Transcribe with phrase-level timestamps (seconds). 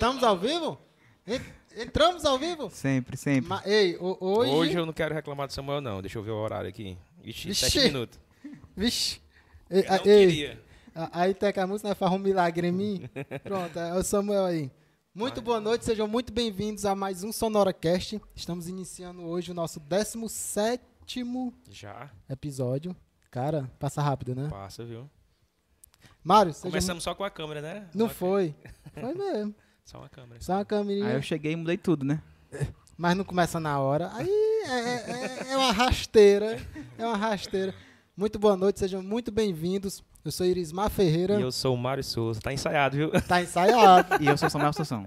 [0.00, 0.78] Estamos ao vivo?
[1.26, 1.42] En-
[1.82, 2.70] Entramos ao vivo?
[2.70, 3.46] Sempre, sempre.
[3.50, 4.50] Ma- Ei, ho- hoje...
[4.50, 6.00] Hoje eu não quero reclamar do Samuel, não.
[6.00, 6.96] Deixa eu ver o horário aqui.
[7.22, 7.70] Ixi, Vixe.
[7.70, 8.18] sete minutos.
[8.74, 9.20] Vixe.
[9.68, 10.62] Ei, Eu não ei, queria.
[10.94, 13.10] a- aí tem que a música né, faz um milagre em mim.
[13.44, 14.70] Pronto, é o Samuel aí.
[15.14, 18.18] Muito boa noite, sejam muito bem-vindos a mais um SonoraCast.
[18.34, 20.82] Estamos iniciando hoje o nosso 17
[21.68, 22.96] Já, episódio.
[23.30, 24.48] Cara, passa rápido, né?
[24.48, 25.10] passa, viu?
[26.24, 27.86] Mário, Começamos só com a câmera, né?
[27.94, 28.54] Não Uma- foi.
[28.98, 29.54] Foi mesmo.
[29.90, 30.40] Só uma câmera.
[30.40, 31.12] Só uma Aí câmera.
[31.14, 32.22] eu cheguei e mudei tudo, né?
[32.96, 34.10] Mas não começa na hora.
[34.14, 36.64] Aí é, é- é uma rasteira.
[36.96, 37.74] É uma rasteira.
[38.16, 40.04] Muito boa noite, sejam muito bem-vindos.
[40.24, 41.40] Eu sou Irismar Ferreira.
[41.40, 42.40] E eu sou o Mário Souza.
[42.40, 43.10] Tá ensaiado, viu?
[43.22, 44.16] Tá ensaiado.
[44.22, 45.04] E eu sou Samuel Sassão.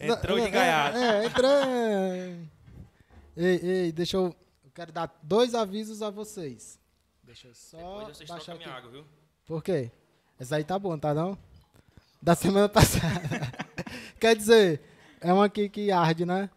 [0.00, 0.96] Entrou de É, gaiato.
[0.96, 1.50] É, é, entrou.
[3.36, 4.34] Ei, ei, deixa eu.
[4.64, 6.78] Eu quero dar dois avisos a vocês.
[7.22, 8.64] Deixa eu só Depois vocês baixar aqui.
[8.64, 9.04] minha água, viu?
[9.44, 9.90] Por quê?
[10.38, 11.36] Essa aí tá bom, tá não?
[12.22, 13.65] Da semana passada.
[14.18, 14.80] Quer dizer,
[15.20, 16.50] é uma aqui que arde, né?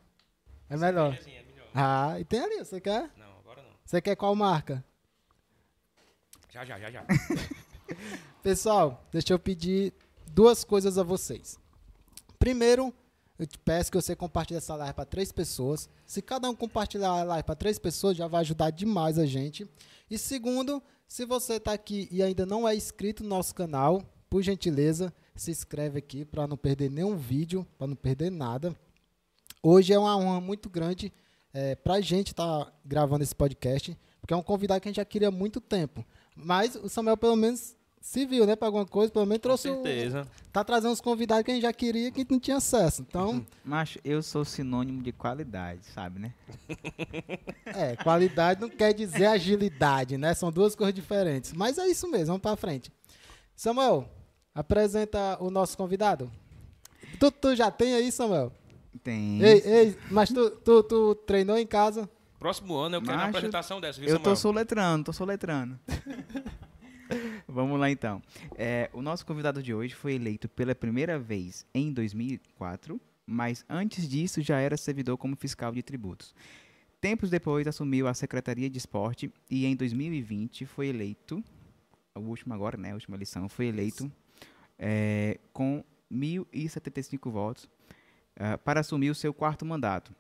[0.69, 1.13] É melhor.
[1.13, 1.67] É melhor.
[1.73, 3.11] Ah, e tem ali, você quer?
[3.17, 3.69] Não, agora não.
[3.85, 4.83] Você quer qual marca?
[6.49, 7.05] Já, já, já, já.
[8.41, 9.93] Pessoal, deixa eu pedir
[10.27, 11.59] duas coisas a vocês.
[12.37, 12.93] Primeiro,
[13.37, 15.89] eu te peço que você compartilhe essa live para três pessoas.
[16.05, 19.69] Se cada um compartilhar a live para três pessoas, já vai ajudar demais a gente.
[20.09, 24.41] E segundo, se você está aqui e ainda não é inscrito no nosso canal, por
[24.41, 28.76] gentileza, se inscreve aqui para não perder nenhum vídeo, para não perder nada.
[29.61, 31.11] Hoje é uma honra muito grande
[31.83, 35.05] para a gente estar gravando esse podcast, porque é um convidado que a gente já
[35.05, 36.05] queria há muito tempo.
[36.36, 39.70] Mas o Samuel, pelo menos, se viu, né, para alguma coisa, pelo menos Com trouxe.
[39.70, 40.26] um- certeza.
[40.54, 43.02] tá trazendo uns convidados que a gente já queria que a gente não tinha acesso.
[43.02, 46.33] Então, Mas eu sou sinônimo de qualidade, sabe, né?
[47.66, 50.33] é, qualidade não quer dizer agilidade, né?
[50.33, 51.52] São duas coisas diferentes.
[51.54, 52.92] Mas é isso mesmo, vamos para frente.
[53.56, 54.08] Samuel,
[54.54, 56.32] apresenta o nosso convidado.
[57.20, 58.52] Tu, tu já tem aí, Samuel?
[59.04, 59.42] Tem.
[59.42, 62.10] Ei, ei, mas tu, tu, tu treinou em casa?
[62.39, 64.36] Próximo ano eu quero uma Macho, apresentação dessa, viu, eu tô Samuel?
[64.38, 65.80] soletrando, tô soletrando.
[67.48, 68.21] Vamos lá então.
[68.55, 74.08] É, o nosso convidado de hoje foi eleito pela primeira vez em 2004, mas antes
[74.08, 76.33] disso já era servidor como fiscal de tributos.
[77.02, 81.43] Tempos depois assumiu a Secretaria de Esporte e em 2020 foi eleito,
[82.14, 84.11] o último agora, né, a última eleição, foi eleito
[84.79, 87.69] é, com 1.075 votos
[88.39, 90.13] ah, para assumir o seu quarto mandato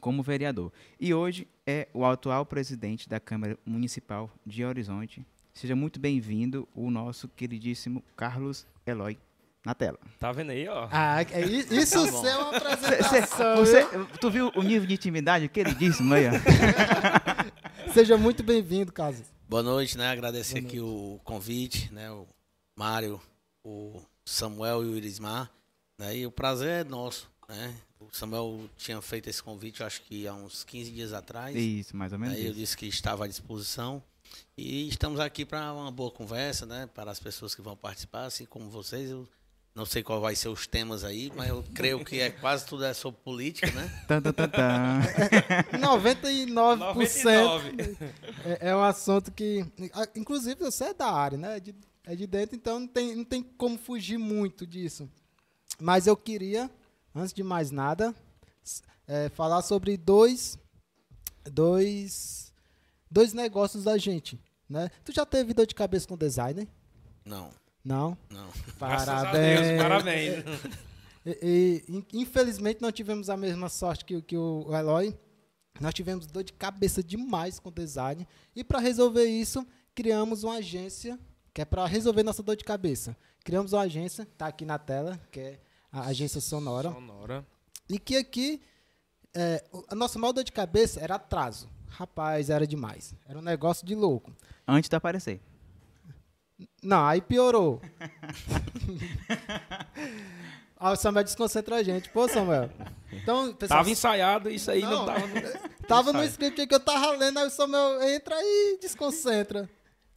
[0.00, 0.72] como vereador.
[0.98, 5.24] E hoje é o atual presidente da Câmara Municipal de Horizonte.
[5.52, 9.18] Seja muito bem-vindo, o nosso queridíssimo Carlos Eloy
[9.64, 9.98] na tela.
[10.18, 10.88] Tá vendo aí, ó?
[10.90, 13.56] Ah, é, isso Tá é uma Cê- apresentação.
[13.58, 14.06] você, viu?
[14.18, 16.24] tu viu o nível de intimidade queridíssimo aí?
[16.28, 16.32] ó?
[17.92, 19.22] Seja muito bem-vindo, Caso.
[19.48, 20.08] Boa noite, né?
[20.08, 22.10] Agradecer aqui o convite, né?
[22.10, 22.26] O
[22.74, 23.20] Mário,
[23.64, 25.50] o Samuel e o Irismar.
[25.98, 26.18] Né?
[26.18, 27.74] E o prazer é nosso, né?
[28.00, 31.54] O Samuel tinha feito esse convite, eu acho que há uns 15 dias atrás.
[31.54, 32.58] Isso, mais ou menos Aí eu isso.
[32.58, 34.02] disse que estava à disposição.
[34.56, 36.88] E estamos aqui para uma boa conversa, né?
[36.94, 39.10] Para as pessoas que vão participar, assim como vocês.
[39.10, 39.28] Eu
[39.74, 42.84] não sei qual vai ser os temas aí, mas eu creio que é quase tudo
[42.84, 43.90] é sobre política, né?
[44.08, 45.00] Tan, tan, tan, tan.
[45.78, 46.76] 99%.
[46.76, 47.96] 99.
[48.44, 49.64] É, é um assunto que,
[50.14, 51.60] inclusive, você é da área, né?
[51.60, 51.74] De,
[52.04, 55.08] é de dentro, então não tem, não tem como fugir muito disso.
[55.80, 56.70] Mas eu queria,
[57.14, 58.14] antes de mais nada,
[59.06, 60.58] é, falar sobre dois,
[61.50, 62.52] dois,
[63.10, 64.38] dois negócios da gente,
[64.68, 64.90] né?
[65.04, 66.68] Tu já teve dor de cabeça com designer?
[67.24, 67.50] Não,
[67.84, 68.16] Não?
[68.30, 68.48] não.
[68.78, 69.60] Parabéns.
[69.60, 70.44] Deus, parabéns.
[71.24, 75.16] E, e, in- infelizmente não tivemos a mesma sorte que, o- que o Eloy.
[75.80, 78.26] Nós tivemos dor de cabeça demais com design.
[78.56, 79.64] E para resolver isso,
[79.94, 81.16] criamos uma agência
[81.54, 83.16] que é para resolver nossa dor de cabeça.
[83.44, 85.60] Criamos uma agência, tá aqui na tela, que é
[85.90, 86.90] a agência Sonora.
[86.92, 87.46] Sonora.
[87.88, 88.62] E que aqui,
[89.34, 91.68] é, o- a nossa maior dor de cabeça era atraso.
[91.88, 93.14] Rapaz, era demais.
[93.28, 94.32] Era um negócio de louco.
[94.66, 95.40] Antes de aparecer.
[96.82, 97.80] Não, aí piorou.
[100.76, 102.08] ah, o Samuel desconcentra a gente.
[102.10, 102.70] Pô, Samuel.
[103.12, 105.28] Então, pessoal, Tava ensaiado, isso aí não, Não, tava.
[105.86, 109.68] Tava no script que eu tava lendo, aí o Samuel entra e desconcentra.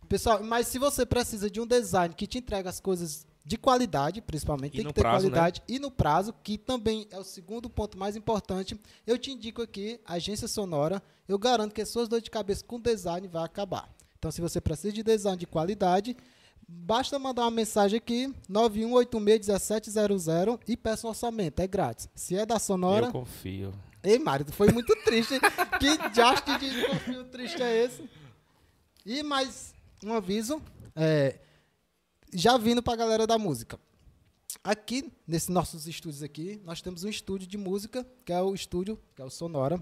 [0.07, 4.22] Pessoal, mas se você precisa de um design que te entrega as coisas de qualidade,
[4.22, 5.31] principalmente, E tem que ter prazo, né?
[5.31, 9.62] qualidade e no prazo, que também é o segundo ponto mais importante, eu te indico
[9.62, 13.88] aqui, Agência Sonora, eu garanto que as suas dores de cabeça com design vai acabar.
[14.18, 16.18] Então, se você precisa de design de qualidade,
[16.68, 22.10] basta mandar uma mensagem aqui, 91861700 e peça um orçamento, é grátis.
[22.16, 23.74] Se é da Sonora, Eu confio.
[24.04, 25.40] Ei, Mário, foi muito triste.
[25.80, 28.10] que jaste de confio triste é esse?
[29.06, 30.62] E mais um aviso,
[30.95, 31.39] é,
[32.33, 33.80] já vindo pra galera da música.
[34.63, 39.00] aqui, nesses nossos estúdios aqui, nós temos um estúdio de música, que é o estúdio,
[39.15, 39.80] que é o Sonora.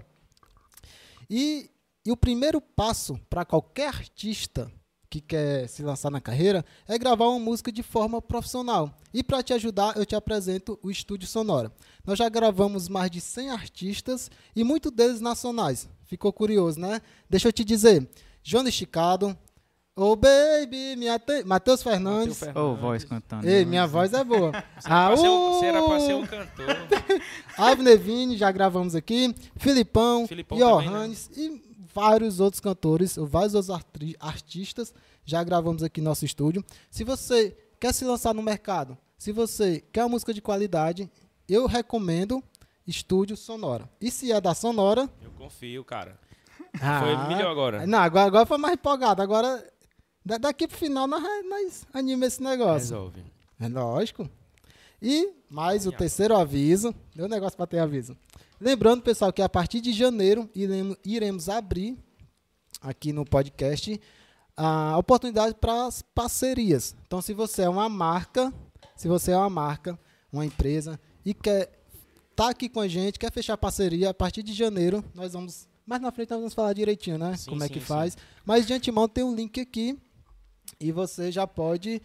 [1.28, 1.70] E,
[2.04, 4.70] e o primeiro passo para qualquer artista
[5.14, 8.98] que quer se lançar na carreira é gravar uma música de forma profissional.
[9.12, 11.72] E para te ajudar, eu te apresento o Estúdio Sonora.
[12.04, 15.88] Nós já gravamos mais de 100 artistas e muitos deles nacionais.
[16.04, 17.00] Ficou curioso, né?
[17.30, 18.08] Deixa eu te dizer.
[18.42, 19.38] Johnny Esticado,
[19.96, 21.44] Oh Baby, minha te...
[21.44, 22.40] Matheus Fernandes.
[22.54, 23.46] Ô, voz cantando.
[23.48, 24.50] Ei, minha voz é boa.
[24.80, 25.52] Você era pra ser um- Aú!
[25.54, 26.66] Você era pra ser um cantor.
[27.56, 29.32] Avner Vini, já gravamos aqui.
[29.56, 30.92] Filipão, Filipão também, né?
[30.92, 31.62] Johannes e
[31.94, 34.92] vários outros cantores, ou vários outros arti- artistas
[35.24, 36.64] já gravamos aqui no nosso estúdio.
[36.90, 41.08] Se você quer se lançar no mercado, se você quer uma música de qualidade,
[41.48, 42.42] eu recomendo
[42.84, 43.88] Estúdio Sonora.
[44.00, 45.08] E se é da Sonora...
[45.22, 46.18] Eu confio, cara.
[46.82, 47.86] ah, Foi melhor agora.
[47.86, 49.22] Não, agora, agora foi mais empolgado.
[49.22, 49.64] Agora,
[50.24, 52.94] da- daqui pro final, nós, nós anima esse negócio.
[52.94, 53.24] Resolve.
[53.60, 54.28] É lógico.
[55.02, 56.94] E mais o terceiro aviso.
[57.14, 58.16] Deu um negócio para ter aviso.
[58.60, 61.96] Lembrando, pessoal, que a partir de janeiro iremos, iremos abrir
[62.80, 64.00] aqui no podcast
[64.56, 66.94] a oportunidade para as parcerias.
[67.06, 68.52] Então, se você é uma marca,
[68.96, 69.98] se você é uma marca,
[70.32, 71.70] uma empresa e quer
[72.30, 75.66] estar aqui com a gente, quer fechar parceria, a partir de janeiro nós vamos.
[75.86, 77.36] Mais na frente nós vamos falar direitinho, né?
[77.36, 77.84] Sim, Como é sim, que sim.
[77.86, 78.16] faz.
[78.46, 79.98] Mas de antemão tem um link aqui
[80.80, 82.00] e você já pode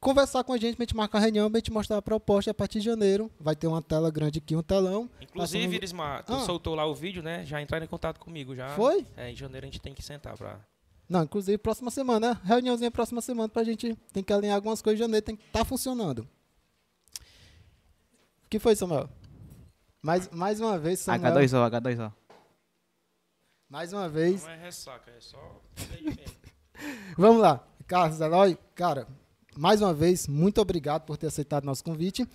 [0.00, 2.54] conversar com a gente pra gente marcar a reunião, pra gente mostrar a proposta a
[2.54, 3.30] partir de janeiro.
[3.38, 5.08] Vai ter uma tela grande aqui, um telão.
[5.20, 6.40] Inclusive, Passando- Irismar, tu Ah.
[6.40, 7.44] soltou lá o vídeo, né?
[7.44, 8.70] Já entraram em contato comigo já.
[8.70, 9.06] Foi?
[9.16, 10.58] É, em janeiro a gente tem que sentar pra.
[11.08, 12.40] Não, inclusive próxima semana, né?
[12.44, 13.96] Reuniãozinha próxima semana pra gente.
[14.12, 16.20] Tem que alinhar algumas coisas em janeiro, tem que estar funcionando.
[18.44, 19.08] O que foi, Samuel?
[20.02, 21.32] Mais, mais uma vez, Samuel.
[21.34, 22.12] H2O, H2O.
[23.68, 24.42] Mais uma vez.
[24.44, 25.60] Não é ressaca, é só.
[27.16, 27.64] Vamos lá.
[27.86, 29.06] Carlos Eloy, cara,
[29.56, 32.26] mais uma vez, muito obrigado por ter aceitado nosso convite.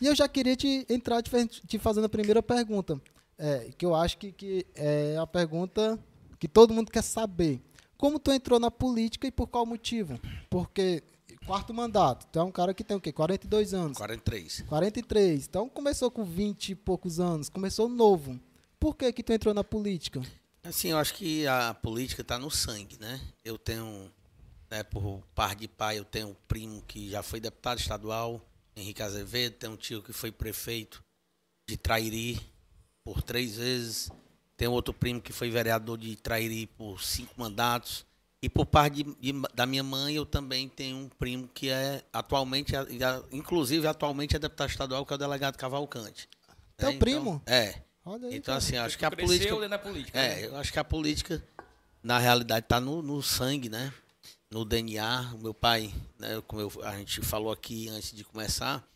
[0.00, 1.30] E eu já queria te entrar te,
[1.66, 3.00] te fazendo a primeira pergunta,
[3.38, 5.98] é, que eu acho que, que é a pergunta
[6.38, 7.60] que todo mundo quer saber.
[7.96, 10.20] Como tu entrou na política e por qual motivo?
[10.50, 11.02] Porque
[11.46, 13.12] quarto mandato, tu é um cara que tem o quê?
[13.12, 13.96] 42 anos.
[13.96, 14.62] 43.
[14.62, 15.46] 43.
[15.46, 18.38] Então começou com 20 e poucos anos, começou novo.
[18.80, 20.20] Por que que tu entrou na política?
[20.64, 23.20] Assim, eu acho que a política está no sangue, né?
[23.44, 24.10] Eu tenho,
[24.70, 28.40] né, por par de pai, eu tenho um primo que já foi deputado estadual,
[28.74, 31.04] Henrique Azevedo, tenho um tio que foi prefeito
[31.68, 32.40] de Trairi
[33.04, 34.10] por três vezes,
[34.56, 38.06] tenho outro primo que foi vereador de Trairi por cinco mandatos,
[38.42, 42.02] e por parte de- de- da minha mãe, eu também tenho um primo que é
[42.12, 42.72] atualmente,
[43.32, 46.28] inclusive atualmente é deputado estadual, que é o delegado Cavalcante.
[46.76, 46.98] Teu né?
[46.98, 47.40] primo?
[47.42, 47.82] Então, é.
[48.04, 48.36] Olha aí.
[48.36, 48.58] Então, cara.
[48.58, 49.54] assim, acho que a cresceu política.
[49.54, 50.18] dentro da política.
[50.18, 50.42] né?
[50.42, 51.42] É, eu acho que a política,
[52.02, 53.92] na realidade, está no, no sangue, né?
[54.50, 55.32] No DNA.
[55.34, 58.86] O meu pai, né, como eu- a gente falou aqui antes de começar,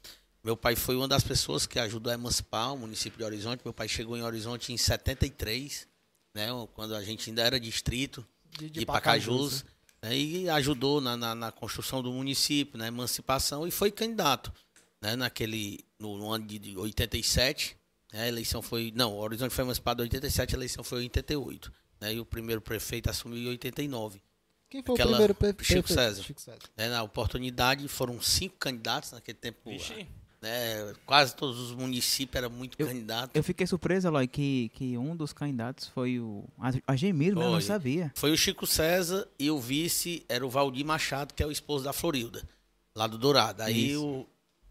[0.45, 3.63] meu pai foi uma das pessoas que ajudou a emancipar o município de Horizonte.
[3.65, 5.87] Meu pai chegou em Horizonte em 73,
[6.35, 6.49] né?
[6.75, 8.25] Quando a gente ainda era distrito
[8.59, 9.65] de, de Pacajus,
[10.03, 14.53] né, e ajudou na, na, na construção do município, na emancipação, e foi candidato.
[15.01, 17.78] Né, naquele, no, no ano de 87, né,
[18.13, 18.93] a eleição foi.
[18.95, 21.73] Não, o Horizonte foi emancipado em 87, a eleição foi em 88.
[22.01, 24.23] Né, e o primeiro prefeito assumiu em 89.
[24.71, 25.93] Quem foi Aquela- o primeiro pre- Chico prefeito?
[25.95, 26.23] César.
[26.23, 26.59] Chico César.
[26.77, 29.59] Né, na oportunidade, foram cinco candidatos naquele tempo.
[29.69, 30.07] Vixe,
[30.41, 33.31] né, quase todos os municípios eram muito Eu- candidatos.
[33.35, 37.47] Eu fiquei surpreso, Eloy, que, que um dos candidatos foi o a- Agemiro, né?
[37.47, 38.13] Eu não sabia.
[38.15, 41.83] Foi o Chico César e o vice era o Valdir Machado, que é o esposo
[41.85, 42.49] da Florilda,
[42.95, 43.63] lá do Dourado.
[43.65, 44.05] Aí Isso.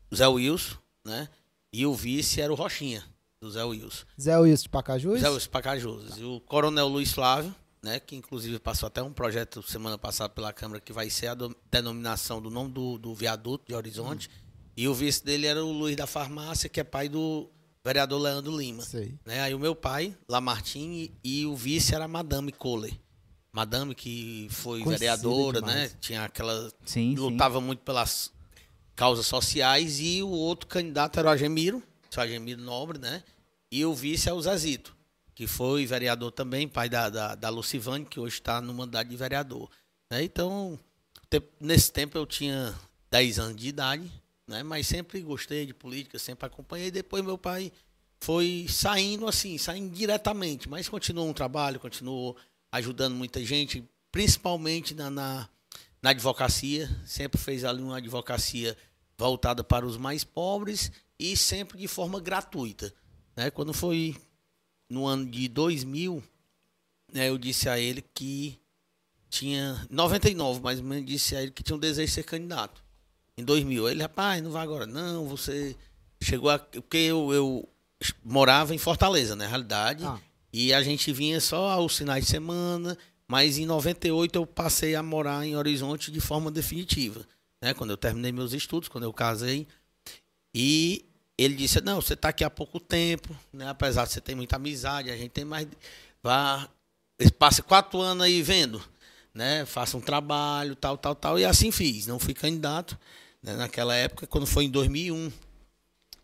[0.09, 1.27] o Zé Wilson, né?
[1.73, 3.03] E o vice era o Rochinha,
[3.41, 4.05] do Zé Wilson.
[4.19, 5.19] Zé Wilson de Pacajus?
[5.21, 6.17] Zé Wilson Pacajus.
[6.17, 7.53] E o Coronel Luiz Flávio,
[7.83, 7.99] né?
[7.99, 11.55] Que inclusive passou até um projeto semana passada pela Câmara que vai ser a do-
[11.71, 14.29] denominação do nome do, do viaduto de Horizonte.
[14.75, 17.49] E o vice dele era o Luiz da Farmácia, que é pai do
[17.83, 18.83] vereador Leandro Lima.
[18.83, 19.17] Sei.
[19.25, 19.41] né?
[19.41, 22.93] Aí o meu pai, Lamartine, e, e o vice era a Madame Kohler.
[23.53, 25.75] Madame que foi Conhecida vereadora, demais.
[25.93, 25.97] né?
[25.99, 26.69] Tinha aquela.
[26.85, 27.15] Sim, sim.
[27.15, 28.31] lutava muito pelas
[28.95, 29.99] causas sociais.
[29.99, 31.81] E o outro candidato era o Agemiro,
[32.15, 33.23] o Agemiro Nobre, né?
[33.71, 34.95] E o vice é o Zazito,
[35.35, 39.17] que foi vereador também, pai da, da, da Lucivane, que hoje está no mandato de
[39.17, 39.69] vereador.
[40.09, 40.23] né?
[40.23, 40.79] Então,
[41.59, 42.73] nesse tempo eu tinha
[43.11, 44.09] 10 anos de idade,
[44.47, 44.63] né?
[44.63, 46.89] Mas sempre gostei de política, sempre acompanhei.
[46.89, 47.71] Depois meu pai
[48.19, 52.35] foi saindo assim, saindo diretamente, mas continuou um trabalho, continuou
[52.71, 55.49] ajudando muita gente, principalmente na, na,
[56.01, 56.89] na advocacia.
[57.05, 58.77] Sempre fez ali uma advocacia
[59.17, 62.93] voltada para os mais pobres e sempre de forma gratuita.
[63.35, 63.49] Né?
[63.51, 64.15] Quando foi
[64.89, 66.23] no ano de 2000,
[67.13, 68.59] né, eu disse a ele que
[69.29, 72.83] tinha 99, mais ou menos disse a ele que tinha um desejo de ser candidato.
[73.37, 73.89] em 2000.
[73.89, 75.75] Ele, rapaz, não vai agora não, você
[76.21, 76.57] chegou a...
[76.57, 77.69] Porque eu, eu
[78.23, 80.19] morava em Fortaleza, na realidade, Ah.
[80.51, 82.97] e a gente vinha só aos finais de semana,
[83.27, 87.27] mas em 98 eu passei a morar em Horizonte de forma definitiva,
[87.61, 87.73] né?
[87.75, 89.67] Quando eu terminei meus estudos, quando eu casei.
[90.55, 91.05] E
[91.37, 93.69] ele disse: Não, você está aqui há pouco tempo, né?
[93.69, 95.67] apesar de você ter muita amizade, a gente tem mais.
[96.23, 96.67] Vá,
[97.37, 98.83] passe quatro anos aí vendo,
[99.33, 99.65] né?
[99.65, 101.39] Faça um trabalho, tal, tal, tal.
[101.39, 102.07] E assim fiz.
[102.07, 102.97] Não fui candidato
[103.41, 103.55] né?
[103.55, 105.31] naquela época, quando foi em 2001.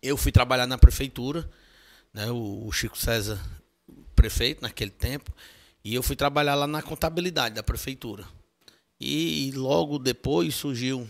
[0.02, 1.48] Eu fui trabalhar na prefeitura,
[2.12, 2.30] né?
[2.30, 3.40] O, o Chico César,
[4.16, 5.32] prefeito naquele tempo,
[5.84, 8.26] e eu fui trabalhar lá na contabilidade da prefeitura.
[9.00, 11.08] E logo depois surgiu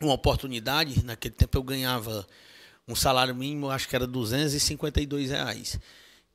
[0.00, 1.04] uma oportunidade.
[1.04, 2.26] Naquele tempo eu ganhava
[2.86, 5.78] um salário mínimo, acho que era 252 reais.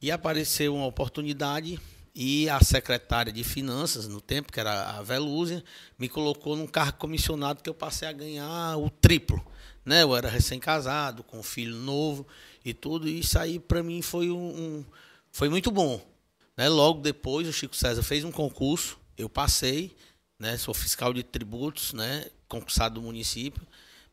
[0.02, 1.80] E apareceu uma oportunidade
[2.20, 5.64] e a secretária de finanças, no tempo, que era a Velúzia,
[6.00, 9.46] me colocou num cargo comissionado que eu passei a ganhar o triplo.
[9.86, 10.02] Né?
[10.02, 12.26] Eu era recém-casado, com um filho novo
[12.66, 14.84] e tudo, e isso aí para mim foi, um,
[15.32, 16.04] foi muito bom.
[16.58, 16.68] Né?
[16.68, 19.96] Logo depois, o Chico César fez um concurso, eu passei,
[20.40, 20.58] né?
[20.58, 22.26] sou fiscal de tributos, né?
[22.48, 23.62] concursado do município,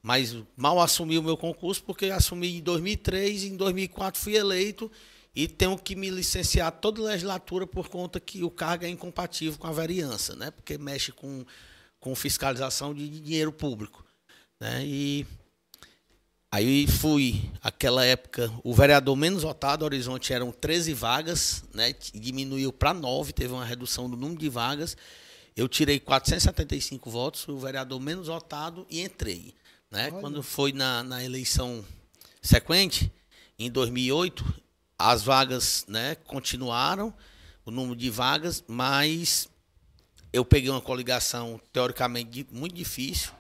[0.05, 4.93] mas mal assumi o meu concurso porque assumi em 2003 e em 2004 fui eleito
[5.35, 9.59] e tenho que me licenciar toda a legislatura por conta que o cargo é incompatível
[9.59, 10.51] com a vereança, né?
[10.51, 11.43] porque mexe com,
[11.99, 14.05] com fiscalização de dinheiro público.
[14.61, 14.85] Né?
[14.85, 15.27] E
[16.53, 21.95] Aí fui, aquela época, o vereador menos votado, Horizonte eram 13 vagas, né?
[22.15, 24.97] diminuiu para 9, teve uma redução do número de vagas.
[25.57, 29.55] Eu tirei 475 votos, o vereador menos votado e entrei.
[29.95, 30.11] Né?
[30.11, 30.21] Olha.
[30.21, 31.85] Quando foi na, na eleição
[32.43, 33.13] sequente,
[33.59, 34.45] em 2008,
[34.99, 37.15] as vagas né, continuaram,
[37.65, 39.49] o número de vagas, mas
[40.33, 43.31] eu peguei uma coligação teoricamente muito difícil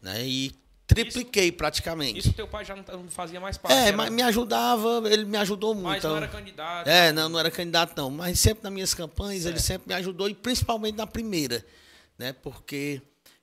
[0.00, 0.54] né, e
[0.86, 2.20] tripliquei praticamente.
[2.20, 3.74] Isso teu pai já não, tá- não fazia mais parte.
[3.76, 5.86] É, era- mas me ajudava, ele me ajudou muito.
[5.86, 6.86] mas não era candidato.
[6.86, 9.66] é, não, não era candidato não, mas sempre nas minhas campanhas ele Certo.
[9.66, 11.66] sempre me ajudou e principalmente na primeira,
[12.16, 12.32] né?
[12.32, 13.02] Porque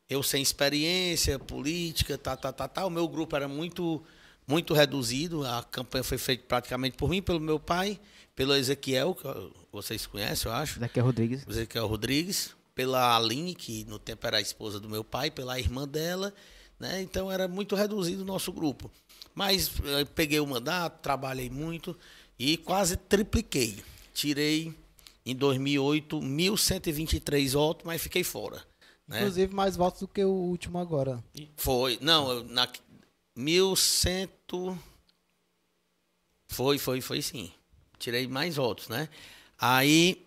[0.10, 4.04] eu sem experiência política, tá, tá, tá, tá, o meu grupo era muito
[4.48, 8.00] muito reduzido, a campanha foi feita praticamente por mim, pelo meu pai,
[8.36, 9.24] pelo Ezequiel, que
[9.72, 10.80] vocês conhecem, eu acho.
[10.84, 11.44] É Rodrigues.
[11.48, 15.88] Ezequiel Rodrigues, pela Aline, que no tempo era a esposa do meu pai, pela irmã
[15.88, 16.34] dela,
[16.80, 17.02] né?
[17.02, 18.92] Então era muito reduzido o nosso grupo.
[19.34, 21.98] Mas eh, peguei o mandato, trabalhei muito
[22.38, 23.84] e quase tripliquei.
[24.14, 24.74] Tirei
[25.26, 28.62] em 2008 1.123 votos, mas fiquei fora.
[29.08, 29.20] Né?
[29.20, 31.24] Inclusive mais votos do que o último agora.
[31.56, 32.68] Foi, não, na
[33.36, 34.30] 1100
[36.48, 37.52] Foi, foi, foi sim.
[38.00, 39.10] Tirei mais votos, né?
[39.58, 40.26] Aí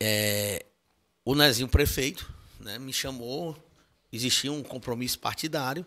[0.00, 0.64] é,
[1.24, 3.56] o Nezinho prefeito, né, me chamou,
[4.12, 5.84] existia um compromisso partidário,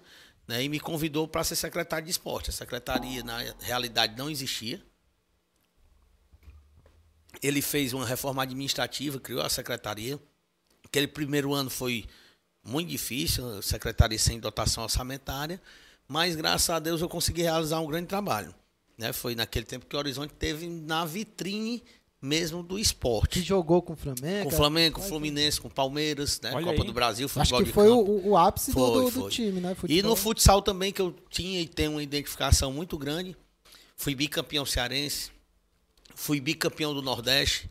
[0.48, 2.50] né, e me convidou para ser secretário de esporte.
[2.50, 4.84] A secretaria na realidade não existia.
[7.42, 10.20] Ele fez uma reforma administrativa, criou a secretaria.
[10.92, 12.04] Aquele primeiro ano foi
[12.64, 15.60] muito difícil, a secretaria sem dotação orçamentária,
[16.06, 18.54] mas graças a Deus eu consegui realizar um grande trabalho.
[18.98, 19.14] Né?
[19.14, 21.82] Foi naquele tempo que o Horizonte teve na vitrine
[22.22, 23.42] mesmo do Que esporte.
[23.42, 24.50] jogou com o Flamengo.
[24.50, 26.52] Com o Flamengo, com o Fluminense, com o Palmeiras, né?
[26.54, 26.88] Olha Copa aí.
[26.88, 28.12] do Brasil, Acho futebol que de foi campo.
[28.12, 29.32] o, o ápice do- Foi, do, do foi.
[29.32, 29.72] time, né?
[29.72, 30.10] E Futebol.
[30.10, 33.36] no futsal também, que eu tinha e tenho uma identificação muito grande.
[33.96, 35.32] Fui bicampeão cearense,
[36.14, 37.68] fui bicampeão do Nordeste,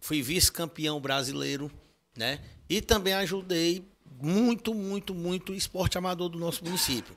[0.00, 1.70] fui vice-campeão brasileiro,
[2.16, 2.40] né?
[2.72, 3.86] E também ajudei
[4.18, 7.14] muito, muito, muito o esporte amador do nosso município.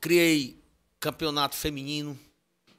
[0.00, 0.62] Criei
[1.00, 2.16] campeonato feminino,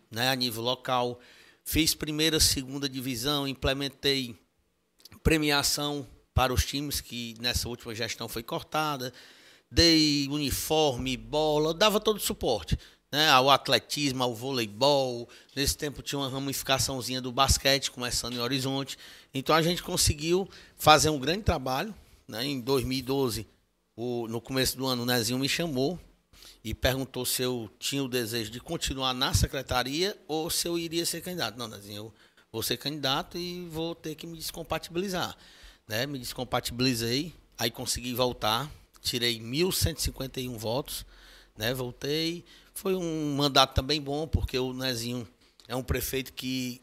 [0.09, 1.19] né, a nível local.
[1.65, 4.37] Fiz primeira, segunda divisão, implementei
[5.21, 9.11] premiação para os times que nessa última gestão foi cortada.
[9.69, 12.79] Dei uniforme, bola, dava todo o suporte.
[13.11, 13.27] Né?
[13.29, 15.27] Ao atletismo, ao voleibol.
[15.55, 18.97] Nesse tempo tinha uma ramificaçãozinha do basquete, começando em Horizonte.
[19.33, 20.47] Então a gente conseguiu
[20.77, 21.93] fazer um grande trabalho.
[22.27, 22.45] Né?
[22.45, 23.47] Em 2012,
[23.95, 25.99] o- no começo do ano, o Nezinho me chamou
[26.63, 31.05] e perguntou se eu tinha o desejo de continuar na secretaria ou se eu iria
[31.05, 31.57] ser candidato.
[31.57, 32.13] Não, Nezinho, eu
[32.51, 35.35] vou ser candidato e vou ter que me descompatibilizar.
[35.87, 36.05] Né?
[36.05, 38.69] Me descompatibilizei, aí consegui voltar,
[39.01, 41.03] tirei 1.151 votos,
[41.57, 41.73] né?
[41.73, 42.45] voltei.
[42.79, 45.27] Foi um mandato também bom, porque o Nezinho
[45.67, 46.81] é um prefeito que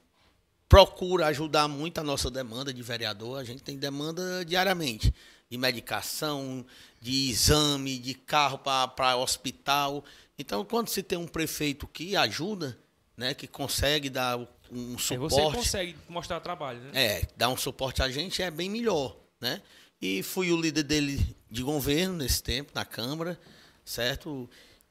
[0.68, 3.40] procura ajudar muito a nossa demanda de vereador.
[3.40, 5.14] A gente tem demanda diariamente
[5.50, 6.66] de medicação,
[7.00, 10.04] de exame, de carro para hospital.
[10.38, 12.78] Então, quando se tem um prefeito que ajuda,
[13.16, 14.36] né, que consegue dar
[14.70, 16.90] um É, você suporte, consegue mostrar trabalho, né?
[16.92, 19.62] é, dar um suporte a gente é bem melhor, né?
[20.02, 23.40] E fui o líder dele de governo nesse tempo, na Câmara,
[23.82, 24.46] certo?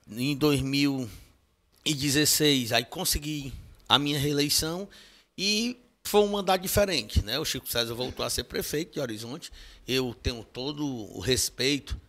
[0.09, 3.53] Em 2016, aí consegui
[3.87, 4.87] a minha reeleição
[5.37, 7.39] e foi um mandato diferente, né?
[7.39, 9.51] O Chico César voltou a ser prefeito de Horizonte.
[9.87, 11.99] Eu tenho todo o respeito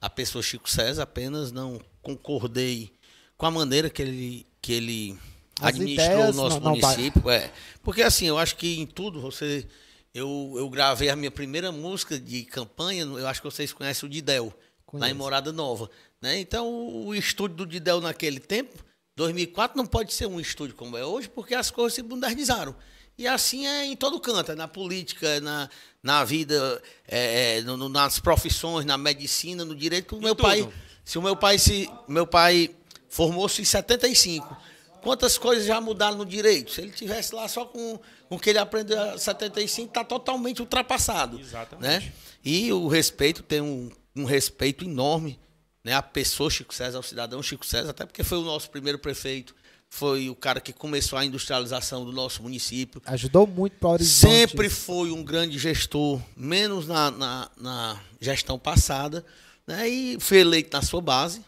[0.00, 2.92] à pessoa Chico César, apenas não concordei
[3.36, 5.18] com a maneira que ele, que ele
[5.60, 7.30] As administrou o nosso não- não município.
[7.30, 7.50] É.
[7.82, 9.66] Porque assim, eu acho que em tudo você.
[10.14, 14.10] Eu, eu gravei a minha primeira música de campanha, eu acho que vocês conhecem o
[14.10, 14.54] Didel, lá em
[14.86, 15.14] Conheço.
[15.16, 15.90] Morada Nova.
[16.20, 16.38] Né?
[16.40, 18.84] Então, o, estúdio do Didel naquele tempo,
[19.16, 22.74] 2004, não pode ser um estúdio como é hoje, porque as coisas se modernizaram.
[23.18, 25.70] E assim é em todo canto, é na política, é na,
[26.02, 30.16] na vida, é, é, no- no- nas profissões, na medicina, no direito.
[30.16, 30.46] O meu tudo.
[30.46, 30.68] pai,
[31.04, 32.74] se o meu pai se, meu pai
[33.08, 34.54] formou-se em 75.
[35.00, 36.72] Quantas coisas já mudaram no direito?
[36.72, 40.60] Se ele tivesse lá só com com o que ele aprendeu em 75, está totalmente
[40.60, 41.38] ultrapassado.
[41.38, 42.06] Exatamente.
[42.06, 42.12] Né?
[42.44, 45.38] E o respeito tem um, um respeito enorme
[45.86, 45.94] né?
[45.94, 49.54] a pessoa Chico César, ao cidadão Chico César, até porque foi o nosso primeiro prefeito,
[49.88, 53.00] foi o cara que começou a industrialização do nosso município.
[53.06, 54.34] Ajudou muito para Horizonte.
[54.34, 59.24] Sempre foi um grande gestor, menos na, na, na gestão passada,
[59.64, 59.88] né?
[59.88, 61.40] E foi eleito na sua base,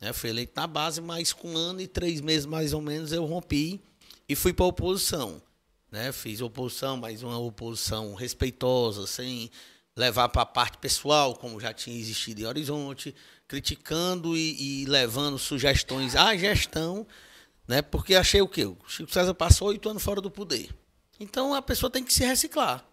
[0.00, 0.10] né?
[0.14, 3.26] Foi eleito na base, mas com um ano e três meses mais ou menos eu
[3.26, 3.78] rompi
[4.26, 5.42] e fui para a oposição,
[5.90, 6.12] né?
[6.12, 9.50] Fiz oposição, mas uma oposição respeitosa, sem
[9.96, 13.14] levar para a parte pessoal, como já tinha existido em Horizonte,
[13.46, 17.06] criticando e, e levando sugestões à gestão,
[17.68, 17.82] né?
[17.82, 18.64] Porque achei o quê?
[18.64, 20.70] O Chico César passou oito anos fora do poder.
[21.20, 22.84] Então a pessoa tem que se reciclar.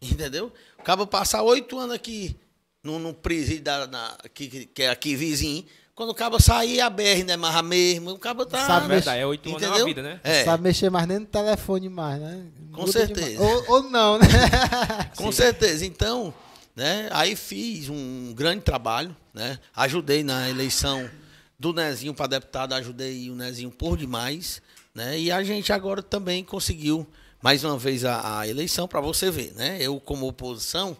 [0.00, 0.52] Entendeu?
[0.78, 2.34] Acaba passar oito anos aqui
[2.82, 5.64] no, no presídio da, na- que, que- que é aqui vizinho.
[5.98, 8.12] Quando o cabo sair, a BR não é mais a mesma.
[8.12, 8.64] O cabo tá.
[8.64, 9.84] Sabe É verdade, é oito anos é Entendeu?
[9.84, 10.20] vida, né?
[10.22, 12.46] É, Sabe mexer mais nem no telefone mais, né?
[12.70, 13.42] Com Muda certeza.
[13.42, 14.28] Ou, ou não, né?
[15.18, 15.84] com certeza.
[15.84, 16.32] Então,
[16.76, 17.08] né?
[17.10, 19.58] Aí fiz um grande trabalho, né?
[19.74, 21.10] Ajudei na eleição
[21.58, 24.62] do Nezinho para deputado, ajudei o Nezinho por demais,
[24.94, 25.18] né?
[25.18, 27.04] E a gente agora também conseguiu
[27.42, 29.78] mais uma vez a, a eleição para você ver, né?
[29.80, 30.96] Eu como oposição,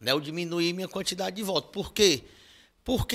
[0.00, 0.12] né?
[0.12, 1.72] Eu diminuí minha quantidade de votos.
[1.72, 2.22] Por quê?
[2.22, 2.37] Porque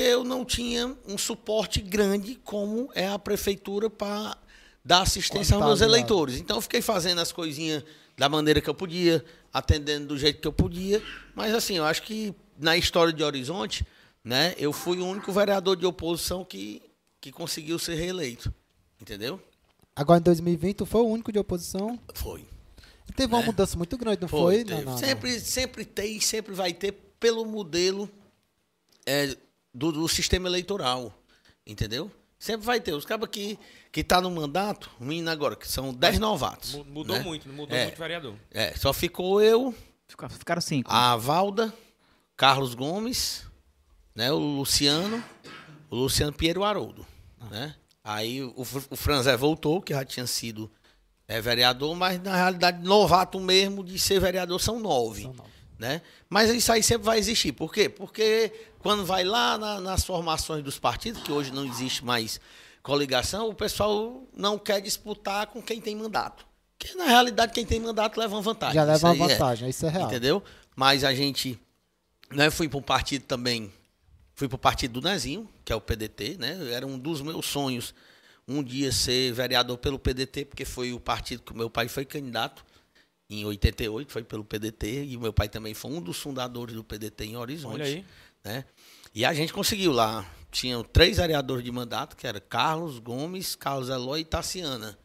[0.01, 4.37] eu não tinha um suporte grande como é a prefeitura para
[4.83, 6.37] dar assistência aos meus eleitores.
[6.37, 7.83] Então eu fiquei fazendo as coisinhas
[8.17, 11.01] da maneira que eu podia, atendendo do jeito que eu podia.
[11.33, 13.85] Mas assim, eu acho que na história de Horizonte,
[14.23, 16.81] né, eu fui o único vereador de oposição que,
[17.19, 18.53] que conseguiu ser reeleito.
[19.01, 19.41] Entendeu?
[19.95, 21.99] Agora em 2020 tu foi o único de oposição.
[22.13, 22.45] Foi.
[23.09, 24.39] E teve uma mudança muito grande, não Foi.
[24.39, 24.63] foi?
[24.63, 24.97] Não, não, não.
[24.97, 28.09] sempre, sempre tem, sempre vai ter pelo modelo
[29.05, 29.35] é,
[29.73, 31.13] do, do sistema eleitoral.
[31.65, 32.11] Entendeu?
[32.37, 32.93] Sempre vai ter.
[32.93, 33.57] Os cabos que,
[33.91, 36.73] que tá no mandato, o menino agora, que são 10 novatos.
[36.75, 37.23] Mu- Mudou né?
[37.23, 37.83] muito, não mudou É.
[37.85, 38.35] muito vereador.
[38.51, 39.73] É, só ficou eu,
[40.07, 40.91] Fica- Ficaram cinco.
[40.91, 41.73] a Valda,
[42.35, 43.45] Carlos Gomes,
[44.13, 45.23] né, o Luciano,
[45.89, 47.05] o Luciano Piero Haroldo,
[47.49, 47.75] né?
[48.03, 50.69] Aí o, o Franzé voltou, que já tinha sido
[51.27, 55.49] é, vereador, mas na realidade novato mesmo de ser vereador são nove, São nove.
[55.79, 56.01] né?
[56.29, 57.53] Mas isso aí sempre vai existir.
[57.53, 57.87] Por quê?
[57.87, 58.51] Porque
[58.83, 62.39] quando vai lá na- nas formações dos partidos, que hoje não existe mais
[62.83, 66.45] coligação, o pessoal não quer disputar com quem tem mandato.
[66.77, 68.75] Porque na realidade quem tem mandato leva uma vantagem.
[68.75, 69.27] Já leva uma é.
[69.29, 70.07] vantagem, isso é real.
[70.07, 70.43] Entendeu?
[70.75, 71.57] Mas a gente.
[72.29, 73.71] Né, fui para um partido também.
[74.35, 76.71] Fui para o partido do Nezinho, que é o PDT, né?
[76.71, 77.93] Era um dos meus sonhos
[78.47, 82.03] um dia ser vereador pelo PDT, porque foi o partido que o meu pai foi
[82.03, 82.65] candidato
[83.29, 86.83] em 88, foi pelo PDT, e o meu pai também foi um dos fundadores do
[86.83, 87.75] PDT em Horizonte.
[87.75, 88.05] Olha aí.
[88.43, 88.65] Né?
[89.13, 90.25] E a gente conseguiu lá.
[90.51, 94.97] Tinham três vereadores de mandato, que era Carlos Gomes, Carlos Eloy e Tassiana.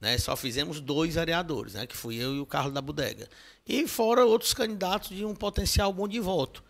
[0.00, 0.16] Né?
[0.18, 1.86] Só fizemos dois vereadores, né?
[1.86, 3.28] que fui eu e o Carlos da Bodega.
[3.66, 6.62] E fora outros candidatos de um potencial bom de voto.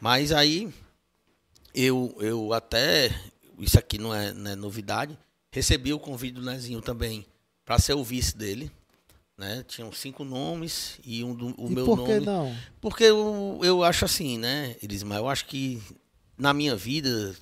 [0.00, 0.72] Mas aí,
[1.74, 3.10] eu, eu até,
[3.58, 5.18] isso aqui não é, não é novidade,
[5.50, 7.26] recebi o convite do Nezinho também
[7.64, 8.70] para ser o vice dele.
[9.38, 9.64] Né?
[9.68, 12.20] Tinham cinco nomes e um do, o e meu por nome.
[12.20, 12.56] que não?
[12.80, 15.16] Porque eu, eu acho assim, né, Elisma?
[15.16, 15.82] Eu acho que
[16.38, 17.34] na minha vida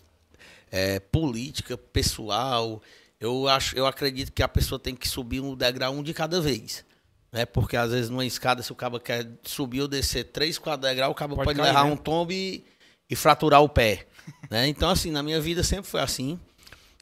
[0.72, 2.82] é, política, pessoal,
[3.20, 6.40] eu, acho, eu acredito que a pessoa tem que subir um degrau um de cada
[6.40, 6.84] vez.
[7.30, 7.46] Né?
[7.46, 11.12] Porque às vezes numa escada, se o cabo quer subir ou descer três, quatro degraus,
[11.12, 11.92] o cabo Pode pode, cair, levar né?
[11.92, 12.64] um tombo e,
[13.08, 14.06] e fraturar o pé.
[14.50, 14.66] né?
[14.66, 16.40] Então, assim, na minha vida sempre foi assim.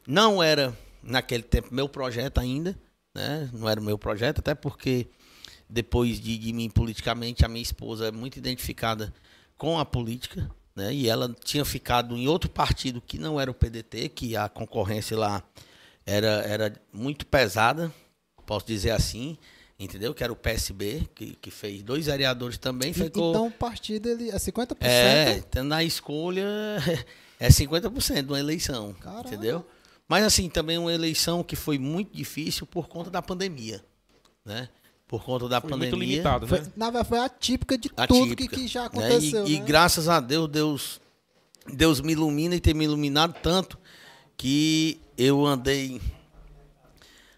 [0.05, 2.77] Não era, naquele tempo, meu projeto ainda.
[3.13, 3.49] Né?
[3.53, 5.07] Não era o meu projeto, até porque
[5.69, 9.13] depois de, de mim politicamente, a minha esposa é muito identificada
[9.57, 10.93] com a política, né?
[10.93, 15.17] E ela tinha ficado em outro partido que não era o PDT, que a concorrência
[15.17, 15.43] lá
[16.05, 17.93] era, era muito pesada,
[18.45, 19.37] posso dizer assim.
[19.79, 20.13] entendeu?
[20.13, 22.91] Que era o PSB, que, que fez dois vereadores também.
[22.91, 24.75] E- Ficou, Então o partido ele é 50%.
[24.81, 26.45] é, então na escolha
[27.39, 29.27] é 50% de uma eleição, Caramba.
[29.27, 29.65] entendeu?
[30.07, 33.83] Mas assim, também uma eleição que foi muito difícil por conta da pandemia,
[34.45, 34.69] né?
[35.07, 35.95] Por conta da Foi pandemia.
[35.95, 36.67] muito limitado, Foi, né?
[36.75, 38.87] na verdade, foi atípica de atípica, tudo que, que já né?
[38.87, 39.45] aconteceu.
[39.45, 39.65] E, e né?
[39.65, 41.01] graças a Deus, Deus,
[41.71, 43.77] Deus me ilumina e tem me iluminado tanto
[44.35, 46.01] que eu andei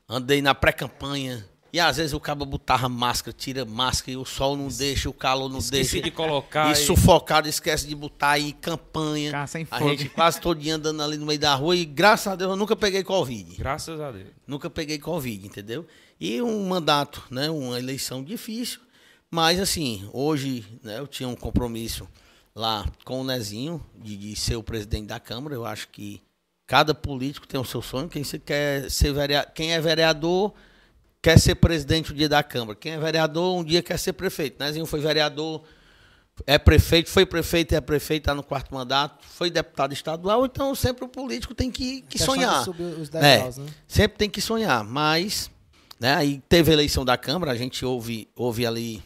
[0.08, 4.56] andei na pré-campanha e às vezes o cabo botava máscara, tira máscara e o sol
[4.56, 6.06] não deixa, o calor não Esqueci deixa.
[6.06, 6.70] de colocar.
[6.70, 9.28] E e- sufocado, esquece de botar aí campanha.
[9.32, 9.90] Ficar sem A fogo.
[9.90, 12.56] gente quase todo dia andando ali no meio da rua e graças a Deus eu
[12.56, 13.58] nunca peguei Covid.
[13.58, 14.30] Graças a Deus.
[14.48, 15.86] Nunca peguei Covid, entendeu?
[16.18, 17.50] E um mandato, né?
[17.50, 18.80] Uma eleição difícil.
[19.30, 22.08] Mas assim, hoje né, eu tinha um compromisso
[22.56, 25.54] lá com o Nezinho de, de ser o presidente da Câmara.
[25.56, 26.22] Eu acho que
[26.66, 28.08] cada político tem o seu sonho.
[28.08, 30.54] Quem, se quer ser vereador, quem é vereador
[31.26, 32.78] quer ser presidente um dia da Câmara.
[32.78, 34.60] Quem é vereador um dia quer ser prefeito.
[34.60, 35.64] Nezinho foi vereador,
[36.46, 40.46] é prefeito, foi prefeito, é prefeito, está no quarto mandato, foi deputado estadual.
[40.46, 42.64] Então sempre o político tem que, que sonhar.
[43.16, 43.66] É, degraus, né?
[43.88, 45.50] sempre tem que sonhar, mas
[46.00, 49.02] né, aí teve a eleição da Câmara, a gente ouve, ouve ali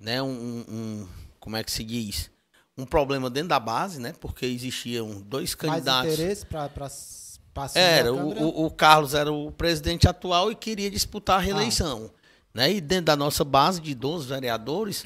[0.00, 2.28] né, um, um- como é que se diz?
[2.76, 4.12] Um problema dentro da base, né?
[4.18, 6.12] Porque existiam dois Mais candidatos.
[6.14, 6.68] interesse para
[7.78, 12.10] Era, o, o- o Carlos era o presidente atual e queria disputar a reeleição.
[12.54, 12.72] Né?
[12.74, 15.04] E dentro da nossa base de 12 vereadores,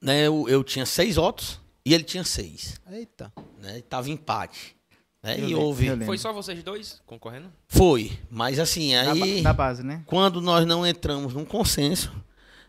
[0.00, 2.80] né, eu, eu tinha seis votos e ele tinha seis.
[2.90, 3.32] Eita.
[3.60, 3.78] Né?
[3.78, 4.76] E tava empate.
[5.22, 5.34] Né?
[5.34, 6.04] Eu E lembro, houve.
[6.06, 7.52] Foi só vocês dois concorrendo?
[7.68, 9.42] Foi, mas assim, aí.
[9.42, 10.02] da base, né?
[10.06, 12.10] quando nós não entramos num consenso,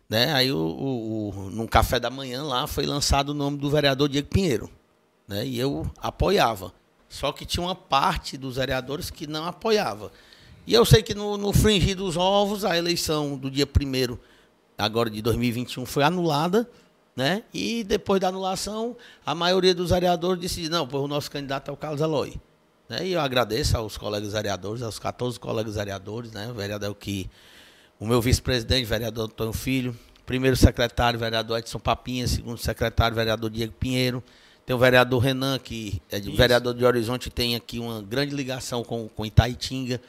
[0.10, 0.34] né?
[0.34, 4.10] Aí o, o, o- num café da manhã lá foi lançado o nome do vereador
[4.10, 4.70] Diego Pinheiro,
[5.28, 5.46] né?
[5.46, 6.74] E eu apoiava.
[7.12, 10.14] Só que tinha uma parte dos vereadores que não apoiava.
[10.66, 14.18] E eu sei que no, no fringir dos ovos, a eleição do dia 1
[14.78, 16.70] agora de 2021 foi anulada,
[17.14, 17.44] né?
[17.54, 18.96] E depois da anulação,
[19.26, 22.40] a maioria dos vereadores disse, não, pois o nosso candidato é o Carlos Eloy.
[22.88, 23.08] Né?
[23.08, 26.50] E eu agradeço aos colegas vereadores, aos 14 colegas vereadores, né?
[26.50, 27.30] O vereador que
[28.00, 29.94] o meu vice-presidente, vereador Antônio Filho,
[30.26, 34.24] primeiro secretário, vereador Edson Papinha, segundo secretário, vereador Diego Pinheiro,
[34.72, 36.34] tem o vereador Renan, que é Isso.
[36.34, 40.00] vereador de Horizonte, tem aqui uma grande ligação com, com Itaitinga,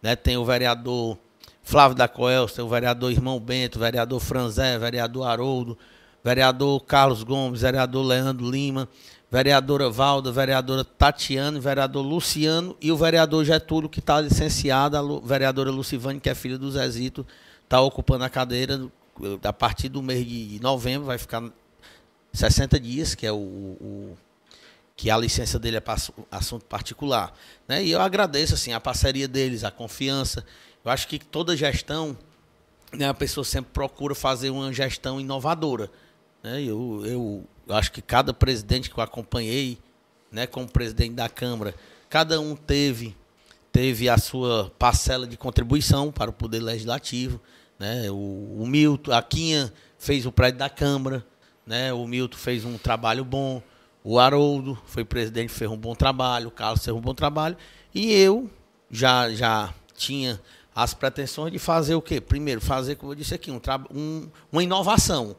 [0.00, 0.16] né?
[0.16, 1.18] Tem o vereador
[1.62, 5.76] Flávio da Coelho, tem o vereador Irmão Bento, vereador Franzé, vereador Haroldo,
[6.24, 8.88] vereador Carlos Gomes, vereador Leandro Lima,
[9.30, 15.20] vereadora Valda, vereadora Tatiana, vereador Luciano e o vereador Getúlio, que está licenciado, a Lu-
[15.20, 17.26] vereadora Lucivane, que é filha do Zezito,
[17.64, 18.80] está ocupando a cadeira
[19.44, 21.42] a partir do mês de novembro, vai ficar
[22.36, 24.16] 60 dias, que é o, o-
[24.96, 25.82] que a licença dele é
[26.30, 27.34] assunto particular.
[27.68, 27.84] Né?
[27.84, 30.44] E eu agradeço assim, a parceria deles, a confiança.
[30.84, 32.16] Eu acho que toda gestão,
[32.92, 35.90] né, a pessoa sempre procura fazer uma gestão inovadora.
[36.42, 36.62] Né?
[36.62, 39.78] Eu, eu acho que cada presidente que eu acompanhei,
[40.32, 41.74] né, como presidente da Câmara,
[42.08, 43.14] cada um teve
[43.70, 47.38] teve a sua parcela de contribuição para o Poder Legislativo.
[47.78, 48.10] Né?
[48.10, 48.14] O,
[48.62, 51.22] o Milton, a Quinha fez o prédio da Câmara,
[51.66, 51.92] né?
[51.92, 53.62] o Milton fez um trabalho bom,
[54.04, 57.56] o Haroldo foi presidente, fez um bom trabalho, o Carlos fez um bom trabalho,
[57.94, 58.48] e eu
[58.90, 60.40] já, já tinha
[60.74, 62.20] as pretensões de fazer o quê?
[62.20, 65.34] Primeiro, fazer, como eu disse aqui, um, um, uma inovação.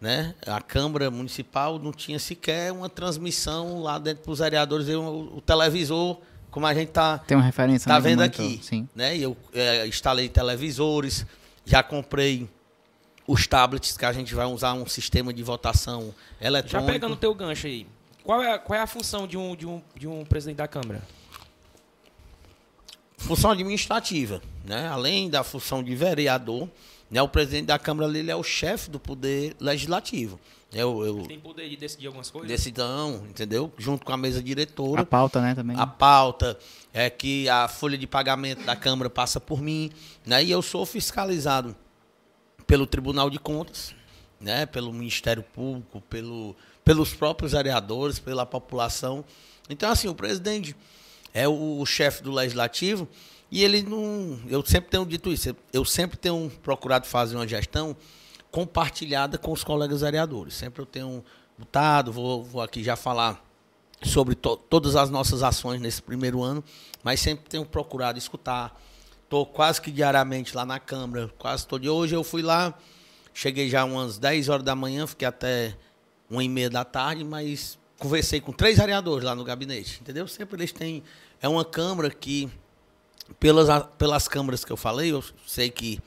[0.00, 0.34] Né?
[0.46, 5.40] A Câmara Municipal não tinha sequer uma transmissão lá dentro para os vereadores, eu, o
[5.40, 6.18] televisor,
[6.50, 8.88] como a gente está Tem uma referência Tá né, do vendo monitor, aqui, Sim.
[8.94, 9.16] né?
[9.16, 11.24] E eu é, instalei televisores,
[11.64, 12.48] já comprei
[13.32, 16.92] os tablets que a gente vai usar um sistema de votação Já eletrônico.
[16.92, 17.86] pegando o teu gancho aí.
[18.24, 20.66] Qual é, a- qual é a função de um, de, um, de um presidente da
[20.68, 21.02] Câmara?
[23.16, 24.88] Função administrativa, né?
[24.88, 26.68] Além da função de vereador,
[27.10, 27.20] né?
[27.22, 30.40] O presidente da Câmara ele é o chefe do poder legislativo.
[30.72, 32.48] Eu, eu Tem poder de decidir algumas coisas?
[32.48, 33.72] decidão, entendeu?
[33.76, 35.02] Junto com a mesa diretora.
[35.02, 35.76] A pauta, né, também.
[35.78, 36.56] a pauta
[36.92, 39.90] é que a folha de pagamento da Câmara passa por mim,
[40.24, 40.42] né?
[40.44, 41.76] E eu sou fiscalizado
[42.70, 43.92] pelo Tribunal de Contas,
[44.40, 44.64] né?
[44.64, 46.54] Pelo Ministério Público, pelo,
[46.84, 49.24] pelos próprios vereadores, pela população.
[49.68, 50.76] Então, assim, o presidente
[51.34, 53.08] é o, o chefe do legislativo
[53.50, 54.38] e ele não.
[54.48, 55.56] Eu sempre tenho dito isso.
[55.72, 57.96] Eu sempre tenho procurado fazer uma gestão
[58.52, 60.54] compartilhada com os colegas vereadores.
[60.54, 61.24] Sempre eu tenho
[61.58, 63.44] botado, vou, vou aqui já falar
[64.00, 66.62] sobre to- todas as nossas ações nesse primeiro ano,
[67.02, 68.80] mas sempre tenho procurado escutar.
[69.30, 71.92] Estou quase que diariamente lá na Câmara, quase todo dia.
[71.92, 72.76] Hoje eu fui lá,
[73.32, 75.76] cheguei já umas 10 horas da manhã, fiquei até
[76.28, 80.26] uma e meia da tarde, mas conversei com três vereadores lá no gabinete, entendeu?
[80.26, 81.04] Sempre eles têm...
[81.40, 82.50] É uma Câmara que,
[83.38, 86.00] pelas, pelas câmaras que eu falei, eu sei que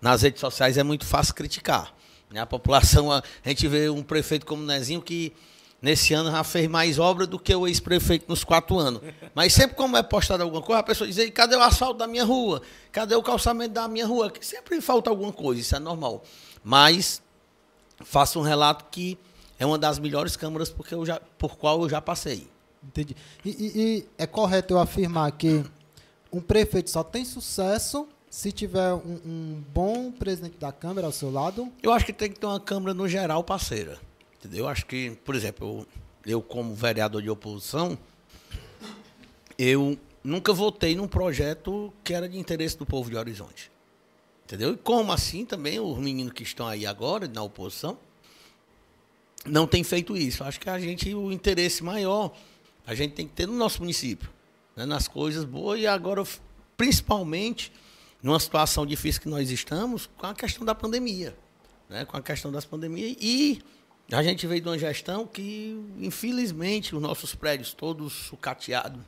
[0.00, 1.94] nas redes sociais é muito fácil criticar.
[2.30, 2.40] Né?
[2.40, 5.34] A população, a, a gente vê um prefeito como Nezinho que
[5.82, 9.00] nesse ano já fez mais obra do que o ex-prefeito nos quatro anos.
[9.34, 12.06] Mas sempre como é postado alguma coisa, a pessoa diz, "Ei, cadê o asfalto da
[12.06, 12.60] minha rua?
[12.92, 14.30] Cadê o calçamento da minha rua?
[14.30, 16.22] Que sempre falta alguma coisa, isso é normal.
[16.62, 17.22] Mas
[18.04, 19.16] faço um relato que
[19.58, 22.48] é uma das melhores câmaras porque eu já, por qual eu já passei.
[22.82, 23.14] Entendi.
[23.44, 25.62] E, e- e é correto eu afirmar que
[26.32, 31.30] um prefeito só tem sucesso se tiver um, um bom presidente da Câmara ao seu
[31.30, 31.70] lado?
[31.82, 33.98] Eu acho que tem que ter uma Câmara no geral parceira.
[34.52, 35.86] Eu acho que, por exemplo,
[36.24, 37.98] eu, eu como vereador de oposição,
[39.58, 43.70] eu nunca votei num projeto que era de interesse do povo de Horizonte.
[44.44, 44.72] Entendeu?
[44.72, 47.98] E como assim também os meninos que estão aí agora na oposição
[49.46, 50.42] não têm feito isso.
[50.42, 52.34] Acho que a gente, o interesse maior,
[52.86, 54.28] a gente tem que ter no nosso município,
[54.74, 54.84] né?
[54.84, 56.24] nas coisas boas e agora,
[56.76, 57.72] principalmente,
[58.22, 61.36] numa situação difícil que nós estamos, com a questão da pandemia
[61.90, 63.16] né, com a questão das pandemias.
[63.20, 63.60] E
[64.18, 69.00] a gente veio de uma gestão que, infelizmente, os nossos prédios todos sucateados,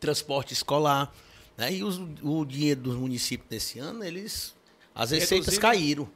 [0.00, 1.12] transporte escolar,
[1.56, 4.54] né, e os- o dinheiro dos municípios desse ano, eles,
[4.94, 6.08] as receitas caíram.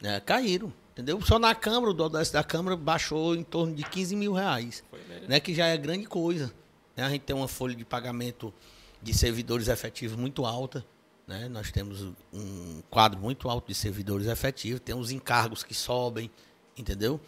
[0.00, 1.20] Né, caíram, entendeu?
[1.22, 4.82] Só na Câmara, o Dodeste da Câmara baixou em torno de 15 mil reais,
[5.28, 6.52] né, que já é grande coisa.
[6.96, 7.04] né?
[7.04, 8.52] A gente tem uma folha de pagamento
[9.00, 10.84] de servidores efetivos muito alta.
[11.28, 11.48] Né?
[11.48, 16.28] Nós temos um quadro muito alto de servidores efetivos, tem os encargos que sobem,
[16.76, 17.20] entendeu?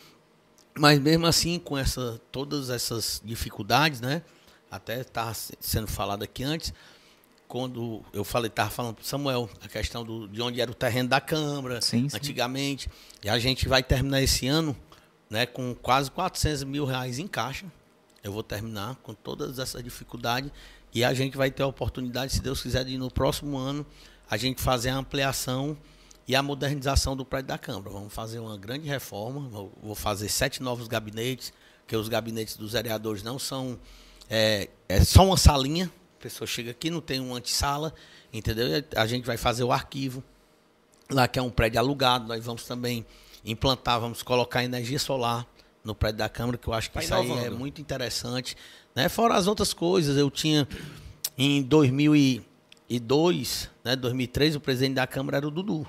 [0.81, 4.23] Mas mesmo assim, com essa, todas essas dificuldades, né?
[4.71, 6.73] Até estava sendo falado aqui antes,
[7.47, 11.11] quando eu falei, estava falando para Samuel, a questão do, de onde era o terreno
[11.11, 12.17] da Câmara, Sim, sim.
[12.17, 12.89] antigamente.
[13.23, 14.75] E a gente vai terminar esse ano
[15.29, 17.67] né, com quase 400 mil reais em caixa.
[18.25, 20.51] Eu vou terminar com todas essas dificuldades.
[20.95, 23.85] E a gente vai ter a oportunidade, se Deus quiser, de no próximo ano
[24.31, 25.77] a gente fazer a ampliação
[26.31, 27.91] e a modernização do prédio da Câmara.
[27.91, 29.69] Vamos fazer uma grande reforma.
[29.83, 31.53] Vou fazer sete novos gabinetes,
[31.89, 33.77] que os gabinetes dos vereadores não são.
[34.29, 35.91] É, é só uma salinha.
[36.21, 37.93] A pessoa chega aqui, não tem uma antessala,
[38.33, 38.69] entendeu?
[38.95, 40.23] A gente vai fazer o arquivo
[41.11, 43.05] lá que é um prédio alugado, nós vamos também
[43.45, 45.45] implantar, vamos colocar energia solar
[45.83, 48.57] no prédio da Câmara, que eu acho que Tá isso aí é muito interessante.
[48.95, 49.09] Né?
[49.09, 50.69] Fora as outras coisas, eu tinha
[51.37, 55.85] em 2002, né, 2003, o presidente da Câmara era o Dudu,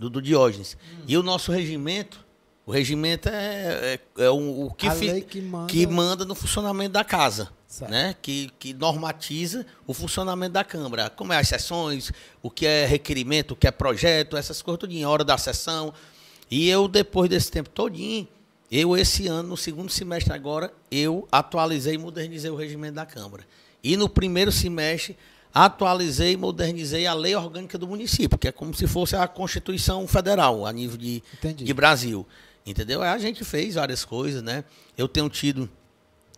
[0.00, 0.76] Dudu Diógenes.
[0.82, 1.04] Hum.
[1.06, 2.24] E o nosso regimento,
[2.64, 5.66] o regimento é, é, é o, o que, a fi- que manda...
[5.70, 7.90] que manda no funcionamento da casa, Certo.
[7.90, 8.16] né?
[8.22, 11.10] Que, que normatiza o funcionamento da Câmara.
[11.10, 12.10] Como é as sessões,
[12.42, 15.92] o que é requerimento, o que é projeto, essas coisas tudinho, hora da sessão.
[16.50, 18.26] E eu, depois desse tempo todinho,
[18.72, 23.44] eu esse ano, no segundo semestre agora, eu atualizei e modernizei o regimento da Câmara.
[23.84, 25.16] E no primeiro semestre,
[25.52, 30.06] atualizei e modernizei a lei orgânica do município, que é como se fosse a Constituição
[30.06, 31.64] Federal, a nível de, Entendi.
[31.64, 32.26] de Brasil.
[32.64, 33.02] Entendeu?
[33.02, 34.64] A gente fez várias coisas, né?
[34.96, 35.68] Eu tenho tido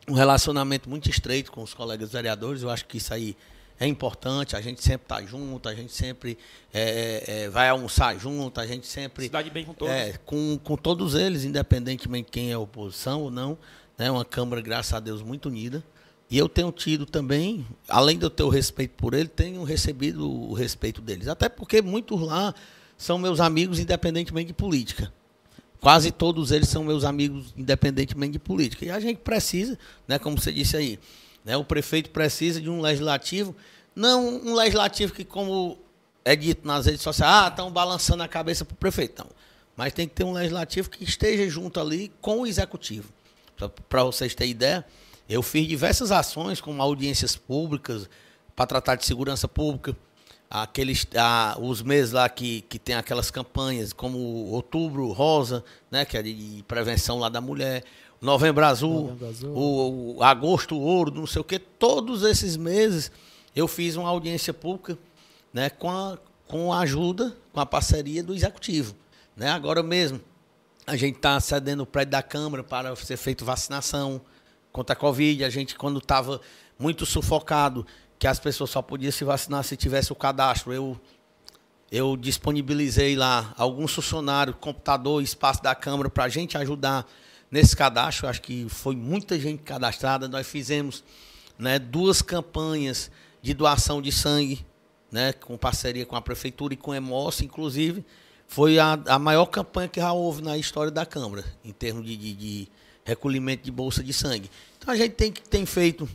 [0.08, 2.62] um relacionamento muito estreito com os colegas vereadores.
[2.62, 3.36] Eu acho que isso aí
[3.78, 4.56] é importante.
[4.56, 6.38] A gente sempre está junto, a gente sempre
[6.72, 9.24] é, é, vai almoçar junto, a gente sempre.
[9.24, 9.94] Cidade bem com todos.
[9.94, 13.58] É, com, com todos eles, independentemente de quem é oposição ou não.
[13.98, 14.10] Né?
[14.10, 15.82] Uma Câmara, graças a Deus, muito unida.
[16.32, 20.26] E eu tenho tido também, além de eu ter o respeito por ele, tenho recebido
[20.26, 21.28] o respeito deles.
[21.28, 22.54] Até porque muitos lá
[22.96, 25.12] são meus amigos, independentemente de política.
[25.78, 28.86] Quase todos eles são meus amigos, independentemente de política.
[28.86, 30.98] E a gente precisa, né, como você disse aí,
[31.44, 33.54] né, o prefeito precisa de um legislativo,
[33.94, 35.76] não um legislativo que, como
[36.24, 39.22] é dito nas redes sociais, ah, estão balançando a cabeça para o prefeito.
[39.22, 39.30] Não.
[39.76, 43.12] Mas tem que ter um legislativo que esteja junto ali com o executivo.
[43.86, 44.82] Para vocês terem ideia,
[45.32, 48.08] eu fiz diversas ações, como audiências públicas,
[48.54, 49.96] para tratar de segurança pública,
[50.50, 56.18] aqueles ah, os meses lá que, que tem aquelas campanhas, como Outubro Rosa, né, que
[56.18, 57.82] é de prevenção lá da mulher,
[58.20, 59.56] Novembro Azul, Novembro Azul.
[59.56, 63.10] o, o Agosto Ouro, não sei o quê, todos esses meses
[63.56, 64.98] eu fiz uma audiência pública
[65.50, 68.94] né, com, a, com a ajuda, com a parceria do Executivo.
[69.34, 69.48] Né?
[69.48, 70.20] Agora mesmo,
[70.86, 74.20] a gente está cedendo o prédio da Câmara para ser feita vacinação
[74.72, 75.44] contra a Covid.
[75.44, 76.40] A gente, quando estava
[76.78, 77.86] muito sufocado,
[78.18, 80.98] que as pessoas só podiam se vacinar se tivesse o cadastro, eu,
[81.90, 87.06] eu disponibilizei lá alguns funcionários, computador, espaço da Câmara para a gente ajudar
[87.50, 88.28] nesse cadastro.
[88.28, 90.26] Acho que foi muita gente cadastrada.
[90.28, 91.04] Nós fizemos
[91.58, 93.10] né, duas campanhas
[93.42, 94.64] de doação de sangue,
[95.10, 98.04] né, com parceria com a Prefeitura e com a Emoce, inclusive.
[98.46, 102.16] Foi a, a maior campanha que já houve na história da Câmara, em termos de,
[102.16, 102.68] de, de
[103.04, 104.50] recolhimento de bolsa de sangue.
[104.78, 106.08] Então a gente tem, tem feito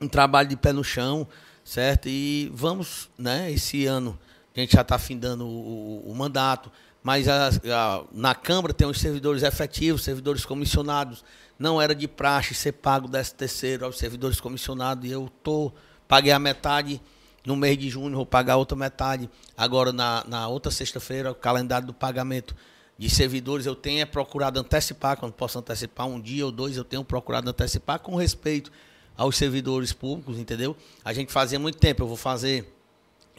[0.00, 1.26] um trabalho de pé no chão,
[1.64, 2.08] certo?
[2.08, 4.18] E vamos, né, esse ano,
[4.56, 6.70] a gente já está findando o, o, o mandato,
[7.02, 11.24] mas a- a- na Câmara tem os servidores efetivos, servidores comissionados.
[11.58, 15.70] Não era de praxe ser pago o 13 terceiro aos servidores comissionados e eu tô,
[16.08, 17.00] paguei a metade
[17.44, 19.28] no mês de junho, vou pagar a outra metade.
[19.56, 22.54] Agora, na, na outra sexta-feira, o calendário do pagamento
[23.00, 26.84] de servidores, eu tenho é procurado antecipar, quando posso antecipar um dia ou dois, eu
[26.84, 28.70] tenho procurado antecipar com respeito
[29.16, 30.76] aos servidores públicos, entendeu?
[31.02, 32.70] A gente fazia muito tempo, eu vou fazer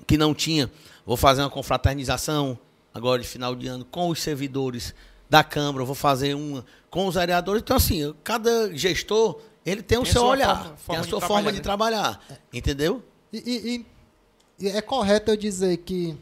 [0.07, 0.71] que não tinha,
[1.05, 2.57] vou fazer uma confraternização
[2.91, 4.95] agora de final de ano com os servidores
[5.29, 7.61] da Câmara, vou fazer uma com os vereadores.
[7.61, 11.07] Então, assim, cada gestor, ele tem o Tem a seu olhar, forma- tem a de
[11.09, 11.63] sua trabalhar, forma de né?
[11.63, 13.03] trabalhar, entendeu?
[13.31, 13.85] E, e- e-
[14.65, 16.17] e é correto eu dizer que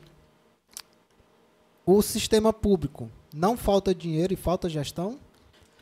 [1.85, 5.19] o sistema público não falta dinheiro e falta gestão?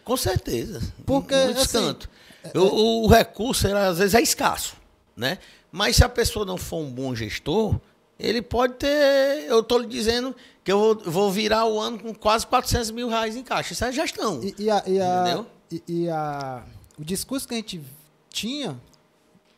[0.03, 0.81] Com certeza.
[1.05, 2.09] Porque, em muitos assim, cantos.
[2.55, 4.75] O, o recurso, às vezes, é escasso.
[5.15, 5.37] Né?
[5.71, 7.79] Mas se a pessoa não for um bom gestor,
[8.19, 9.45] ele pode ter.
[9.47, 13.09] Eu estou lhe dizendo que eu vou, vou virar o ano com quase 400 mil
[13.09, 13.73] reais em caixa.
[13.73, 14.41] Isso é gestão.
[14.43, 15.45] E, e a, e a- Entendeu?
[15.71, 16.63] e- e a-
[16.97, 17.81] o discurso que a gente
[18.29, 18.79] tinha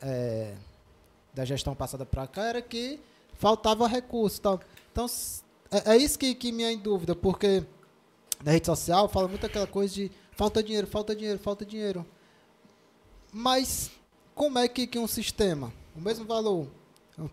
[0.02, 0.54] é,
[1.34, 2.99] da gestão passada para cá era que
[3.34, 4.41] faltava recurso.
[4.41, 4.60] Tal.
[4.91, 7.63] Então, s- é, é isso que, que me é em dúvida, porque
[8.43, 12.06] na rede social fala muito aquela coisa de falta dinheiro, falta dinheiro, falta dinheiro.
[13.32, 13.91] Mas
[14.34, 16.67] como é que, que um sistema, o mesmo valor,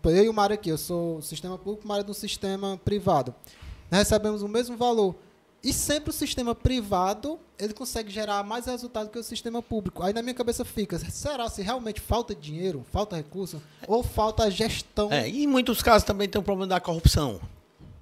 [0.03, 3.33] eu e o Mário aqui, eu sou sistema público, o Mário é do sistema privado.
[3.89, 5.15] Nós recebemos o mesmo valor.
[5.63, 10.03] E sempre o sistema privado, ele consegue gerar mais resultado que o sistema público.
[10.03, 15.11] Aí na minha cabeça fica, será se realmente falta dinheiro, falta recurso, ou falta gestão?
[15.11, 17.41] É, e em muitos casos também tem um problema da corrupção.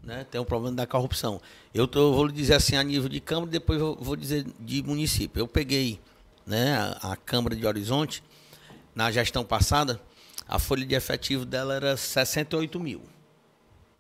[0.06, 0.24] Né?
[0.30, 1.42] Tem um problema da corrupção.
[1.74, 4.84] Eu, tô, vou lhe dizer assim a nível de Câmara, depois eu vou dizer de
[4.84, 5.40] município.
[5.40, 6.00] Eu peguei
[6.46, 8.24] né, a, a Câmara de Horizonte,
[8.94, 10.00] na gestão passada,
[10.48, 13.02] a folha de efetivo dela era 68 mil.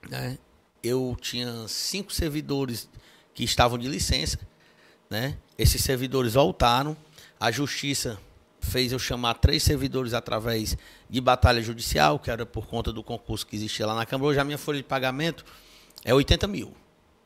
[0.07, 0.37] Né?
[0.83, 2.87] Eu tinha cinco servidores
[3.33, 4.39] que estavam de licença.
[5.09, 5.35] Né?
[5.57, 6.95] Esses servidores voltaram.
[7.39, 8.19] A Justiça
[8.61, 10.77] fez eu chamar três servidores através
[11.09, 14.29] de batalha judicial, que era por conta do concurso que existia lá na Câmara.
[14.29, 15.43] Hoje a minha folha de pagamento
[16.05, 16.71] é 80 mil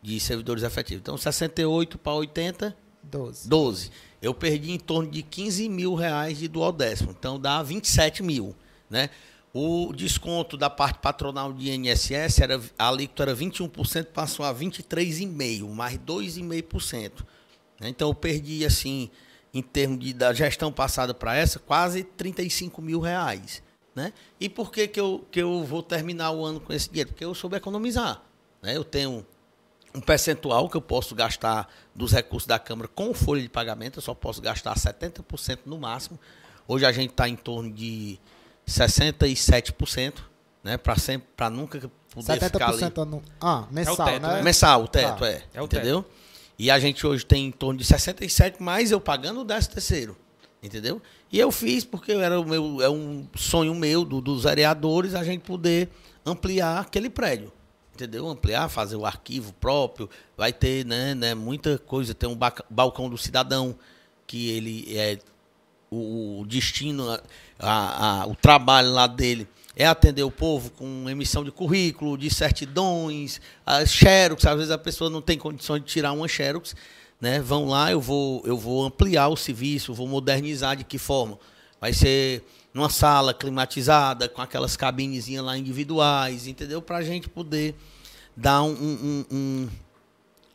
[0.02, 1.02] de servidores efetivos.
[1.02, 3.50] Então, 68 para 80, 12.
[3.50, 3.92] 12.
[4.22, 7.12] Eu perdi em torno de 15 mil reais de duodécimo.
[7.12, 8.56] Então, dá 27 mil.
[8.90, 9.10] Né?
[9.54, 15.68] O desconto da parte patronal de INSS, era, a alíquota era 21%, passou a 23,5%,
[15.68, 17.26] mais 2,5%.
[17.82, 17.90] né?
[17.90, 19.10] Então, eu perdi, assim,
[19.54, 23.62] em termos de, da gestão passada para essa, quase 35 mil reais.
[23.94, 24.14] Né?
[24.40, 27.10] E por que, que, eu, que eu vou terminar o ano com esse dinheiro?
[27.10, 28.29] Porque eu soube economizar.
[28.62, 28.76] Né?
[28.76, 29.26] Eu tenho
[29.94, 34.02] um percentual que eu posso gastar dos recursos da Câmara com folha de pagamento, eu
[34.04, 36.20] só posso gastar 70% no máximo.
[36.68, 38.20] Hoje a gente está em torno de
[38.68, 40.14] 67%,
[40.64, 40.78] né?
[40.78, 41.80] Para nunca
[42.14, 42.78] poder ficar ali.
[42.80, 43.24] 70% ano.
[43.42, 44.34] Ah, mensal, teto, né?
[44.36, 44.42] né?
[44.44, 45.28] Mensal, o teto, Tá.
[45.30, 45.44] é.
[45.54, 46.06] É o entendeu?
[46.58, 50.18] E a gente hoje tem em torno de 67, mais eu pagando o 13 terceiro.
[50.62, 51.02] Entendeu?
[51.32, 55.24] E eu fiz porque era o meu, é um sonho meu, do- dos vereadores, a
[55.24, 55.88] gente poder
[56.26, 57.52] ampliar aquele prédio.
[58.00, 58.30] Entendeu?
[58.30, 60.10] Ampliar, fazer o arquivo próprio.
[60.38, 62.14] Vai ter né, né, muita coisa.
[62.14, 62.38] Tem um
[62.70, 63.76] balcão do cidadão,
[64.26, 65.20] que ele é
[65.92, 67.22] o, o destino, a-
[67.60, 72.30] a- a- o trabalho lá dele é atender o povo com emissão de currículo, de
[72.30, 76.76] certidões, as xerox, às vezes a pessoa não tem condições de tirar uma xerox,
[77.20, 77.42] né?
[77.42, 81.38] Vão lá, eu vou, eu vou ampliar o serviço, vou modernizar de que forma?
[81.82, 86.82] Vai ser numa sala climatizada, com aquelas cabinezinhas lá individuais, entendeu?
[86.82, 87.74] Para a gente poder
[88.36, 89.70] dar um- um- um, um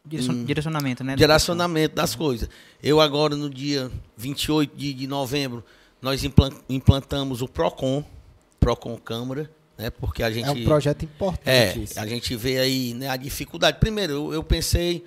[0.07, 1.17] Direcion- Direcionamento, né?
[1.17, 2.49] direcionamento das coisas.
[2.83, 5.65] Eu agora, no dia 28 de, de novembro,
[6.03, 8.05] nós implan- implantamos o PROCON,
[8.61, 9.89] PROCON Câmara, né?
[9.91, 10.47] Porque a gente...
[10.47, 11.99] É um projeto importante É, isso.
[11.99, 13.79] a gente vê aí né, a dificuldade.
[13.81, 15.05] Primeiro, eu, eu pensei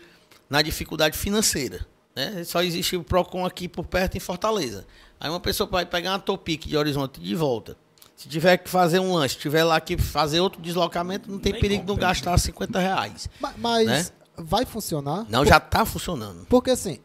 [0.49, 1.85] na dificuldade financeira.
[2.15, 2.43] Né?
[2.43, 4.85] Só existe o PROCON aqui por perto em Fortaleza.
[5.19, 7.77] Aí uma pessoa vai pegar uma Topic de Horizonte de volta.
[8.17, 11.61] Se tiver que fazer um lanche, tiver lá que fazer outro deslocamento, não tem Nem
[11.61, 12.13] perigo de não compensa.
[12.25, 13.29] gastar 50 reais.
[13.39, 14.05] Ma- Mas, né?
[14.35, 15.25] vai funcionar?
[15.29, 16.45] Não, já está funcionando.
[16.49, 16.97] Porque assim,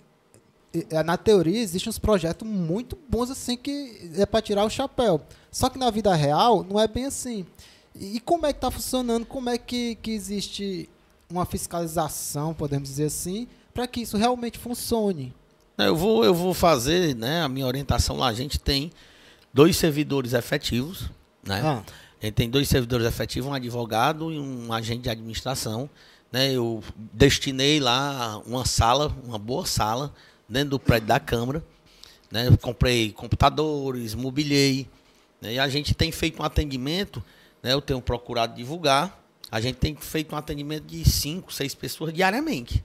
[0.90, 5.20] é, na teoria existem uns projetos muito bons assim que é para tirar o chapéu.
[5.50, 7.44] Só que na vida real não é bem assim.
[7.94, 9.26] E, como é que tá funcionando?
[9.26, 10.88] Como é que, que existe
[11.30, 15.34] uma fiscalização, podemos dizer assim, para que isso realmente funcione?
[15.76, 17.42] Eu vou, eu vou fazer, né?
[17.42, 18.90] A minha orientação lá, a gente tem
[19.52, 21.10] dois servidores efetivos,
[21.46, 21.60] né?
[21.64, 21.82] Ah,
[22.20, 25.90] A gente tem dois servidores efetivos, um advogado e um agente de administração.
[26.30, 26.52] Né?
[26.52, 26.82] Eu
[27.12, 30.14] destinei lá uma sala, uma boa sala,
[30.48, 31.64] dentro do prédio da Câmara.
[32.30, 32.46] Né?
[32.48, 34.88] Eu comprei computadores, mobiliei.
[35.40, 35.54] Né?
[35.54, 37.22] E a gente tem feito um atendimento,
[37.62, 37.72] né?
[37.72, 42.82] eu tenho procurado divulgar a gente tem feito um atendimento de cinco, seis pessoas diariamente.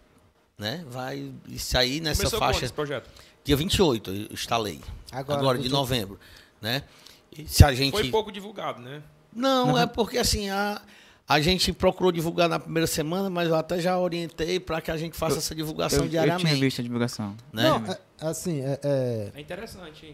[0.57, 0.84] Né?
[0.89, 2.65] Vai isso aí nessa Começou quando faixa.
[2.65, 3.09] esse projeto?
[3.41, 4.82] Dia 28 eu instalei.
[5.09, 6.20] Agora, Agora, de dia- novembro.
[6.62, 6.84] Né?
[7.32, 7.91] E se a gente.
[7.91, 9.01] Foi pouco divulgado, né?
[9.34, 10.82] Não, é porque assim, a,
[11.28, 14.97] a gente procurou divulgar na primeira semana, mas eu até já orientei para que a
[14.97, 16.45] gente faça essa divulgação Eu, eu diariamente.
[16.47, 17.36] tinha visto a divulgação.
[17.53, 17.64] né?
[17.64, 20.14] Não, é- assim, é- é, É interessante.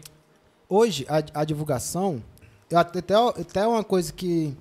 [0.68, 2.22] hoje a, a divulgação,
[2.68, 2.98] eu até,
[3.40, 4.54] até uma coisa que.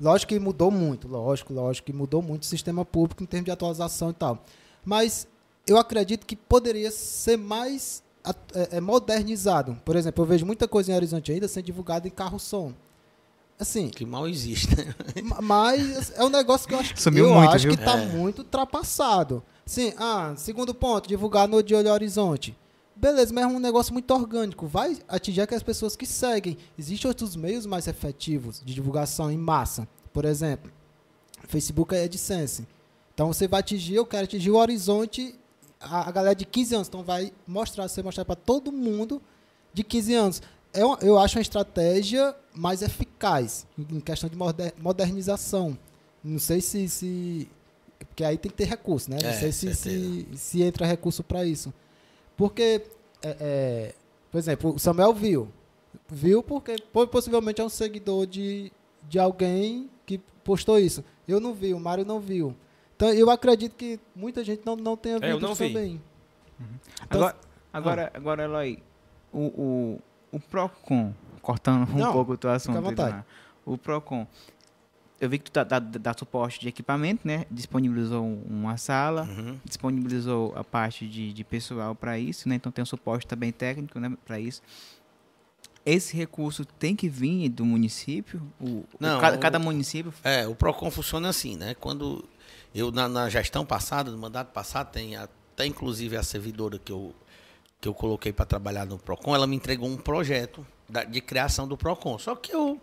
[0.00, 3.50] Lógico que mudou muito, lógico, lógico que mudou muito o sistema público em termos de
[3.50, 4.44] atualização e tal.
[4.84, 5.26] Mas
[5.66, 8.00] eu acredito que poderia ser mais
[8.54, 9.76] é, é, modernizado.
[9.84, 12.72] Por exemplo, eu vejo muita coisa em Horizonte ainda sendo divulgada em carro-som.
[13.58, 14.94] Assim, Que mal existe, né?
[15.24, 17.76] Ma- Mas é um negócio que eu acho, que- Sumiu eu muito, acho viu?
[17.76, 18.06] que tá É.
[18.06, 19.42] muito ultrapassado.
[19.66, 22.56] Sim, ah, segundo ponto, divulgar no De Olho Horizonte.
[22.94, 24.66] Beleza, mas é um negócio muito orgânico.
[24.66, 26.56] Vai atingir aquelas pessoas que seguem.
[26.78, 29.86] Existem outros meios mais efetivos de divulgação em massa.
[30.12, 30.70] Por exemplo,
[31.48, 32.66] Facebook é AdSense.
[33.14, 35.34] Então você vai atingir, eu quero atingir o horizonte,
[35.80, 36.88] a, a galera de 15 anos.
[36.88, 39.20] Então vai mostrar, você mostrar para todo mundo
[39.72, 40.42] de 15 anos.
[40.72, 45.76] É uma- eu acho uma estratégia mais eficaz em questão de moder- modernização.
[46.22, 47.48] Não sei se, se.
[48.08, 49.18] Porque aí tem que ter recurso, né?
[49.22, 51.72] Não É, sei se, se, se entra recurso para isso.
[52.36, 52.82] Porque,
[53.22, 53.94] é, é,
[54.30, 55.48] por exemplo, o Samuel viu.
[56.08, 58.70] Viu porque po- possivelmente é um seguidor de,
[59.08, 61.02] de alguém que postou isso.
[61.26, 62.54] Eu não vi, o Mário não viu.
[62.98, 65.68] Então eu acredito que muita gente não, não tenha É, eu visto não vi.
[65.68, 66.02] também.
[67.04, 67.36] Então, Agora,
[67.72, 68.82] agora, agora Eloy,
[69.32, 70.00] o, o,
[70.32, 73.24] o Procon, cortando um Não, pouco o teu à assunto, vontade.
[73.64, 74.26] O Procon,
[75.20, 77.46] eu vi que tu dá, dá, dá suporte de equipamento, né?
[77.48, 79.60] Disponibilizou um- uma sala, Uhum.
[79.64, 82.56] disponibilizou a parte de, de pessoal para isso, né?
[82.56, 84.12] Então tem um suporte também técnico, né?
[84.26, 84.60] Para isso.
[85.86, 88.42] Esse recurso tem que vir do município?
[88.60, 91.76] O, o- Não, cada, o- cada município É, o PROCON funciona assim, né?
[91.78, 92.24] Quando
[92.74, 97.14] eu, na, na gestão passada, no mandato passado, tem até inclusive a servidora que eu,
[97.80, 101.66] que eu coloquei para trabalhar no PROCON, ela me entregou um projeto da- de criação
[101.66, 102.18] do PROCON.
[102.18, 102.80] Só que eu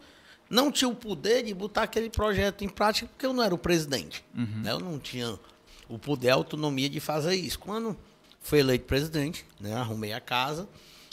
[0.49, 3.57] não tinha o poder de botar aquele projeto em prática porque eu não era o
[3.57, 4.23] presidente.
[4.63, 4.71] né?
[4.71, 5.39] Eu não tinha
[5.87, 7.59] o poder, a autonomia de fazer isso.
[7.59, 7.95] Quando
[8.41, 9.73] fui eleito presidente, né?
[9.75, 10.67] arrumei a casa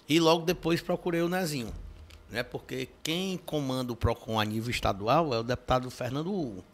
[0.09, 1.73] e logo depois procurei o Nezinho.
[2.31, 2.43] Né?
[2.43, 6.65] Porque quem comanda o PROCON a nível estadual é o deputado Fernando Hugo.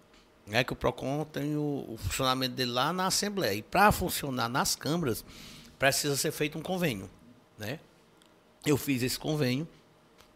[0.49, 0.65] Né?
[0.65, 3.55] Que o PROCON tem o, o funcionamento dele lá na Assembleia.
[3.55, 5.25] E para funcionar nas câmaras,
[5.79, 7.09] precisa ser feito um convênio.
[7.59, 7.79] Né?
[8.65, 9.69] Eu fiz esse convênio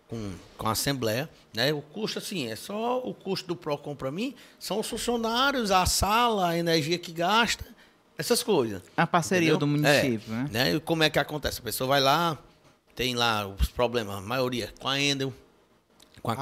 [0.06, 1.28] com, com a Assembleia.
[1.54, 1.72] Né?
[1.72, 5.86] O custo, assim, é só o custo do PROCON para mim, são os funcionários, a
[5.86, 7.64] sala, a energia que gasta,
[8.18, 8.82] essas coisas.
[8.96, 9.58] a parceria Entendeu?
[9.58, 10.48] do município, né?
[10.50, 10.74] Né?
[10.74, 11.60] E como é que acontece?
[11.60, 12.38] A pessoa vai lá,
[12.94, 15.32] tem lá os problemas, a maioria com a Endel,
[16.22, 16.36] com a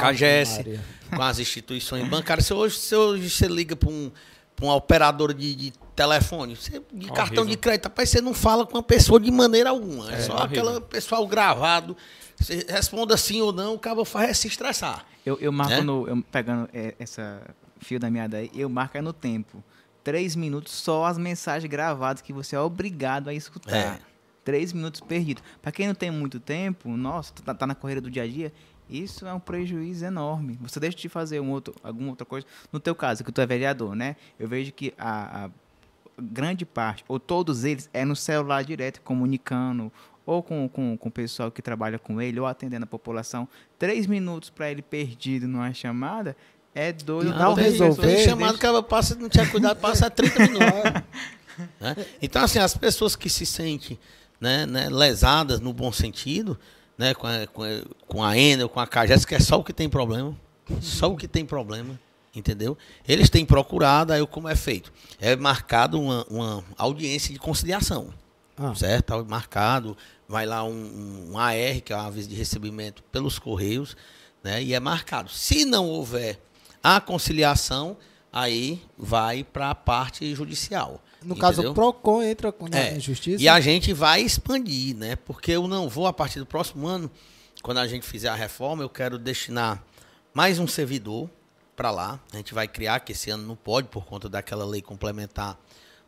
[0.56, 0.84] Maria.
[1.16, 2.46] com as instituições bancárias.
[2.46, 4.10] Se hoje, se hoje você liga para um,
[4.54, 8.66] pra uma operadora de, de telefone, você, de cartão de crédito, rapaz, você não fala
[8.66, 10.10] com a pessoa de maneira alguma.
[10.12, 11.96] É, É, só aquela pessoal gravado.
[12.36, 15.04] Você responda sim ou não, o cabo faz é se estressar.
[15.24, 15.80] Eu, eu marco Né?
[15.82, 16.06] no.
[16.08, 17.42] Eu, pegando é, essa
[17.80, 19.62] fio da meada aí, eu marco é no tempo.
[20.02, 23.76] Três minutos só as mensagens gravadas que você é obrigado a escutar.
[23.76, 23.98] É.
[24.42, 25.42] Três minutos perdidos.
[25.60, 28.50] Pra quem não tem muito tempo, nossa, tá, tá na correria do dia a dia,
[28.90, 30.58] isso é um prejuízo enorme.
[30.62, 32.46] Você deixa de fazer um outro, alguma outra coisa.
[32.72, 34.16] No teu caso, que tu é vereador, né?
[34.38, 35.50] Eu vejo que a, a
[36.20, 39.92] grande parte, ou todos eles, é no celular direto, comunicando,
[40.26, 43.48] ou com, com, com o pessoal que trabalha com ele, ou atendendo a população.
[43.78, 46.36] Três minutos para ele perdido numa chamada
[46.74, 47.30] é doido.
[47.34, 50.68] Não Tem resolver, chamado que ela passa, não tinha cuidado, passa 30 minutos.
[51.80, 51.96] né?
[52.20, 53.98] Então, assim, as pessoas que se sentem
[54.40, 56.58] né, né, lesadas no bom sentido,
[57.00, 57.68] né, com a, com a,
[58.06, 60.36] com a Enel, com a Cages, que é só o que tem problema,
[60.82, 61.98] só o que tem problema,
[62.36, 62.76] entendeu?
[63.08, 64.92] Eles têm procurado, aí como é feito?
[65.18, 68.12] É marcado uma, uma audiência de conciliação,
[68.54, 68.74] Ah.
[68.74, 69.06] certo?
[69.06, 69.96] Tá marcado,
[70.28, 73.96] vai lá um, um AR, que é um aviso de recebimento pelos Correios,
[74.44, 75.30] né, e é marcado.
[75.30, 76.38] Se não houver
[76.82, 77.96] a conciliação,
[78.30, 81.02] aí vai para a parte judicial.
[81.22, 81.72] No caso, entendeu?
[81.72, 83.42] o PROCON entra com- na É, justiça.
[83.42, 85.16] E a gente vai expandir, né?
[85.16, 87.10] Porque eu não vou, a partir do próximo ano,
[87.62, 89.82] quando a gente fizer a reforma, eu quero destinar
[90.32, 91.28] mais um servidor
[91.76, 92.18] para lá.
[92.32, 95.58] A gente vai criar, que esse ano não pode, por conta daquela lei complementar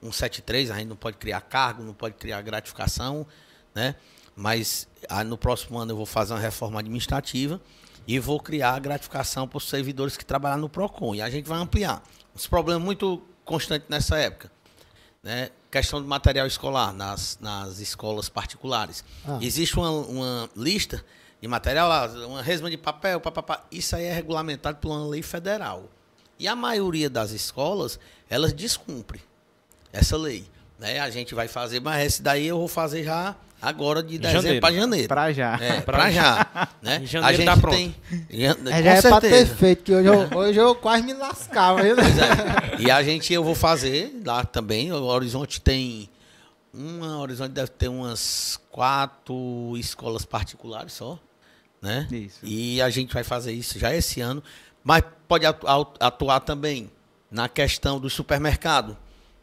[0.00, 3.26] 173, a gente não pode criar cargo, não pode criar gratificação,
[3.74, 3.94] né?
[4.34, 7.60] Mas ah, no próximo ano eu vou fazer uma reforma administrativa
[8.08, 11.14] e vou criar a gratificação para os servidores que trabalham no PROCON.
[11.14, 12.02] E a gente vai ampliar.
[12.34, 14.50] Os problemas muito constantes nessa época
[15.22, 15.50] né?
[15.70, 19.04] Questão de material escolar nas, nas escolas particulares.
[19.24, 19.38] Ah.
[19.40, 21.04] Existe uma, uma lista
[21.40, 23.64] de material lá, uma resma de papel, papapá.
[23.70, 25.88] Isso aí é regulamentado por uma lei federal.
[26.38, 29.22] E a maioria das escolas, elas descumprem
[29.92, 30.44] essa lei.
[30.78, 30.98] Né?
[30.98, 34.60] A gente vai fazer, mas esse daí eu vou fazer já agora de dezembro janeiro.
[34.60, 35.08] para janeiro.
[35.08, 35.58] Pra já.
[35.60, 36.68] É, Pra pra já.
[36.82, 37.00] né?
[37.02, 37.76] Em janeiro a gente tá pronto.
[37.76, 37.94] tem.
[38.30, 41.14] Já, com É, já é pra ter feito, que hoje eu, hoje eu quase me
[41.14, 41.82] lascava.
[41.82, 41.94] viu?
[41.94, 42.76] Pois é.
[42.80, 44.92] E a gente, eu vou fazer lá também.
[44.92, 46.10] O Horizonte tem.
[46.74, 51.18] Uma, o Horizonte deve ter umas quatro escolas particulares só.
[51.80, 52.06] Né?
[52.10, 52.38] Isso.
[52.42, 54.42] E a gente vai fazer isso já esse ano.
[54.84, 56.90] Mas pode atu- au- atuar também
[57.30, 58.96] na questão do supermercado.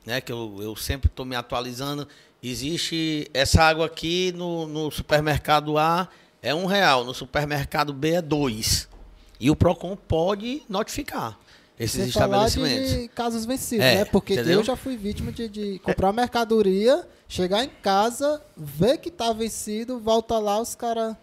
[0.05, 0.21] Né?
[0.21, 2.07] Que eu, eu sempre estou me atualizando.
[2.41, 6.07] Existe essa água aqui no, no supermercado A
[6.41, 8.87] é um real, no supermercado B é dois.
[9.39, 11.37] E o PROCON pode notificar
[11.77, 13.01] esses Sem falar estabelecimentos.
[13.01, 14.05] de casos vencidos, É, né?
[14.05, 14.59] Porque entendeu?
[14.59, 19.31] eu já fui vítima de, de comprar uma mercadoria, chegar em casa, ver que tá
[19.31, 21.15] vencido, volta lá, os caras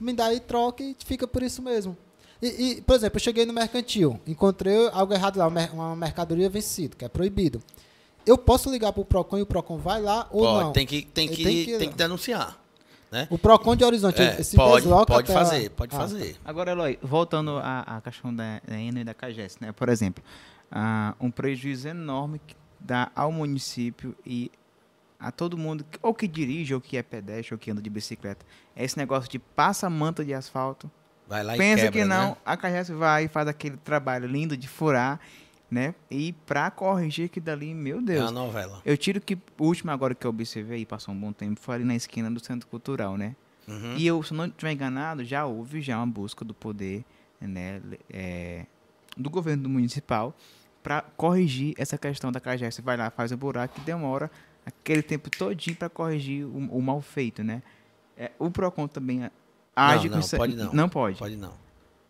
[0.00, 1.96] me dá e troca e fica por isso mesmo.
[2.40, 2.46] E,
[2.76, 7.04] e, por exemplo, eu cheguei no mercantil, encontrei algo errado lá, uma mercadoria vencida, que
[7.04, 7.62] é proibido.
[8.26, 10.72] Eu posso ligar pro Procon e o Procon vai lá ou Pode, não?
[10.72, 12.58] tem que, tem que, tem que- tem que denunciar.
[13.10, 13.28] Né?
[13.30, 16.36] O Procon de Horizonte, É, se pode, desloca pode até a- fazer, pode Ah, fazer.
[16.44, 19.70] Agora, Eloy, voltando à, à questão da, da ENA e da CAGES, né?
[19.70, 20.24] Por exemplo,
[20.72, 24.50] ah, um prejuízo enorme que dá ao município e
[25.20, 28.44] a todo mundo, ou que dirige, ou que é pedestre, ou que anda de bicicleta.
[28.74, 30.90] É esse negócio de passa manta de asfalto.
[31.28, 32.36] Vai lá e Pensa quebra, que não, né?
[32.44, 35.20] a CAGES vai e faz aquele trabalho lindo de furar,
[35.70, 35.94] né?
[36.10, 38.22] E pra corrigir que dali, meu É Deus.
[38.30, 38.80] uma novela.
[38.84, 41.84] Eu tiro que o último agora que eu observei, passou um bom tempo, foi ali
[41.84, 43.34] na esquina do Centro Cultural, né?
[43.66, 43.96] Uhum.
[43.96, 47.04] E eu, se não estiver enganado, já houve já uma busca do poder,
[47.40, 48.64] né, é,
[49.16, 50.34] do governo municipal
[50.82, 52.76] para corrigir essa questão da CAGES.
[52.76, 54.30] Você vai lá, faz o buraco e demora
[54.64, 57.60] aquele tempo todinho para corrigir o, o mal feito, né?
[58.16, 59.28] É, o PROCON também
[59.74, 60.36] age não, com isso.
[60.36, 60.72] pode não.
[60.72, 61.18] Não pode.
[61.18, 61.52] Pode não.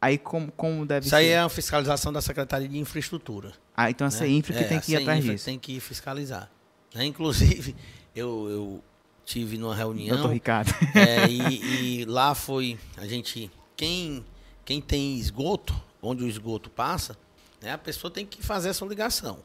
[0.07, 1.31] Aí como, como deve Isso aí ser?
[1.33, 3.53] é a fiscalização da Secretaria de Infraestrutura.
[3.77, 4.17] Ah, então a né?
[4.17, 5.45] CEINFRA que É, tem que ir atrás disso.
[5.45, 6.51] tem que fiscalizar.
[6.95, 7.05] Né?
[7.07, 7.75] Inclusive,
[8.15, 8.85] eu, eu
[9.25, 10.73] tive numa reunião Doutor Ricardo.
[10.95, 14.25] é, e, e lá foi a gente quem
[14.65, 17.17] quem tem esgoto onde o esgoto passa
[17.61, 19.39] né, a pessoa tem que fazer essa ligação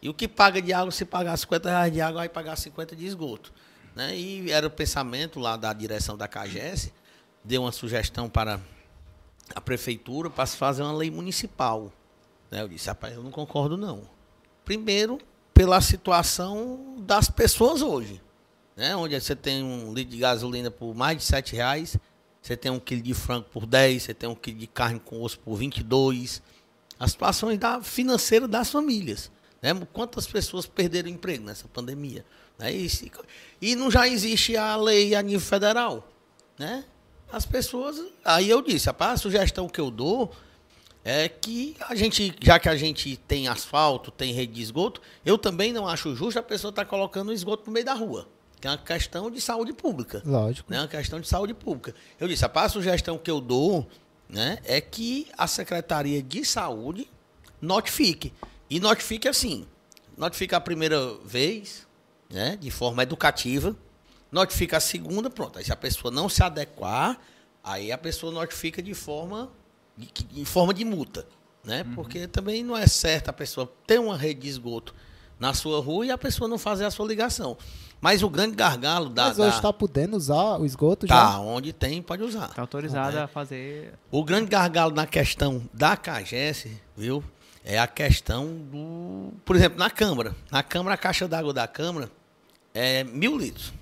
[0.00, 2.94] e o que paga de água se pagar 50 reais de água vai pagar 50
[2.94, 3.52] de esgoto
[3.96, 4.16] né?
[4.16, 6.92] e era o pensamento lá da direção da CAGES
[7.44, 8.60] deu uma sugestão para
[9.54, 11.92] a prefeitura para se fazer uma lei municipal
[12.50, 12.62] né?
[12.62, 14.02] eu disse rapaz eu não concordo não
[14.64, 15.18] primeiro
[15.52, 18.20] pela situação das pessoas hoje
[18.76, 18.94] né?
[18.96, 21.96] Onde você tem um litro de gasolina por mais de sete reais,
[22.42, 25.22] você tem um quilo de frango por 10, você tem um quilo de carne com
[25.22, 26.42] osso por 22.
[26.98, 29.30] As situações da, financeiras das famílias.
[29.62, 29.70] Né?
[29.92, 32.24] Quantas pessoas perderam emprego nessa pandemia?
[32.58, 32.72] Né?
[33.60, 36.08] E não já existe a lei a nível federal.
[36.58, 36.84] Né?
[37.32, 38.00] As pessoas.
[38.24, 40.32] Aí eu disse, rapaz, a sugestão que eu dou
[41.04, 45.36] é que a gente, já que a gente tem asfalto, tem rede de esgoto, eu
[45.36, 48.26] também não acho justo a pessoa estar colocando o esgoto no meio da rua.
[48.60, 50.22] Que é uma questão de saúde pública.
[50.24, 50.72] Lógico.
[50.72, 50.80] Né?
[50.80, 51.94] Uma questão de saúde pública.
[52.18, 53.86] Eu disse, rapaz, a sugestão que eu dou
[54.28, 57.06] né, é que a Secretaria de Saúde
[57.60, 58.32] notifique.
[58.70, 59.66] E notifique assim.
[60.16, 61.86] Notifica a primeira vez,
[62.30, 63.76] né, de forma educativa.
[64.34, 65.58] Notifica a segunda, pronto.
[65.60, 67.16] Aí se a pessoa não se adequar,
[67.62, 69.48] aí a pessoa notifica de forma
[69.96, 71.24] de, em forma de multa.
[71.62, 71.84] Né?
[71.94, 74.92] Porque também não é certo a pessoa ter uma rede de esgoto
[75.38, 77.56] na sua rua e a pessoa não fazer a sua ligação.
[78.00, 79.28] Mas o grande gargalo da.
[79.28, 81.38] Mas hoje da- está podendo usar o esgoto Tá, já?
[81.38, 82.50] onde tem, pode usar.
[82.50, 83.94] Está autorizado a fazer.
[84.10, 86.66] O grande gargalo na questão da CAGES,
[86.96, 87.22] viu?
[87.64, 89.32] É a questão do.
[89.44, 90.34] Por exemplo, na Câmara.
[90.50, 92.10] Na Câmara, a caixa d'água da Câmara
[92.74, 93.72] é mil litros.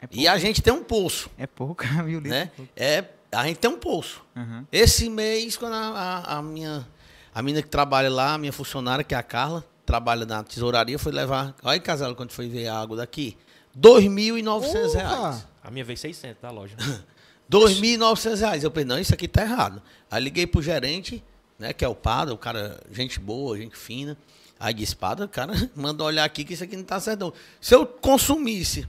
[0.00, 2.30] É E a gente tem um poço, é pouco mil litros.
[2.30, 2.50] né?
[2.76, 2.98] é.
[2.98, 4.22] É, a gente tem um poço.
[4.34, 4.64] Uhum.
[4.72, 6.86] Esse mês, quando a, a, a minha.
[7.34, 10.98] A menina que trabalha lá, a minha funcionária, que é a Carla, trabalha na tesouraria,
[10.98, 11.54] foi levar.
[11.62, 13.36] Olha aí, casal, quando foi ver a água daqui.
[13.78, 15.46] 2.900 reais.
[15.62, 16.74] A minha veio 600 da loja.
[17.50, 18.64] 2.900 reais.
[18.64, 19.82] Eu pensei, não, isso aqui tá errado.
[20.10, 21.22] Aí liguei pro gerente,
[21.58, 24.16] né, que é o Pada, o cara, gente boa, gente fina.
[24.58, 27.20] Aí disse, Pada, o cara manda olhar aqui que isso aqui não tá certo.
[27.20, 27.32] não.
[27.60, 28.88] Se eu consumisse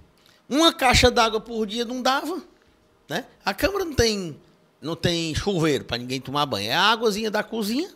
[0.50, 2.42] uma caixa d'água por dia, não dava.
[3.08, 3.26] Né?
[3.46, 4.36] A Câmara não tem,
[4.82, 6.70] não tem chuveiro para ninguém tomar banho.
[6.70, 7.90] É a águazinha da cozinha,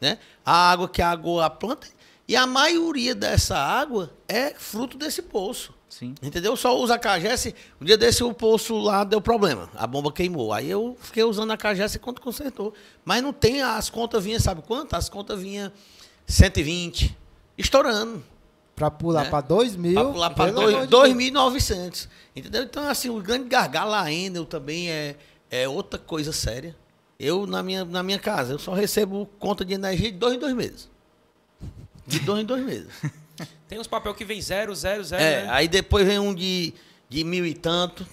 [0.00, 0.18] né?
[0.44, 1.86] a água que agou a planta.
[2.26, 5.74] E a maioria dessa água é fruto desse poço.
[5.90, 6.14] Sim.
[6.22, 6.56] Entendeu?
[6.56, 7.54] Só usa a Cagesse.
[7.80, 9.70] Um dia desse o poço lá deu problema.
[9.76, 10.52] A bomba queimou.
[10.52, 12.74] Aí eu fiquei usando a Cagesse quanto consertou.
[13.04, 14.94] Mas não tem, as contas vinham, sabe quanto?
[14.94, 15.70] As contas vinham
[16.26, 17.16] 120.
[17.56, 18.24] Estourando.
[18.74, 19.30] Pra pular Né?
[19.30, 19.94] pra 2 mil.
[19.94, 22.08] Pra pular para pelo amor de 2.900.
[22.34, 22.62] Entendeu?
[22.64, 25.16] Então, assim, o grande gargalo ainda eu também é,
[25.50, 26.74] é outra coisa séria.
[27.18, 30.38] Eu, na minha, na minha casa, eu só recebo conta de energia de dois em
[30.38, 30.90] dois meses.
[32.06, 32.88] De dois em dois meses.
[33.68, 35.48] Tem uns papel que vem zero, zero, zero, É, né?
[35.50, 36.74] aí depois vem um de,
[37.08, 38.06] de mil e tanto.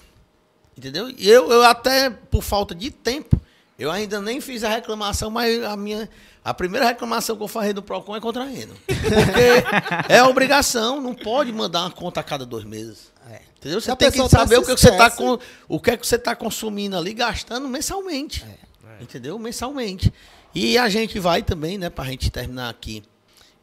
[0.77, 1.09] Entendeu?
[1.09, 3.39] E eu, eu até, por falta de tempo,
[3.77, 6.07] eu ainda nem fiz a reclamação, mas a minha.
[6.43, 8.73] A primeira reclamação que eu farei do PROCON é contra a Reno.
[8.87, 13.11] Porque é obrigação, não pode mandar uma conta a cada dois meses.
[13.29, 13.41] É.
[13.57, 13.79] Entendeu?
[13.79, 15.37] Você tem que tá saber se o que, que você tá com,
[15.67, 18.43] o que é que você está consumindo ali, gastando mensalmente.
[18.43, 19.03] É.
[19.03, 19.37] Entendeu?
[19.37, 20.11] Mensalmente.
[20.53, 23.03] E a gente vai também, né, para a gente terminar aqui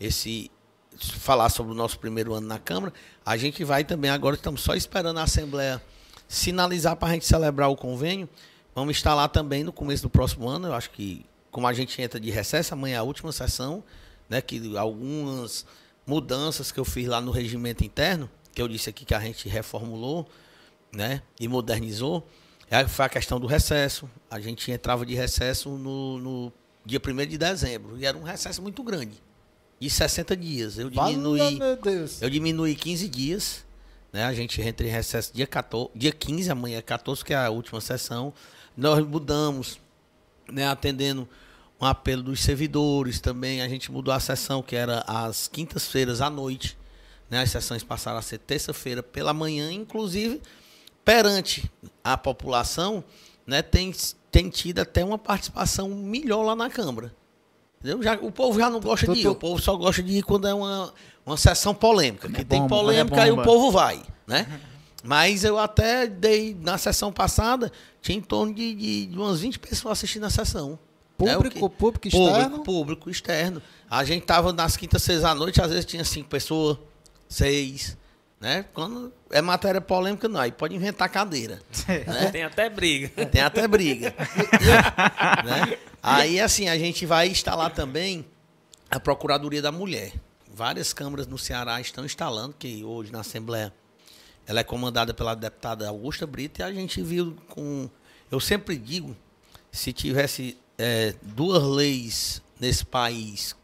[0.01, 0.51] esse
[0.99, 2.93] falar sobre o nosso primeiro ano na Câmara,
[3.25, 5.81] a gente vai também agora estamos só esperando a Assembleia
[6.27, 8.29] sinalizar para a gente celebrar o convênio.
[8.75, 10.69] Vamos estar lá também no começo do próximo ano.
[10.69, 13.83] Eu acho que como a gente entra de recesso, amanhã é a última sessão,
[14.29, 15.65] né, que algumas
[16.07, 19.49] mudanças que eu fiz lá no regimento interno, que eu disse aqui que a gente
[19.49, 20.29] reformulou,
[20.93, 22.27] né, e modernizou,
[22.89, 24.09] foi a questão do recesso.
[24.31, 26.53] A gente entrava de recesso no, no
[26.85, 29.15] dia 1 de dezembro, e era um recesso muito grande,
[29.81, 30.79] de 60 dias.
[30.79, 31.59] Eu diminuí,
[32.21, 33.65] eu diminuí 15 dias,
[34.13, 34.25] né?
[34.25, 37.51] A gente entra em recesso dia 14, dia 15, amanhã é 14, que é a
[37.51, 38.33] última sessão.
[38.77, 39.79] Nós mudamos,
[40.51, 41.29] né, atendendo
[41.81, 43.63] um apelo dos servidores também.
[43.63, 46.77] A gente mudou a sessão, que era às quintas-feiras à noite.
[47.31, 47.43] Né?
[47.43, 50.41] As sessões passaram a ser terça-feira pela manhã, inclusive
[51.09, 51.71] perante
[52.05, 53.03] a população,
[53.47, 53.95] né, tem,
[54.31, 57.15] tem tido até uma participação melhor lá na Câmara.
[57.79, 58.03] Entendeu?
[58.03, 60.47] Já, o povo já não gosta de ir, o povo só gosta de ir quando
[60.47, 60.93] é uma,
[61.25, 62.29] uma sessão polêmica.
[62.29, 64.61] Que é tem bomba, quando é polêmica, aí o povo vai, né?
[65.03, 67.71] Mas eu até dei, na sessão passada,
[68.03, 70.79] tinha em torno de, de, de umas 20 pessoas assistindo a sessão.
[71.21, 72.35] É o Público, público externo.
[72.35, 73.63] Público, público, externo.
[73.91, 76.79] A gente tava nas quintas, seis à noite, às vezes tinha cinco pessoas,
[77.29, 77.97] seis,
[78.41, 78.65] né?
[78.73, 80.41] Quando é matéria polêmica, não.
[80.41, 82.31] Aí pode inventar cadeira, né?
[82.31, 83.09] Tem até briga.
[83.27, 84.15] Tem até briga.
[85.45, 85.79] né?
[86.01, 88.25] Aí, assim, a gente vai instalar também
[88.89, 90.13] a Procuradoria da Mulher.
[90.55, 93.73] Várias câmaras no Ceará estão instalando, que hoje na Assembleia
[94.49, 97.89] ela é comandada pela deputada Augusta Brito, e a gente viu com.
[98.31, 99.15] Eu sempre digo,
[99.71, 103.55] se tivesse eh, duas leis nesse país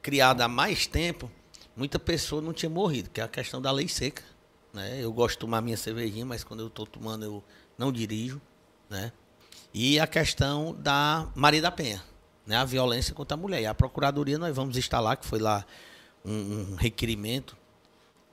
[0.00, 1.30] criadas há mais tempo,
[1.76, 4.22] muita pessoa não tinha morrido, que é a questão da lei seca.
[4.72, 5.00] Né?
[5.02, 7.44] Eu gosto de tomar minha cervejinha, mas quando eu estou tomando eu
[7.76, 8.40] não dirijo.
[8.88, 9.12] Né?
[9.74, 12.02] E a questão da Maria da Penha,
[12.46, 12.56] né?
[12.56, 13.60] a violência contra a mulher.
[13.60, 15.66] E a Procuradoria nós vamos instalar, que foi lá
[16.24, 17.54] um, um requerimento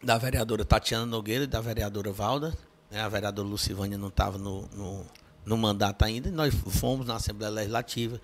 [0.04, 2.54] da vereadora Tatiana Nogueira e da vereadora Valda.
[2.92, 3.00] Né?
[3.02, 5.06] A vereadora Lucivânia não estava no, no,
[5.46, 6.30] no mandato ainda.
[6.30, 8.20] Nós fomos na Assembleia Legislativa,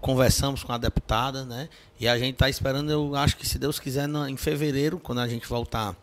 [0.00, 1.68] conversamos com a deputada, né?
[1.98, 5.28] E a gente está esperando, eu acho que se Deus quiser, em fevereiro, quando a
[5.28, 5.96] gente voltar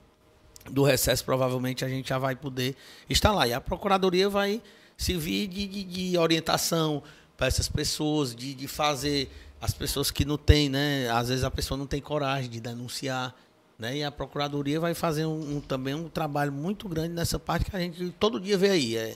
[0.69, 2.75] do recesso, provavelmente a gente já vai poder
[3.09, 3.47] estar lá.
[3.47, 4.61] E a Procuradoria vai
[4.97, 7.01] servir de, de, de orientação
[7.37, 11.09] para essas pessoas, de, de fazer as pessoas que não têm, né?
[11.09, 13.35] Às vezes a pessoa não tem coragem de denunciar.
[13.81, 13.97] Né?
[13.97, 17.75] E a Procuradoria vai fazer um, um- também um trabalho muito grande nessa parte que
[17.75, 18.95] a gente todo dia vê aí.
[18.95, 19.15] É,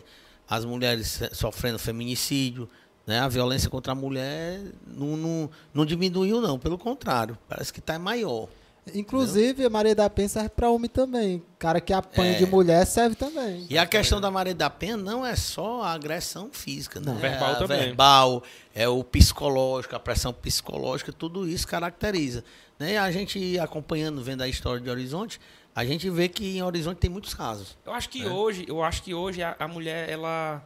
[0.50, 2.68] as mulheres sofrendo feminicídio,
[3.06, 3.20] né?
[3.20, 6.58] a violência contra a mulher não, não, não diminuiu, não.
[6.58, 8.48] Pelo contrário, parece que está maior.
[8.94, 11.42] Inclusive, a Maria da Penha serve pra homem também.
[11.58, 12.38] Cara que apanha É.
[12.38, 13.66] de mulher serve também.
[13.70, 17.06] E a questão da Maria da Penha não é só a agressão física, né?
[17.08, 17.16] Não.
[17.18, 17.80] Verbal é a também.
[17.80, 18.44] verbal,
[18.76, 22.44] é o psicológico, a pressão psicológica, tudo isso caracteriza.
[22.80, 22.98] Né?
[22.98, 25.40] A gente acompanhando, vendo a história de Horizonte,
[25.74, 27.78] a gente vê que em Horizonte tem muitos casos.
[27.86, 28.30] Eu acho que É.
[28.30, 30.64] hoje, eu acho que hoje a, a mulher ela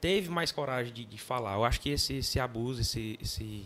[0.00, 1.54] teve mais coragem de, de falar.
[1.54, 3.64] Eu acho que esse, esse abuso, esse, esse,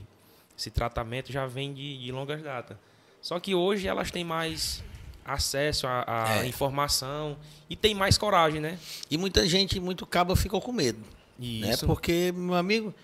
[0.57, 2.76] esse tratamento já vem de, de longas datas.
[3.20, 4.82] Só que hoje elas têm mais
[5.24, 6.47] acesso à, É.
[6.47, 7.36] informação
[7.68, 8.78] e tem mais coragem, né?
[9.11, 11.01] E muita gente, muito caba ficou com medo.
[11.39, 11.70] Né?
[11.70, 11.86] Isso.
[11.86, 12.95] Porque, meu amigo,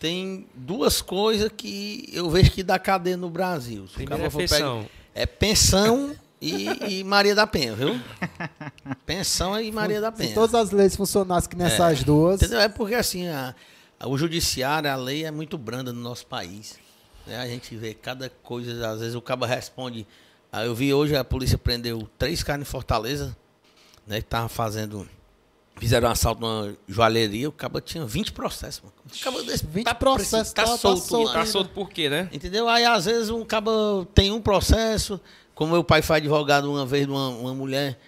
[0.00, 3.86] tem duas coisas que eu vejo que dá cadeia no Brasil.
[3.86, 4.86] Se o Primeira for refeição.
[5.14, 6.66] É pensão e,
[7.00, 8.00] e Maria da Penha, viu?
[9.04, 10.34] Pensão e Maria da Se Penha.
[10.34, 12.40] todas as leis funcionassem que nessas duas.
[12.40, 12.60] Entendeu?
[12.60, 13.54] É porque assim, a-
[13.98, 16.78] a- o judiciário, a lei é muito branda no nosso país.
[17.26, 17.38] né?
[17.38, 20.06] A gente vê cada coisa, às vezes o cabo responde.
[20.50, 23.36] Ah, eu vi hoje a polícia prendeu três caras em Fortaleza,
[24.06, 24.16] né?
[24.20, 25.06] Que estavam fazendo.
[25.80, 28.94] Fizeram um assalto numa joalheria, o cabo tinha 20 processos, mano.
[29.10, 31.26] O cabo desse 20 tá processos, tá, tá- tá solto solto.
[31.28, 31.32] lá.
[31.32, 32.28] Tá solto por quê, né?
[32.30, 32.68] Entendeu?
[32.68, 35.18] Aí às vezes um cabo tem um processo,
[35.54, 37.98] como meu pai foi advogado uma vez de uma, uma mulher,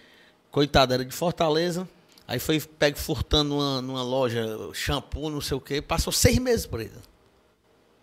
[0.50, 1.88] coitada, era de Fortaleza,
[2.28, 6.66] aí foi pego furtando numa, numa loja, shampoo, não sei o quê, passou seis meses
[6.66, 7.00] presa.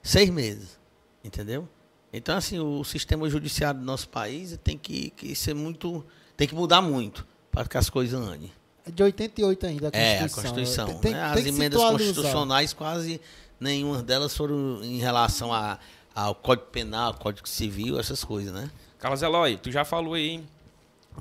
[0.02, 0.80] Seis meses.
[1.24, 1.70] Entendeu?
[2.12, 6.04] Então, assim, o sistema judiciário do nosso país tem que, que ser muito.
[6.36, 8.52] tem que mudar muito para que as coisas andem.
[8.92, 10.04] De 88 ainda a Constituição.
[10.04, 11.00] É, a Constituição.
[11.00, 11.20] Tem- né?
[11.34, 13.22] tem As que emendas constitucionais, quase
[13.60, 15.78] nenhuma delas foram em relação a,
[16.16, 18.70] ao Código Penal, Código Civil, essas coisas, né?
[19.00, 20.44] Carlos Eloy, tu já falou aí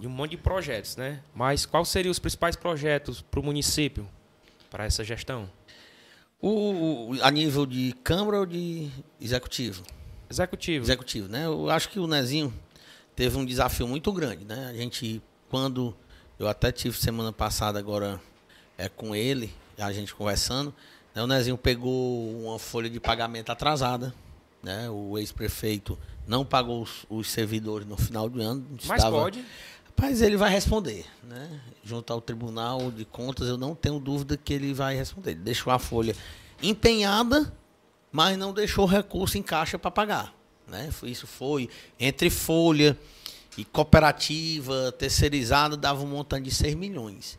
[0.00, 1.20] de um monte de projetos, né?
[1.34, 4.08] Mas quais seriam os principais projetos para o município,
[4.70, 5.48] para essa gestão?
[6.40, 8.88] O, o- a nível de Câmara ou de
[9.20, 9.82] Executivo?
[10.30, 10.84] Executivo.
[10.84, 11.46] Executivo, né?
[11.46, 12.52] Eu acho que o Nezinho
[13.16, 14.68] teve um desafio muito grande, né?
[14.70, 15.96] A gente, quando
[16.38, 18.20] eu até tive semana passada agora
[18.76, 20.72] é, com ele, a gente conversando,
[21.14, 21.22] né?
[21.22, 24.14] o Nezinho pegou uma folha de pagamento atrasada,
[24.62, 24.88] né?
[24.90, 28.64] O ex-prefeito não pagou os, os servidores no final do ano.
[28.86, 29.44] Mas estava- pode.
[29.84, 31.60] Rapaz, ele vai responder, né?
[31.82, 35.32] Junto ao Tribunal de Contas, eu não tenho dúvida que ele vai responder.
[35.32, 36.14] Ele deixou a folha
[36.62, 37.52] empenhada,
[38.12, 40.32] mas não deixou recurso em caixa para pagar,
[40.68, 40.88] né?
[41.02, 41.68] Isso foi
[41.98, 42.96] entre folha
[43.58, 47.38] e cooperativa terceirizada dava um montante de 6 milhões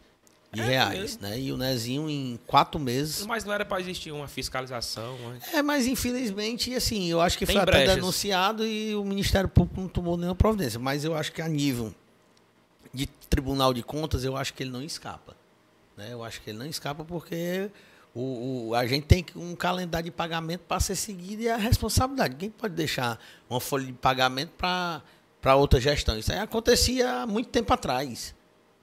[0.51, 1.21] de É reais, mesmo?
[1.21, 1.39] né?
[1.39, 5.17] E o Nezinho em quatro meses Mas não era para existir uma fiscalização.
[5.29, 5.39] né?
[5.53, 7.95] é, mas infelizmente, assim, eu acho que Tem foi até brechas.
[7.95, 10.79] denunciado e o Ministério Público não tomou nenhuma providência.
[10.79, 11.93] Mas eu acho que a nível
[12.93, 15.35] de Tribunal de Contas, eu acho que ele não escapa.
[15.95, 16.09] Né?
[16.11, 17.69] Eu acho que ele não escapa porque
[18.15, 21.53] o, o- a gente tem que- um calendário de pagamento para ser seguido e é
[21.53, 22.35] a responsabilidade.
[22.35, 25.03] Quem pode deixar uma folha de pagamento para
[25.55, 26.17] outra gestão?
[26.17, 28.35] Isso aí acontecia há muito tempo atrás.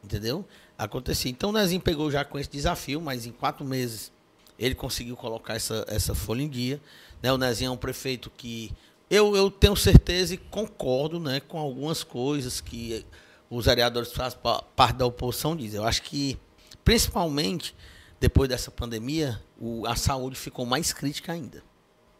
[0.02, 0.46] Entendeu?
[0.78, 1.30] Acontecia.
[1.30, 4.12] Então o Nezinho pegou já com esse desafio, mas em quatro meses
[4.58, 6.80] ele conseguiu colocar essa, essa folha em dia.
[7.22, 7.32] Né?
[7.32, 8.72] O Nezinho é um prefeito que
[9.10, 13.04] eu, eu tenho certeza e concordo né, com algumas coisas que
[13.50, 15.78] os vereadores fazem pa- parte da oposição dizem.
[15.80, 16.38] Eu acho que,
[16.84, 17.74] principalmente
[18.18, 21.62] depois dessa pandemia, o- a saúde ficou mais crítica ainda.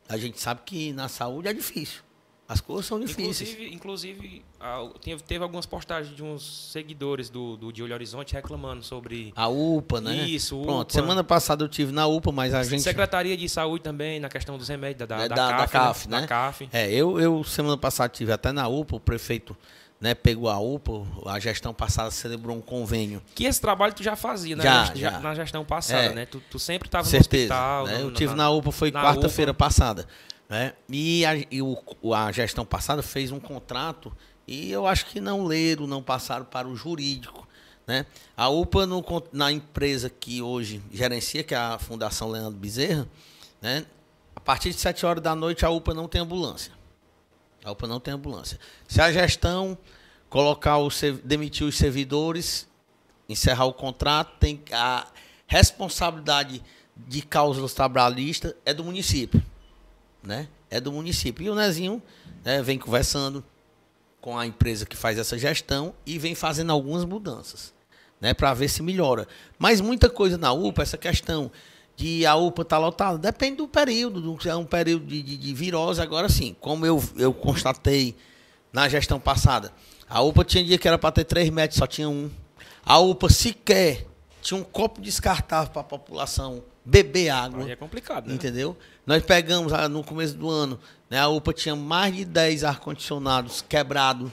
[0.09, 2.03] A gente sabe que na saúde é difícil.
[2.49, 3.51] As coisas são difíceis.
[3.51, 4.45] Inclusive, inclusive
[5.27, 10.01] teve, algumas postagens de uns seguidores do, do De Olho Horizonte reclamando sobre A UPA,
[10.01, 10.15] né?
[10.29, 10.93] Isso, Pronto, UPA.
[10.93, 12.83] semana passada eu tive na UPA, mas a gente.
[12.83, 15.73] Secretaria de Saúde também, na questão dos remédios da, da, É, da, da- da CAF,
[15.73, 16.17] CAF, né?
[16.17, 16.21] né?
[16.23, 16.69] Da CAF.
[16.73, 19.57] É, eu, eu semana passada tive até na UPA, o prefeito
[20.01, 20.93] né, pegou a UPA,
[21.27, 23.21] a gestão passada celebrou um convênio.
[23.35, 24.63] Que esse trabalho tu já fazia, né?
[24.63, 25.21] Já, Na- já.
[25.21, 26.13] na gestão passada, É.
[26.15, 26.27] né?
[26.27, 27.87] Tu, tu sempre estava no hospital.
[27.87, 28.03] né?
[28.03, 30.07] Eu no- tive na UPA, foi na quarta-feira passada.
[30.49, 30.75] Né?
[30.89, 31.77] E, a, e o,
[32.15, 34.17] a gestão passada fez um contrato
[34.47, 37.47] e eu acho que não leram, não passaram para o jurídico.
[37.87, 38.07] Né?
[38.37, 43.09] A UPA, no na empresa que hoje gerencia, que é a Fundação Leandro Bezerra,
[43.61, 43.87] né?
[44.35, 46.73] a partir de 7 horas da noite a UPA não tem ambulância.
[47.65, 48.59] A UPA não tem ambulância.
[48.87, 49.77] Se a gestão
[50.29, 50.89] colocar o
[51.25, 52.69] demitir os servidores,
[53.29, 55.07] encerrar o contrato, tem a
[55.47, 56.63] responsabilidade
[56.97, 59.43] de cláusulas trabalhistas é do município,
[60.27, 60.49] né?
[60.69, 61.47] É do município.
[61.47, 62.03] E o Nezinho
[62.45, 63.43] né, vem conversando
[64.21, 67.73] com a empresa que faz essa gestão e vem fazendo algumas mudanças,
[68.21, 69.29] né, para ver se melhora.
[69.59, 71.51] Mas muita coisa na UPA, essa questão
[71.95, 75.37] de a UPA estar lotada, depende do período, do- se é um período de, de,
[75.37, 78.17] de virose, agora sim, como eu, eu constatei
[78.73, 79.73] na gestão passada,
[80.09, 82.29] a UPA tinha dia que era para ter 3 metros, só tinha um.
[82.85, 84.07] A UPA sequer
[84.47, 87.65] tinha um copo descartável para a população beber água.
[87.65, 88.35] Aí é complicado, né?
[88.35, 88.77] Entendeu?
[89.05, 90.79] Nós pegamos ah, no começo do ano,
[91.11, 94.31] né, a UPA tinha mais de 10 ar-condicionados quebrados.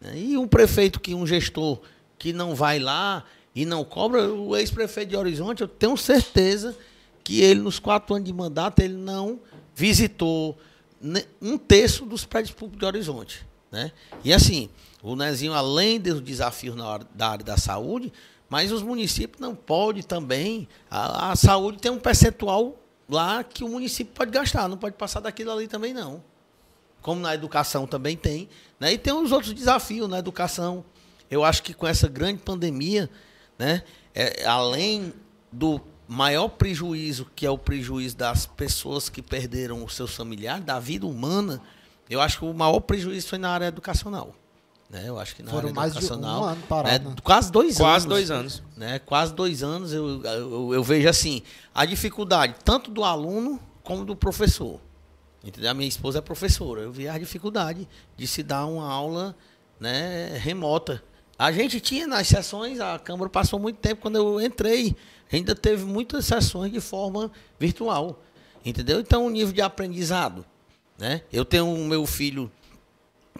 [0.00, 1.80] né, e um prefeito, que um gestor
[2.18, 3.24] que não vai lá
[3.54, 6.76] e não cobra, o ex-prefeito de Horizonte, eu tenho certeza
[7.22, 9.38] que ele, nos quatro anos de mandato, ele não
[9.72, 10.58] visitou
[11.40, 13.46] um terço dos prédios públicos de Horizonte.
[13.70, 13.92] Né?
[14.24, 14.68] E assim,
[15.00, 18.12] o Nezinho, além dos desafios na hora- da área da saúde,
[18.48, 20.68] mas os municípios não podem também.
[20.90, 25.20] A, a saúde tem um percentual lá que o município pode gastar, não pode passar
[25.20, 26.22] daquilo ali também, não.
[27.02, 28.48] Como na educação também tem.
[28.78, 28.92] Né?
[28.92, 30.84] E tem os outros desafios na educação.
[31.30, 33.10] Eu acho que com essa grande pandemia,
[33.58, 33.82] né,
[34.14, 35.12] é, além
[35.50, 40.78] do maior prejuízo, que é o prejuízo das pessoas que perderam os seus familiares, da
[40.78, 41.60] vida humana,
[42.08, 44.34] eu acho que o maior prejuízo foi na área educacional.
[44.88, 45.04] Né?
[45.08, 46.44] Eu acho que na Foram área mais de um educacional.
[46.44, 47.16] ano parado, né, né?
[47.22, 48.62] Quase dois Quase anos dois anos.
[48.76, 48.98] né?
[49.00, 51.42] Quase dois anos eu, eu, eu vejo assim
[51.74, 54.80] a dificuldade tanto do aluno como do professor.
[55.44, 55.70] Entendeu?
[55.70, 56.82] A minha esposa é professora.
[56.82, 59.36] Eu vi a dificuldade de se dar uma aula
[59.78, 61.02] né, remota.
[61.38, 64.96] A gente tinha nas sessões, a Câmara passou muito tempo quando eu entrei,
[65.32, 67.30] ainda teve muitas sessões de forma
[67.60, 68.22] virtual.
[68.64, 68.98] Entendeu?
[69.00, 70.44] Então o nível de aprendizado.
[70.98, 71.20] Né?
[71.32, 72.50] Eu tenho o meu filho,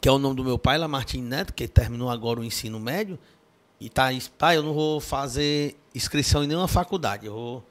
[0.01, 3.18] que é o nome do meu pai, Lamartine Neto, que terminou agora o ensino médio.
[3.78, 7.64] E tá, isso, pai, eu não vou fazer inscrição em nenhuma faculdade, eu vou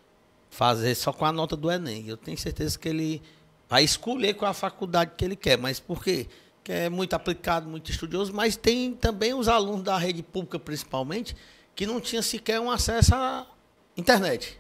[0.50, 2.08] fazer só com a nota do Enem.
[2.08, 3.22] Eu tenho certeza que ele
[3.68, 6.28] vai escolher qual a faculdade que ele quer, mas por quê?
[6.64, 11.36] Que é muito aplicado, muito estudioso, mas tem também os alunos da rede pública, principalmente,
[11.76, 13.46] que não tinham sequer um acesso à
[13.98, 14.60] internet.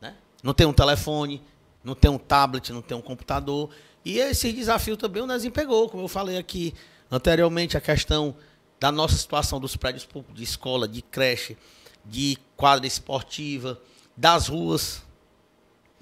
[0.00, 0.14] Né?
[0.42, 1.42] Não tem um telefone,
[1.84, 3.70] não tem um tablet, não tem um computador.
[4.04, 6.74] E esse desafio também o Nezinho pegou, como eu falei aqui
[7.10, 8.34] anteriormente, a questão
[8.80, 11.56] da nossa situação dos prédios públicos, de escola, de creche,
[12.04, 13.80] de quadra esportiva,
[14.16, 15.02] das ruas,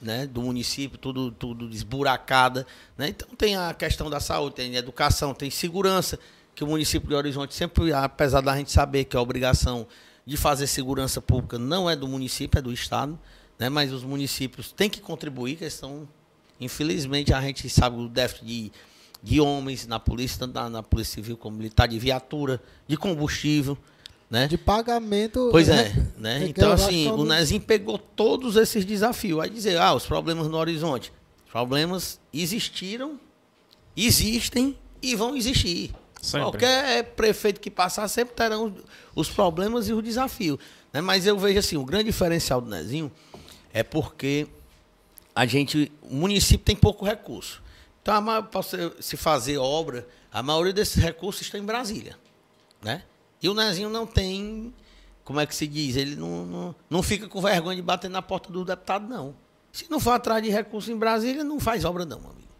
[0.00, 2.66] né, do município, tudo, tudo esburacada.
[2.96, 3.08] Né?
[3.08, 6.18] Então tem a questão da saúde, tem educação, tem segurança,
[6.54, 9.86] que o município de Horizonte sempre, apesar da gente saber que a obrigação
[10.26, 13.18] de fazer segurança pública não é do município, é do Estado,
[13.58, 13.68] né?
[13.68, 16.08] mas os municípios têm que contribuir, questão,
[16.60, 18.72] infelizmente, a gente sabe o déficit de,
[19.22, 23.76] de homens na polícia, tanto na, na polícia civil como militar, de viatura, de combustível,
[24.30, 24.46] né?
[24.46, 25.48] De pagamento.
[25.50, 26.46] Pois é, né?
[26.46, 29.40] Então, assim, o Nezinho pegou todos esses desafios.
[29.40, 31.12] Aí dizer, ah, os problemas no horizonte.
[31.44, 33.18] Os problemas existiram,
[33.96, 35.92] existem e vão existir.
[36.22, 36.40] Sempre.
[36.42, 38.74] Qualquer prefeito que passar sempre terão
[39.14, 40.58] os problemas e os desafios.
[40.92, 41.00] Né?
[41.00, 43.10] Mas eu vejo assim, o grande diferencial do Nezinho
[43.72, 44.46] é porque
[45.40, 47.62] a gente, o município tem pouco recurso.
[48.02, 48.62] Então, para
[49.00, 52.14] se fazer obra, a maioria desses recursos está em Brasília.
[52.82, 53.04] Né?
[53.40, 54.74] E o Nezinho não tem,
[55.24, 55.96] como é que se diz?
[55.96, 59.34] Ele não, não, não fica com vergonha de bater na porta do deputado, não.
[59.72, 62.52] Se não for atrás de recursos em Brasília, não faz obra, não, amigo.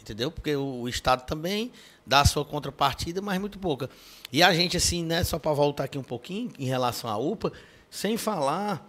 [0.00, 0.30] Entendeu?
[0.30, 1.72] Porque o, o Estado também
[2.06, 3.90] dá a sua contrapartida, mas muito pouca.
[4.32, 7.52] E a gente, assim, né, só para voltar aqui um pouquinho em relação à UPA,
[7.90, 8.88] sem falar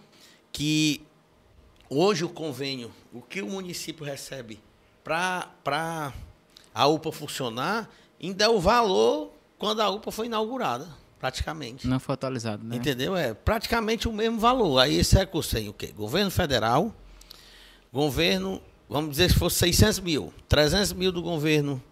[0.52, 1.02] que
[1.90, 4.60] hoje o convênio, o que o município recebe
[5.04, 6.14] para
[6.74, 7.90] a UPA funcionar,
[8.22, 10.88] ainda é o valor quando a UPA foi inaugurada
[11.20, 11.88] praticamente.
[11.88, 12.78] Não foi atualizado, né?
[12.78, 13.16] Entendeu?
[13.16, 14.80] É praticamente o mesmo valor.
[14.80, 15.88] Aí esse recurso tem o quê?
[15.88, 16.94] Governo federal,
[17.92, 21.84] governo, vamos dizer que fosse 600 mil, 300 mil do governo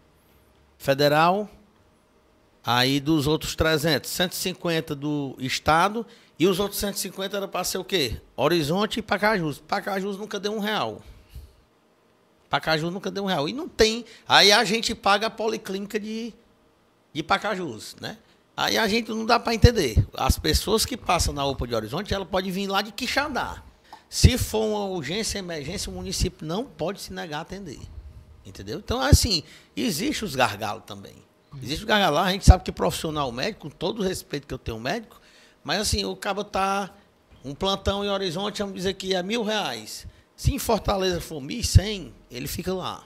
[0.77, 1.49] federal,
[2.63, 6.05] aí dos outros 300, 150 do estado
[6.39, 8.21] e os outros 150 era para ser o quê?
[8.35, 9.59] Horizonte e Pacajus.
[9.59, 11.01] Pacajus nunca deu um real.
[12.49, 13.49] Pacajus nunca deu um real.
[13.49, 14.05] E não tem.
[14.27, 16.33] Aí a gente paga a policlínica de,
[17.11, 18.17] de Pacajus, né?
[18.55, 20.07] Aí a gente não dá para entender.
[20.13, 23.63] As pessoas que passam na UPA de Horizonte, ela pode vir lá de Quixadá.
[24.09, 27.79] Se for uma urgência, emergência, o município não pode se negar a atender.
[28.45, 28.79] Entendeu?
[28.79, 29.43] Então, assim,
[29.75, 31.15] existe os gargalos também.
[31.61, 32.19] Existe os gargalos.
[32.19, 35.19] A gente sabe que profissional médico, com todo o respeito que eu tenho médico,
[35.63, 36.93] mas assim, o cabo tá
[37.43, 40.07] um plantão em Horizonte, vamos dizer que é mil reais.
[40.35, 43.03] Se em Fortaleza for mil cem, ele fica lá.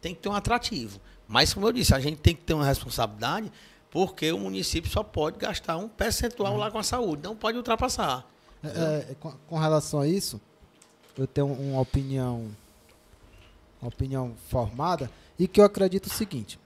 [0.00, 1.00] Tem que ter um atrativo.
[1.26, 3.52] Mas, como eu disse, a gente tem que ter uma responsabilidade
[3.90, 6.58] porque o município só pode gastar um percentual uhum.
[6.58, 8.26] lá com a saúde, não pode ultrapassar.
[8.62, 8.68] É,
[9.10, 10.40] é, com, com, relação a isso,
[11.16, 12.48] eu tenho uma opinião,
[13.80, 16.58] uma opinião formada e que eu acredito o seguinte: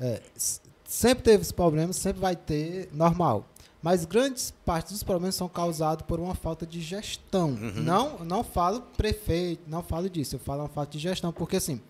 [0.00, 0.20] é,
[0.84, 3.46] sempre teve esses problemas, sempre vai ter, normal.
[3.82, 7.50] Mas grandes partes dos problemas são causados por uma falta de gestão.
[7.50, 7.72] Uhum.
[7.76, 11.80] Não, não falo prefeito, não falo disso, eu falo uma falta de gestão, porque assim,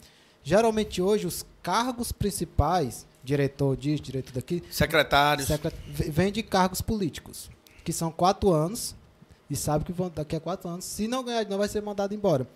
[0.42, 4.62] geralmente hoje os cargos principais diretor disso, diretor daqui.
[4.70, 5.48] Secretários.
[5.48, 5.74] Secret...
[5.86, 7.50] Vem de cargos políticos,
[7.84, 8.94] que são quatro anos,
[9.48, 12.14] e sabe que vão, daqui a quatro anos, se não ganhar novo, vai ser mandado
[12.14, 12.48] embora.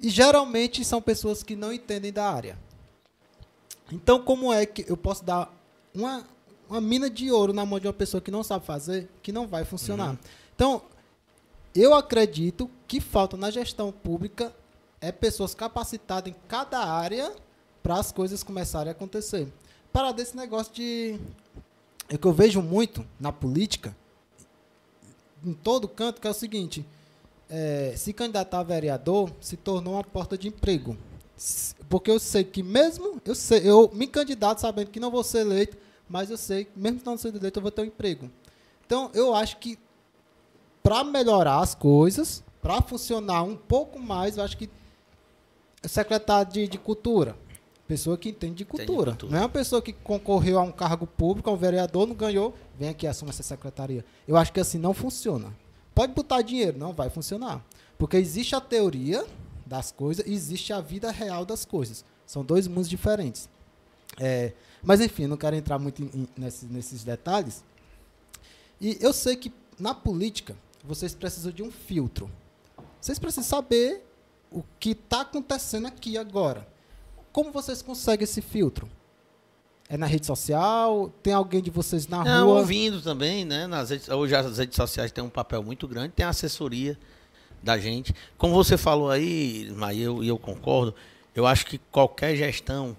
[0.00, 2.56] E geralmente são pessoas que não entendem da área.
[3.90, 5.52] Então, como é que eu posso dar
[5.94, 6.24] uma,
[6.68, 9.46] uma mina de ouro na mão de uma pessoa que não sabe fazer, que não
[9.46, 10.10] vai funcionar?
[10.10, 10.18] Uhum.
[10.54, 10.82] Então,
[11.74, 14.54] eu acredito que falta na gestão pública
[15.00, 17.32] é pessoas capacitadas em cada área
[17.82, 19.48] para as coisas começarem a acontecer
[19.92, 21.18] parar desse negócio de.
[22.08, 23.94] É que eu vejo muito na política,
[25.44, 26.86] em todo canto, que é o seguinte:
[27.48, 30.96] é, se candidatar a vereador se tornou uma porta de emprego.
[31.88, 35.40] Porque eu sei que mesmo eu sei, eu me candidato sabendo que não vou ser
[35.40, 35.76] eleito,
[36.08, 38.30] mas eu sei que mesmo não sendo eleito eu vou ter um emprego.
[38.86, 39.78] Então eu acho que
[40.82, 44.70] para melhorar as coisas, para funcionar um pouco mais, eu acho que
[45.84, 47.36] secretário de, de cultura,
[47.88, 49.12] Pessoa que entende de cultura.
[49.12, 49.32] cultura.
[49.32, 52.54] Não é uma pessoa que concorreu a um cargo público, a um vereador, não ganhou,
[52.78, 54.04] vem aqui assuma essa secretaria.
[54.26, 55.56] Eu acho que assim não funciona.
[55.94, 57.64] Pode botar dinheiro, não vai funcionar.
[57.96, 59.24] Porque existe a teoria
[59.64, 62.04] das coisas e existe a vida real das coisas.
[62.26, 63.48] São dois mundos diferentes.
[64.20, 64.52] É,
[64.82, 67.64] mas enfim, não quero entrar muito em, em, nesses, nesses detalhes.
[68.80, 72.30] E eu sei que na política vocês precisam de um filtro.
[73.00, 74.04] Vocês precisam saber
[74.50, 76.66] o que está acontecendo aqui agora.
[77.32, 78.88] Como vocês conseguem esse filtro?
[79.88, 81.10] É na rede social?
[81.22, 82.58] Tem alguém de vocês na Não, rua?
[82.60, 83.66] ouvindo também, né?
[83.66, 86.98] Nas redes, hoje as redes sociais têm um papel muito grande, tem a assessoria
[87.62, 88.14] da gente.
[88.36, 90.94] Como você falou aí, mas eu, eu concordo,
[91.34, 92.96] eu acho que qualquer gestão,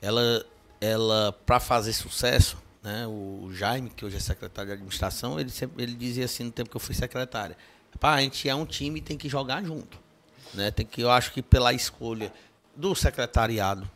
[0.00, 0.44] ela,
[0.80, 3.06] ela para fazer sucesso, né?
[3.06, 6.70] O Jaime, que hoje é secretário de administração, ele sempre ele dizia assim no tempo
[6.70, 7.56] que eu fui secretário,
[7.98, 9.98] Pá, a gente é um time e tem que jogar junto.
[10.54, 10.70] Né?
[10.70, 12.32] Tem que, eu acho que pela escolha
[12.76, 13.88] do secretariado,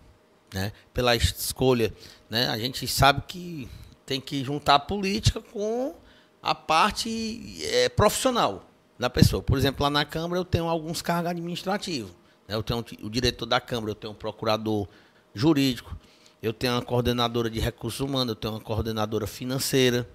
[0.52, 0.72] né?
[0.92, 1.94] Pela escolha,
[2.28, 2.48] né?
[2.48, 3.68] A gente sabe que
[4.04, 5.94] tem que juntar a política com
[6.42, 8.68] a parte é, profissional
[8.98, 9.42] da pessoa.
[9.42, 12.10] Por exemplo, lá na Câmara eu tenho alguns cargos administrativos.
[12.48, 12.54] Né?
[12.56, 14.88] Eu tenho o diretor da Câmara, eu tenho um procurador
[15.32, 15.96] jurídico,
[16.42, 20.08] eu tenho uma coordenadora de recursos humanos, eu tenho uma coordenadora financeira,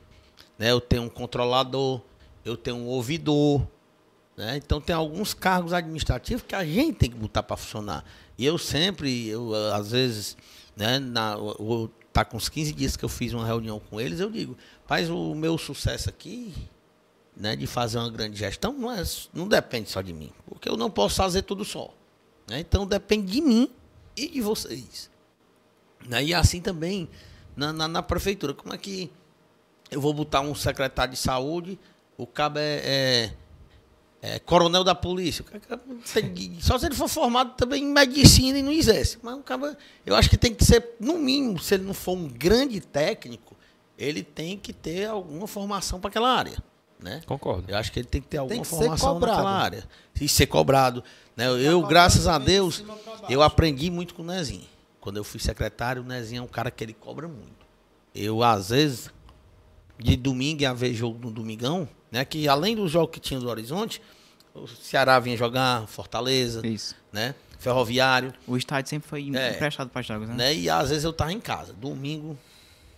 [0.60, 0.72] né?
[0.72, 2.02] eu tenho um controlador,
[2.44, 3.66] eu tenho um ouvidor.
[4.36, 4.58] Né?
[4.58, 8.04] Então tem alguns cargos administrativos que a gente tem que botar para funcionar.
[8.38, 10.36] E eu sempre, eu, às vezes,
[10.76, 14.20] né, na, eu, tá com uns 15 dias que eu fiz uma reunião com eles,
[14.20, 14.58] eu digo,
[14.88, 16.54] mas o meu sucesso aqui,
[17.36, 19.02] né, de fazer uma grande gestão, não, é,
[19.34, 21.94] não depende só de mim, porque eu não posso fazer tudo só.
[22.48, 22.60] Né?
[22.60, 23.70] Então depende de mim
[24.16, 25.10] e de vocês.
[26.08, 26.24] Né?
[26.26, 27.10] E assim também
[27.56, 28.54] na, na, na, prefeitura.
[28.54, 29.12] Como é que
[29.92, 31.80] eu vou botar um secretário de saúde,
[32.18, 33.34] o cabo é, é,
[34.22, 35.44] é coronel da polícia.
[36.60, 39.18] Só se ele for formado também em medicina e não exerce.
[39.22, 42.18] Mas o cabo, eu acho que tem que ser, no mínimo, se ele não for
[42.18, 43.56] um grande técnico,
[43.98, 46.58] ele tem que ter alguma formação para aquela área.
[47.00, 47.22] Né?
[47.26, 47.66] Concordo.
[47.68, 49.84] Eu acho que ele tem que ter alguma que formação naquela área.
[50.20, 51.04] E ser cobrado.
[51.36, 51.48] Né?
[51.48, 52.84] Eu, graças a Deus,
[53.30, 54.66] eu aprendi muito com o Nezinho.
[55.00, 57.66] Quando eu fui secretário, o Nezinho é um cara que ele cobra muito.
[58.14, 59.10] Eu, às vezes,
[59.98, 62.26] de domingo, ia ver jogo no Domingão, né?
[62.26, 64.02] Que além do jogo que tinha do Horizonte,
[64.54, 66.96] o Ceará vinha jogar Fortaleza, Isso.
[67.12, 67.36] né?
[67.60, 68.34] Ferroviário.
[68.46, 70.36] O estádio sempre foi é, emprestado para jogos, né?
[70.36, 70.56] né?
[70.56, 71.74] E às vezes eu tava em casa.
[71.74, 72.38] Domingo,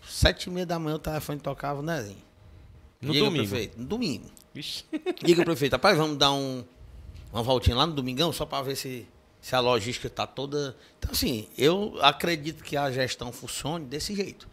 [0.06, 2.18] sete e meia da manhã, o telefone tocava o Nezinho.
[3.02, 3.48] No Diga, domingo?
[3.48, 3.80] prefeito.
[3.80, 4.26] No domingo.
[4.54, 4.84] Vixe.
[5.24, 6.64] Diga, prefeito, rapaz, vamos dar um,
[7.32, 9.08] uma voltinha lá no Domingão, só para ver se,
[9.42, 10.76] se a logística está toda.
[10.98, 14.48] Então, assim, eu acredito que a gestão funcione desse jeito.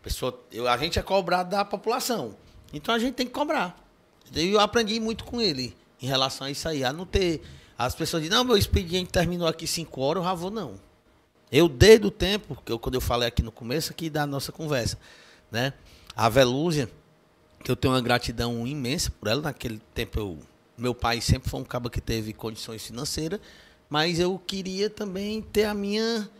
[0.00, 2.34] A, pessoa, eu, a gente é cobrado da população.
[2.72, 3.76] Então a gente tem que cobrar.
[4.34, 6.84] Eu aprendi muito com ele em relação a isso aí.
[6.84, 7.42] A não ter.
[7.76, 10.74] As pessoas dizem, não, meu expediente terminou aqui 5 horas, já vou, não.
[11.50, 14.52] Eu, desde o tempo, que eu, quando eu falei aqui no começo aqui da nossa
[14.52, 14.98] conversa,
[15.50, 15.72] né?
[16.14, 16.88] A Velúzia,
[17.64, 19.42] que eu tenho uma gratidão imensa por ela.
[19.42, 20.38] Naquele tempo, eu,
[20.76, 23.40] meu pai sempre foi um cabo que teve condições financeiras,
[23.90, 26.30] mas eu queria também ter a minha,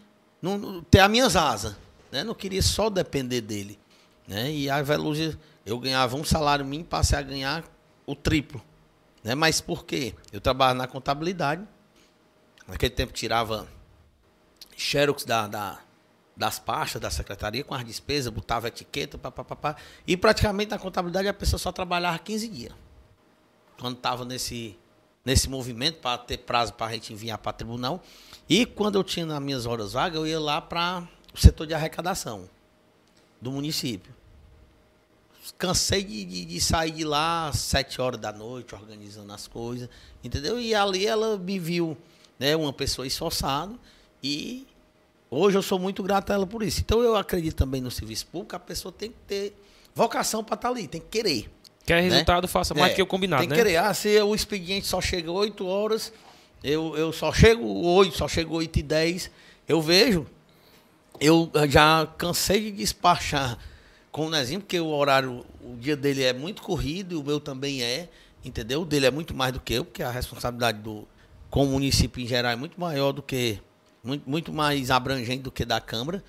[0.40, 1.76] não, ter as minhas asas,
[2.12, 2.22] né?
[2.22, 3.78] Não queria só depender dele,
[4.26, 4.50] né?
[4.50, 5.36] E a Veluge,
[5.66, 7.64] eu ganhava um salário mínimo, passei a ganhar
[8.06, 8.62] o triplo,
[9.24, 9.34] né?
[9.34, 10.14] Mas por quê?
[10.32, 11.66] Eu trabalhava na contabilidade,
[12.68, 13.66] naquele tempo tirava
[14.76, 15.80] xerox da, da
[16.40, 19.76] das pastas da secretaria com as despesas, botava etiqueta, papapá.
[20.06, 22.72] E praticamente na contabilidade a pessoa só trabalhava 15 dias.
[23.78, 24.74] Quando estava nesse,
[25.30, 28.02] nesse movimento para ter prazo para a gente enviar para tribunal.
[28.48, 31.72] E quando eu tinha nas minhas horas vagas, eu ia lá para o setor de
[31.72, 32.50] arrecadação
[33.40, 34.12] do município.
[35.56, 39.88] Cansei de, de, de, sair de lá às sete horas da noite, organizando as coisas,
[40.24, 40.58] entendeu?
[40.58, 41.96] E ali ela me viu,
[42.36, 43.72] né, uma pessoa esforçada
[44.20, 44.66] e
[45.32, 46.80] Hoje eu sou muito grato a ela por isso.
[46.80, 49.54] Então eu acredito também no serviço público, a pessoa tem que ter
[49.94, 51.48] vocação para estar tá ali, tem que querer.
[51.84, 52.08] Quer né?
[52.08, 53.62] resultado, faça mais é, que o combinado, tem que né?
[53.62, 53.76] querer.
[53.76, 56.12] Ah, se o expediente só chega 8 horas,
[56.62, 59.30] eu, eu só chego 8, só chego 8 e 10,
[59.68, 60.26] eu vejo,
[61.20, 63.58] eu já cansei de despachar
[64.12, 67.40] com o Nezinho, porque o horário, o dia dele é muito corrido, e o meu
[67.40, 68.08] também é,
[68.44, 68.82] entendeu?
[68.82, 71.06] O dele é muito mais do que eu, porque a responsabilidade do,
[71.48, 73.60] com o município em geral é muito maior do que
[74.02, 76.22] muito, muito mais abrangente do que da Câmara,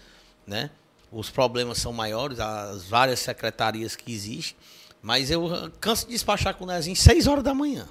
[0.45, 0.70] né?
[1.12, 4.56] Os problemas são maiores, as várias secretarias que existem,
[5.02, 7.88] mas eu canso de despachar com o Nezinho 6 horas da manhã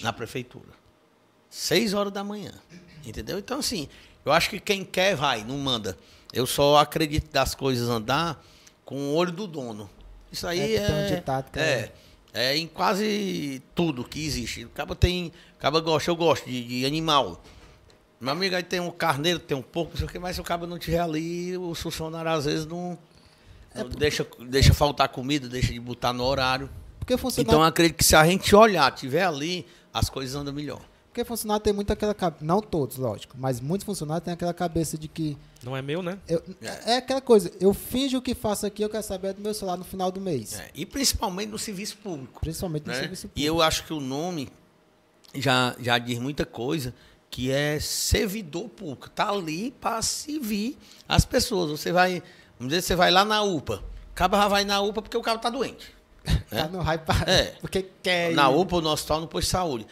[0.00, 0.70] na prefeitura.
[1.50, 2.52] 6 horas da manhã.
[3.06, 3.38] Entendeu?
[3.38, 3.88] Então, assim,
[4.24, 5.96] eu acho que quem quer vai, não manda.
[6.32, 8.42] Eu só acredito das coisas andar
[8.84, 9.88] com o olho do dono.
[10.32, 10.76] Isso aí é.
[10.76, 11.92] é, um ditado, é,
[12.32, 14.64] é em quase tudo que existe.
[14.64, 15.28] O cabo tem.
[15.56, 17.40] O cabo gosta, eu gosto de, de animal.
[18.20, 20.40] Meu amigo, aí tem um carneiro, tem um porco, não sei o que, mas se
[20.40, 22.98] o cabo não tiver ali, os funcionários às vezes não.
[23.74, 23.98] É porque...
[23.98, 26.70] deixa, deixa faltar comida, deixa de botar no horário.
[26.98, 27.50] Porque funcionário...
[27.50, 30.80] Então eu acredito que se a gente olhar, tiver ali, as coisas andam melhor.
[31.14, 32.44] Porque funcionário tem muito aquela cabeça.
[32.44, 35.38] Não todos, lógico, mas muitos funcionários têm aquela cabeça de que.
[35.62, 36.18] Não é meu, né?
[36.26, 39.84] Eu, é aquela coisa, eu finjo que faço aqui, eu quero saber do meu salário
[39.84, 40.58] no final do mês.
[40.58, 42.40] É, e principalmente no serviço público.
[42.40, 42.94] Principalmente né?
[42.94, 43.40] no serviço público.
[43.40, 44.48] E eu acho que o nome
[45.36, 46.92] já, já diz muita coisa
[47.30, 50.76] que é servidor público, tá ali para servir
[51.08, 51.70] as pessoas.
[51.70, 52.24] Você vai,
[52.58, 55.38] vamos dizer, você vai lá na UPA, o cara vai na UPA porque o cara
[55.38, 55.94] tá doente.
[56.50, 56.62] Né?
[56.62, 57.54] tá no raio é.
[57.60, 59.86] porque quer Na UPA, no hospital, no posto de saúde.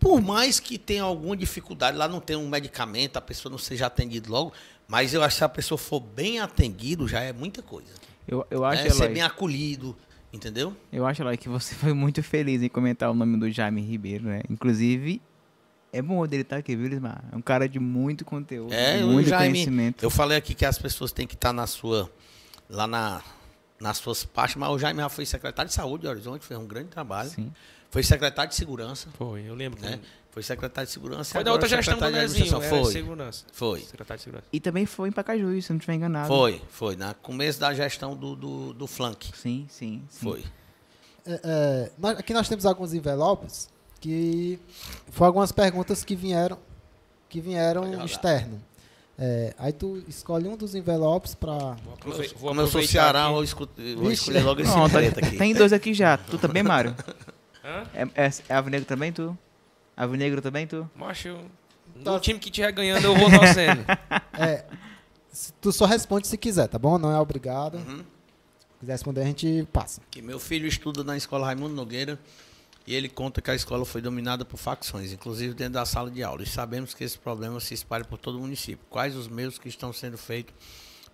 [0.00, 3.86] Por mais que tenha alguma dificuldade, lá não tem um medicamento, a pessoa não seja
[3.86, 4.52] atendida logo,
[4.88, 7.92] mas eu acho que se a pessoa for bem atendido, já é muita coisa.
[8.26, 9.96] Eu, eu acho é, ser bem acolhido,
[10.32, 10.76] entendeu?
[10.92, 14.24] Eu acho, Eloy, que você foi muito feliz em comentar o nome do Jaime Ribeiro,
[14.24, 14.42] né?
[14.50, 15.20] Inclusive,
[15.98, 17.24] é bom dele estar aqui, viu, Lismar?
[17.32, 20.02] É um cara de muito conteúdo, É, de muito Jaime- conhecimento.
[20.04, 22.10] Eu falei aqui que as pessoas têm que estar na sua.
[22.68, 23.22] lá na,
[23.80, 26.66] nas suas partes, mas o Jaime já foi secretário de saúde de Horizonte, fez um
[26.66, 27.30] grande trabalho.
[27.30, 27.52] Sim.
[27.90, 29.80] Foi secretário de segurança, Foi, eu lembro.
[29.80, 30.00] né?
[30.30, 31.30] Foi secretário de segurança.
[31.30, 33.44] e Foi da outra gestão do Nezinho, Foi, segurança.
[33.52, 33.80] foi.
[33.80, 34.46] Secretário de segurança.
[34.52, 36.28] E também foi em Pacajus, se não estiver enganado.
[36.28, 36.94] Foi, foi.
[36.96, 39.30] Na começo da gestão do, do, do Flank.
[39.34, 40.20] Sim, sim, sim.
[40.26, 40.44] Foi.
[41.24, 41.40] É,
[42.02, 43.68] é, aqui nós temos alguns envelopes
[44.00, 44.58] que
[45.10, 46.58] foram algumas perguntas que vieram
[47.28, 48.62] que vieram externo.
[49.18, 51.96] É, aí tu escolhe um dos envelopes para Vou
[52.38, 53.32] Como eu sou Ceará, aqui.
[53.32, 55.36] vou, escu- vou escolher logo esse Pronto, preto aqui.
[55.38, 56.18] tem dois aqui já.
[56.18, 56.94] Tu também, Mário?
[57.94, 59.36] É, é, é Avinegro também, tu?
[59.96, 60.88] Avinegro também, tu?
[60.94, 61.36] Macho,
[62.04, 62.12] Tá.
[62.12, 63.84] no time que estiver ganhando, eu vou torcendo.
[64.38, 64.64] é,
[65.32, 66.98] se- tu só responde se quiser, tá bom?
[66.98, 67.76] Não é obrigado.
[67.78, 67.98] Uhum.
[67.98, 70.02] Se quiser responder, a gente passa.
[70.10, 72.18] Que meu filho estuda na escola Raimundo Nogueira
[72.86, 76.22] e ele conta que a escola foi dominada por facções, inclusive dentro da sala de
[76.22, 76.42] aula.
[76.42, 78.86] E sabemos que esse problema se espalha por todo o município.
[78.88, 80.54] Quais os meios que estão sendo feitos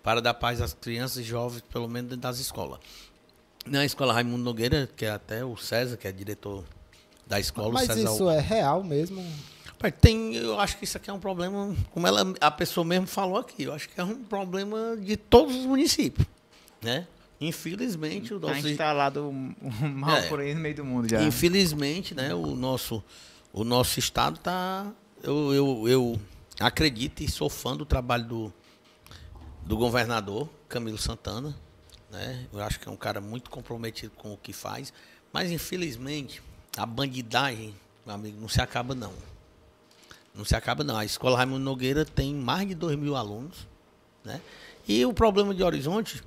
[0.03, 2.79] para dar paz às crianças e jovens, pelo menos dentro das escolas?
[3.65, 6.63] Na escola Raimundo Nogueira, que é até o César, que é diretor
[7.25, 9.25] da escola, o Mas César isso é real mesmo?
[9.99, 13.37] Tem, eu acho que isso aqui é um problema, como ela, a pessoa mesmo falou
[13.37, 16.25] aqui, eu acho que é um problema de todos os municípios,
[16.81, 17.05] né?
[17.47, 20.27] Infelizmente, o Tá nosso, instalado um, um mal É.
[20.29, 21.21] por aí no meio do mundo já.
[21.23, 23.03] infelizmente, né, o nosso,
[23.51, 24.91] o nosso estado tá,
[25.21, 26.21] eu, eu, eu
[26.59, 28.53] acredito e sou fã do trabalho do,
[29.65, 31.55] do governador Camilo Santana,
[32.11, 32.45] né?
[32.53, 34.93] Eu acho que é um cara muito comprometido com o que faz,
[35.31, 36.41] mas infelizmente
[36.77, 37.73] a bandidagem,
[38.05, 39.13] meu amigo, não se acaba não.
[40.35, 40.97] Não se acaba não.
[40.97, 43.67] A escola Raimundo Nogueira tem mais de 2 mil alunos,
[44.25, 44.41] né?
[44.87, 46.23] E o problema de Horizonte,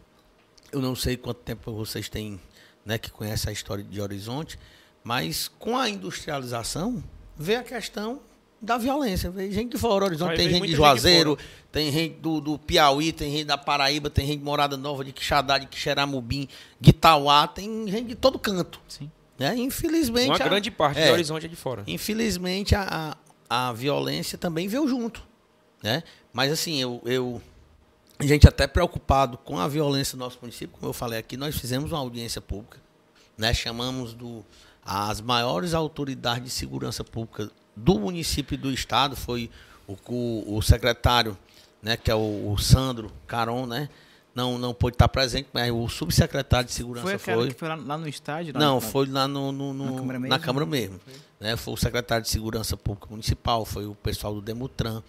[0.72, 2.40] eu não sei quanto tempo vocês têm,
[2.84, 4.58] né, que conhecem a história de Horizonte,
[5.02, 7.02] mas com a industrialização,
[7.36, 8.20] vê a questão
[8.60, 9.30] da violência.
[9.30, 11.38] Vê gente de fora, Horizonte Vai tem gente de gente de Juazeiro,
[11.70, 15.12] tem gente do, do Piauí, tem gente da Paraíba, tem gente de Morada Nova, de
[15.12, 16.48] Quixadá, de Quixeramobim,
[16.80, 18.80] de Itauá, tem gente de todo canto.
[18.88, 19.10] Sim.
[19.38, 19.54] Né?
[19.56, 20.28] Infelizmente.
[20.28, 21.08] Uma a- grande parte é.
[21.08, 21.84] do horizonte é de fora.
[21.86, 23.16] Infelizmente, a,
[23.48, 25.22] a, a violência também veio junto.
[25.82, 26.02] Né?
[26.32, 27.40] Mas assim, eu, eu.
[28.18, 31.56] A gente até preocupado com a violência no nosso município, como eu falei aqui, nós
[31.58, 32.78] fizemos uma audiência pública,
[33.36, 33.52] né?
[33.52, 34.44] chamamos do,
[34.84, 39.50] as maiores autoridades de segurança pública do município e do estado, foi
[39.86, 41.36] o, o, o secretário,
[41.82, 43.88] né, que é o, o Sandro Caron, né?
[44.34, 47.50] Não, não pôde estar presente, mas o subsecretário de segurança Foi foi.
[47.52, 48.52] foi lá, lá no estádio?
[48.52, 50.40] lá Não, no- foi lá no, no- no- Na Câmara na mesmo?
[50.44, 51.00] Câmara mesmo.
[51.40, 51.56] Né?
[51.56, 55.02] Foi o secretário de Segurança Pública Municipal, foi o pessoal do Demutran,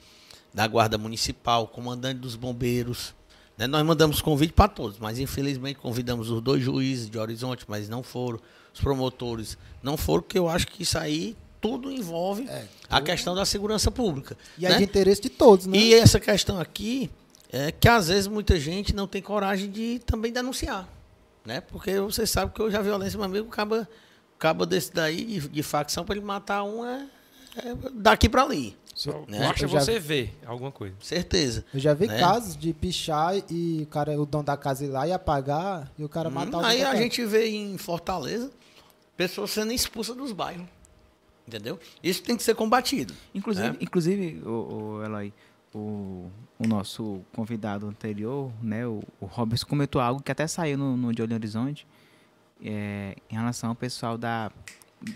[0.57, 3.13] da Guarda Municipal, comandante dos bombeiros.
[3.55, 3.67] né?
[3.67, 8.01] Nós mandamos convite para todos, mas infelizmente convidamos os dois juízes de Horizonte, mas não
[8.01, 8.39] foram.
[8.73, 13.35] Os promotores não foram, porque eu acho que isso aí tudo envolve É, a questão
[13.35, 14.35] da segurança pública.
[14.57, 14.77] E é né?
[14.77, 15.77] de interesse de todos, né?
[15.77, 17.11] E essa questão aqui
[17.51, 20.89] é que às vezes muita gente não tem coragem de também denunciar.
[21.45, 21.61] Né?
[21.61, 23.87] Porque você sabe que hoje a violência, meu amigo, acaba,
[24.35, 27.05] acaba desse daí de, de facção para ele matar um é,
[27.57, 28.75] é daqui para ali.
[28.97, 29.37] Só Né?
[29.39, 30.95] basta você ver alguma coisa.
[30.99, 31.63] Certeza.
[31.71, 32.19] Eu já vi né?
[32.19, 36.03] casos de pichar e o cara, o dono da casa ir lá e apagar e
[36.03, 38.49] o cara matar o Hum, dono aí a gente vê em Fortaleza
[39.15, 40.65] pessoas sendo expulsas dos bairros.
[41.47, 41.79] Entendeu?
[42.01, 43.13] Isso tem que ser combatido.
[43.35, 43.75] Inclusive, É.
[43.79, 44.49] inclusive o,
[44.97, 45.31] o Eloy,
[45.75, 50.97] o, o nosso convidado anterior, né, o, o Robson, comentou algo que até saiu no,
[50.97, 51.85] no De Olho Horizonte,
[52.65, 54.51] é, em relação ao pessoal da.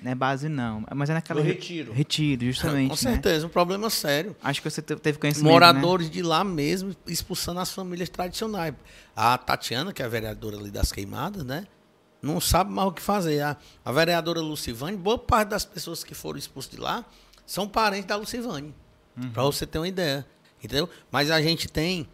[0.03, 1.41] Não é base, não, mas é naquela.
[1.41, 1.91] Do re- retiro.
[1.91, 2.89] Retiro, justamente.
[2.89, 3.13] Com né?
[3.13, 4.35] certeza, um problema sério.
[4.43, 5.47] Acho que você te- teve conhecimento.
[5.47, 5.51] né?
[5.53, 8.75] moradores de lá mesmo expulsando as famílias tradicionais.
[9.15, 11.65] A Tatiana, que é a vereadora ali das queimadas, né?
[12.21, 13.41] Não sabe mais o que fazer.
[13.41, 17.03] A, a vereadora Lucivane, boa parte das pessoas que foram expulsas de lá
[17.45, 18.75] são parentes da Lucivane.
[19.33, 20.23] Para você ter uma ideia.
[20.63, 20.87] Entendeu?
[21.11, 22.07] Mas a gente tem,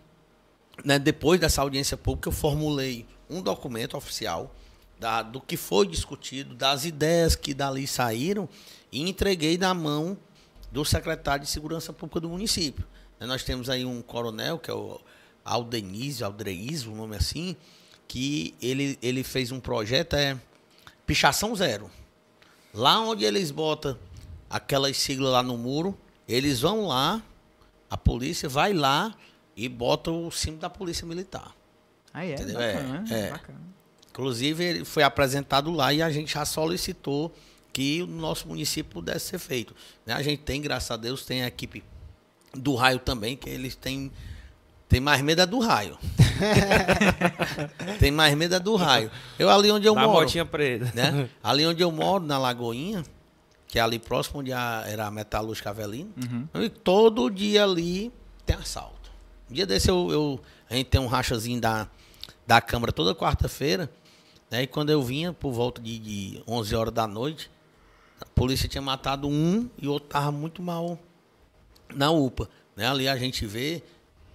[0.85, 4.55] né, depois dessa audiência pública, eu formulei um documento oficial
[4.99, 8.47] da- do que foi discutido, das ideias que dali saíram,
[8.91, 10.17] e entreguei na mão
[10.71, 12.85] do secretário de Segurança Pública do município.
[13.19, 14.99] Né, Nós temos aí um coronel, que é o
[15.45, 17.55] Aldenise, Aldreiz, um nome assim,
[18.07, 20.37] que ele, ele fez um projeto, é
[21.05, 21.89] Pichação Zero.
[22.73, 23.97] Lá onde eles botam
[24.49, 25.97] aquelas siglas lá no muro,
[26.27, 27.21] eles vão lá,
[27.89, 29.15] a polícia vai lá
[29.55, 31.55] e bota o símbolo da polícia militar.
[32.13, 32.33] Ah, é?
[32.33, 32.55] Entendeu?
[32.55, 33.29] Bacana, É, é.
[33.31, 33.61] bacana.
[34.17, 37.31] Inclusive, ele foi apresentado lá e a gente já solicitou
[37.71, 39.75] que o nosso município pudesse ser feito.
[40.07, 40.15] né?
[40.15, 41.83] A gente tem, graças a Deus, tem a equipe
[42.51, 44.11] do raio também, que eles têm.
[44.89, 45.95] Tem mais medo é do raio.
[47.99, 49.11] tem mais medo é do raio.
[49.37, 50.21] Eu ali onde eu Na moro.
[50.21, 50.91] motinha preta.
[50.95, 51.29] né?
[51.43, 53.03] Ali onde eu moro, na Lagoinha,
[53.67, 56.11] que é ali próximo onde a- era a metalúrgica Avelino.
[56.17, 56.63] Uhum.
[56.63, 58.11] E todo dia ali
[58.47, 59.11] tem assalto.
[59.49, 60.39] Um dia desse eu, eu-
[60.69, 61.87] a gente tem um rachazinho da,
[62.47, 63.89] da Câmara toda quarta-feira.
[64.49, 64.63] Né?
[64.63, 67.49] E quando eu vinha, por volta de, de 11 horas da noite,
[68.19, 70.97] a polícia tinha matado um e o outro tava muito mal
[71.93, 72.49] na UPA.
[72.75, 72.87] Né?
[72.87, 73.83] Ali a gente vê,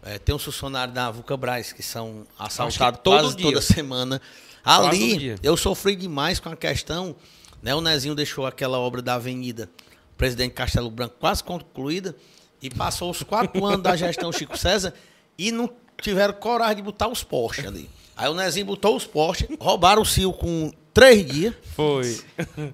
[0.02, 3.47] eh, tem uns funcionários da Vulcabras que são assaltados todo quase dia.
[3.47, 4.20] toda semana.
[4.64, 7.16] Ali, eu sofri demais com a questão,
[7.60, 7.74] né?
[7.74, 9.68] O Nezinho deixou aquela obra da Avenida
[10.16, 12.14] Presidente Castelo Branco quase concluída
[12.60, 14.94] e passou os quatro anos da gestão Chico César
[15.36, 15.68] e não
[16.01, 17.90] tiveram coragem de botar os postes ali.
[18.16, 21.55] Aí o Nezinho botou os postes, roubaram o Cio com três dias.
[21.74, 22.20] Foi.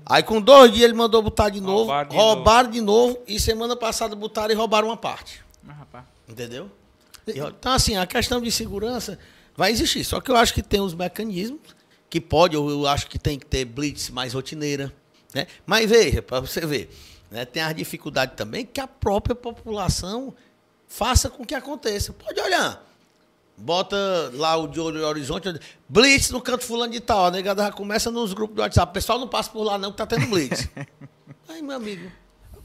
[0.04, 3.38] Aí com dois dias ele mandou botar de novo, Roubaram de roubaram de novo e
[3.38, 5.44] semana passada botaram e roubaram uma parte.
[5.62, 6.04] Mas, rapaz.
[6.28, 6.70] Entendeu?
[7.26, 9.18] Então, assim, a questão de segurança
[9.56, 10.04] vai existir.
[10.04, 11.60] Só que eu acho que tem os mecanismos
[12.08, 14.92] que pode, eu, eu acho que tem que ter blitz mais rotineira.
[15.34, 15.46] Né?
[15.66, 16.90] Mas veja, para você ver,
[17.30, 20.34] né, tem as dificuldades também que a própria população
[20.86, 22.12] faça com que aconteça.
[22.12, 22.87] Pode olhar.
[23.58, 23.96] Bota
[24.34, 25.48] lá o de olho no horizonte,
[25.88, 27.26] blitz no canto fulano de tal.
[27.26, 28.90] A negada já começa nos grupos do WhatsApp.
[28.90, 30.68] O pessoal não passa por lá não, que tá tendo blitz.
[31.48, 32.10] Aí, meu amigo,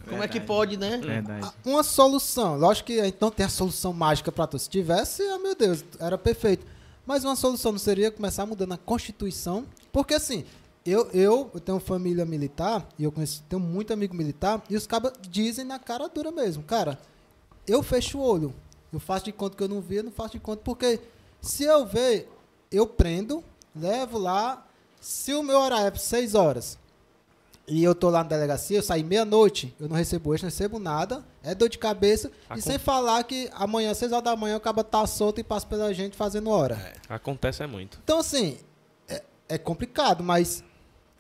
[0.07, 0.45] como é que Verdade.
[0.45, 0.98] pode, né?
[0.98, 1.52] Verdade.
[1.65, 2.57] Uma solução.
[2.57, 4.60] Lógico que a gente não tem a solução mágica para tudo.
[4.60, 6.65] Se tivesse, ah, meu Deus, era perfeito.
[7.06, 9.65] Mas uma solução não seria começar mudando a Constituição?
[9.91, 10.45] Porque assim,
[10.86, 14.86] eu, eu, eu tenho família militar e eu conheço, tenho muito amigo militar e os
[14.86, 16.99] cabas dizem na cara dura mesmo, cara,
[17.65, 18.53] eu fecho o olho.
[18.94, 20.61] Eu faço de conta que eu não vi, eu não faço de conta.
[20.64, 20.99] Porque
[21.41, 22.30] se eu ver,
[22.72, 23.44] eu prendo,
[23.76, 24.65] levo lá.
[25.02, 26.78] Se o meu horário é por 6 horas
[27.68, 30.80] e eu tô lá na delegacia, eu saí meia-noite, eu não recebo hoje, não recebo
[30.80, 32.32] nada, é dor de cabeça.
[32.49, 35.44] Acon- E sem falar que amanhã, 6 horas da manhã, o cara tá solto e
[35.44, 36.76] passa pela gente fazendo hora.
[37.10, 37.99] Acontece é muito.
[38.03, 38.57] Então, assim,
[39.10, 40.64] é, é complicado, mas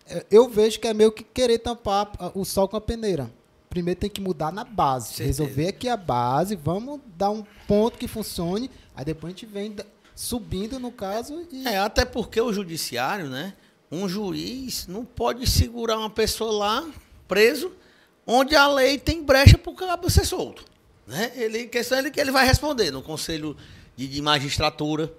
[0.05, 3.29] é, eu vejo que é meio que querer tampar o sol com a peneira.
[3.73, 5.15] Primeiro tem que mudar na base.
[5.15, 5.41] Certeza.
[5.41, 9.75] Resolver aqui a base, vamos dar um ponto que funcione, aí depois a gente vem
[10.13, 11.67] subindo, no caso, e...
[11.67, 13.55] É, até porque o judiciário, né?
[13.91, 16.87] Um juiz não pode segurar uma pessoa lá,
[17.27, 17.71] preso,
[18.27, 20.63] onde a lei tem brecha para o cabo ser solto.
[21.07, 21.31] Né?
[21.35, 23.57] Ele, questão é que ele vai responder no Conselho
[23.95, 25.11] de, de Magistratura.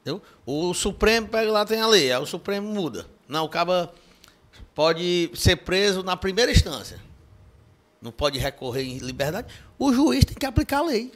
[0.00, 0.20] Entendeu?
[0.44, 3.06] O Supremo pega lá, tem a lei, aí o Supremo muda.
[3.28, 3.88] Não, o cabo
[4.74, 7.08] pode ser preso na primeira instância.
[8.00, 9.52] Não pode recorrer em liberdade.
[9.78, 11.12] O juiz tem que aplicar a lei.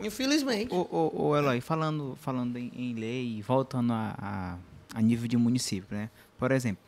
[0.00, 0.72] Infelizmente.
[0.72, 5.28] Ô, ô, ô, Eloy, falando, falando em, em lei, e voltando a, a, a nível
[5.28, 6.08] de município, né?
[6.38, 6.82] Por exemplo,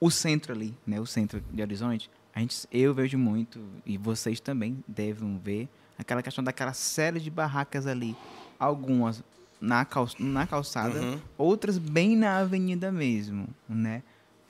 [0.00, 1.00] o centro ali, né?
[1.00, 5.68] O centro de Horizonte, a gente, eu vejo muito, e vocês também devem ver,
[5.98, 8.16] aquela questão daquela série de barracas ali.
[8.58, 9.22] Algumas
[9.60, 11.18] na, cal, na calçada, Uhum.
[11.38, 14.02] outras bem na avenida mesmo, né?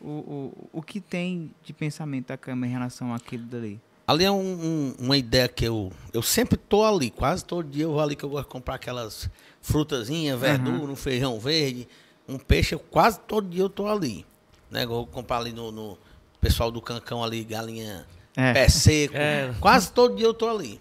[0.05, 3.81] O, o, o que tem de pensamento da Câmara em relação àquilo dali?
[4.07, 5.91] Ali é um- um- uma ideia que eu.
[6.13, 8.75] Eu sempre tô ali, quase todo dia eu vou ali que eu gosto de comprar
[8.75, 9.31] aquelas
[9.63, 11.89] frutazinhas, verdura, um feijão verde,
[12.29, 14.27] um peixe, eu, quase todo dia eu tô ali.
[14.71, 14.85] Né?
[14.85, 15.99] Eu vou comprar ali no, no
[16.41, 18.07] pessoal do Cancão ali, galinha
[18.37, 18.53] É.
[18.53, 19.17] pé seco.
[19.17, 19.55] É.
[19.59, 20.79] Quase todo dia eu tô ali.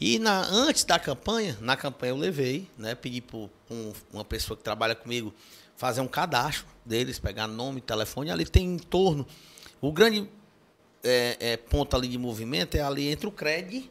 [0.00, 2.94] E na, antes da campanha, na campanha eu levei, né?
[2.94, 3.38] Pedi para
[4.12, 5.34] uma pessoa que trabalha comigo
[5.76, 8.30] fazer um cadastro deles, pegar nome, telefone.
[8.30, 9.26] Ali tem em torno.
[9.80, 10.28] O grande
[11.02, 13.90] é, é, ponto ali de movimento é ali entre o CRED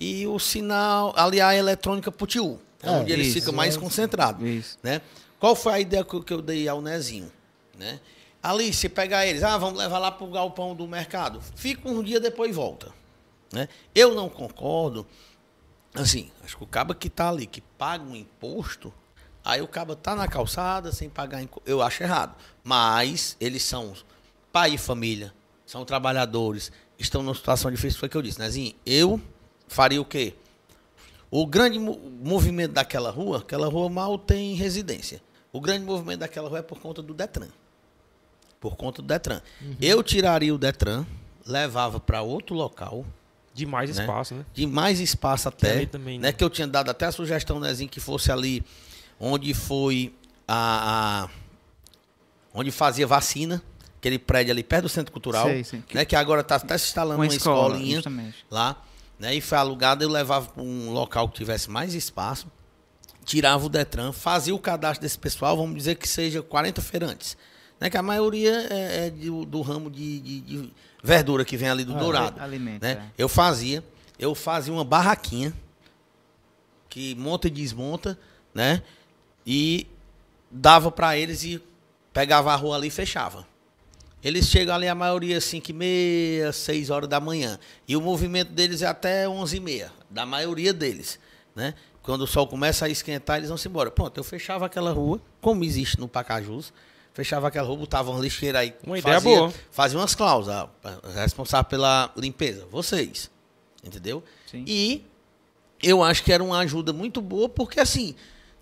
[0.00, 2.60] e o sinal, ali a eletrônica Putiu.
[2.82, 4.78] É, É, onde eles ficam mais concentrados Isso.
[4.82, 5.00] né?
[5.38, 7.30] Qual foi a ideia que, eu- dei ao Nezinho,
[7.78, 8.00] né?
[8.42, 11.40] Ali, se pegar eles, ah, vamos levar lá pro galpão do mercado.
[11.54, 12.92] Fica um dia depois volta,
[13.52, 13.68] né?
[13.94, 15.06] Eu não concordo,
[15.94, 18.92] assim, acho que o caba que tá ali, que paga um imposto,
[19.44, 22.34] aí o caba tá na calçada sem pagar, impo- eu acho errado.
[22.64, 23.92] Mas eles são
[24.52, 25.32] pai e família,
[25.66, 29.20] são trabalhadores, estão numa situação difícil, foi o que eu disse, Nezinho, eu
[29.68, 30.34] faria o quê?
[31.30, 35.22] O grande mo- movimento daquela rua, aquela rua mal tem residência.
[35.50, 37.48] O grande movimento daquela rua é por conta do Detran.
[38.60, 39.40] Por conta do Detran.
[39.80, 41.04] Eu tiraria o Detran,
[41.44, 43.04] levava para outro local,
[43.54, 44.02] De mais Né?
[44.02, 44.44] espaço, né?
[44.54, 46.28] de mais espaço Que até, ali também, né?
[46.28, 46.32] né?
[46.32, 48.64] Que eu tinha dado até a sugestão, Nezinho, que fosse ali
[49.20, 50.14] onde foi
[50.48, 51.28] a, a-
[52.54, 53.62] onde fazia vacina,
[53.98, 55.82] aquele prédio ali perto do Centro Cultural, Sei, sei.
[55.94, 56.04] né?
[56.04, 58.44] Que agora está até se instalando Uma uma, escola, escolinha justamente.
[58.50, 58.82] lá,
[59.18, 59.34] né?
[59.34, 62.46] E foi alugado, eu levava para um local que tivesse mais espaço,
[63.24, 67.36] tirava o Detran, fazia o cadastro desse pessoal, vamos dizer que seja 40 feirantes.
[67.78, 67.88] Né?
[67.90, 70.72] Que a maioria é, é de- do ramo de, de- de
[71.02, 72.40] verdura que vem ali do Ah, Dourado.
[72.40, 72.92] Alimento, Né?
[72.92, 73.02] é.
[73.18, 73.82] Eu fazia,
[74.18, 75.52] eu fazia uma barraquinha
[76.88, 78.18] que monta e desmonta,
[78.54, 78.82] né?
[79.46, 79.86] E
[80.50, 81.62] dava para eles e
[82.12, 83.46] pegava a rua ali e fechava.
[84.22, 87.58] Eles chegam ali, a maioria, 5 e meia, 6 horas da manhã.
[87.88, 91.18] E o movimento deles é até 11 e meia, da maioria deles,
[91.56, 91.74] né?
[92.02, 93.90] Quando o sol começa a esquentar, eles vão se embora.
[93.90, 96.72] Pronto, eu fechava aquela rua, como existe no Pacajus,
[97.14, 98.74] fechava aquela rua, botava uma lixeira aí.
[98.86, 99.52] Uma ideia fazia, boa.
[99.70, 103.30] Fazia umas cláusulas, ah, responsável pela limpeza, vocês,
[103.84, 104.22] entendeu?
[104.50, 104.64] Sim.
[104.66, 105.04] E
[105.82, 108.14] eu acho que era uma ajuda muito boa, porque assim,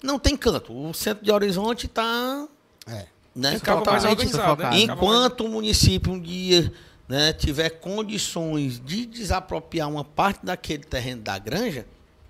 [0.03, 0.73] não tem canto.
[0.73, 2.47] O centro de Horizonte está
[2.87, 3.07] É.
[3.35, 4.69] né, Ficava mais totalmente organizado, né?
[4.71, 6.73] mais- Enquanto o município um dia
[7.09, 11.85] né, tiver condições de desapropriar uma parte daquele terreno da granja,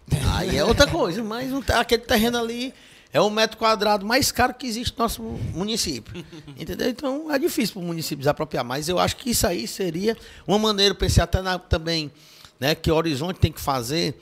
[0.37, 1.23] aí é outra coisa.
[1.23, 2.75] Mas não tem- aquele terreno ali
[3.13, 6.25] é o metro quadrado mais caro que existe no nosso município.
[6.59, 6.89] Entendeu?
[6.89, 8.65] Então é difícil para o município desapropriar.
[8.65, 10.17] Mas eu acho que isso aí seria
[10.47, 12.11] uma maneira, eu pensei até na- também,
[12.59, 14.21] né, que o Horizonte tem que fazer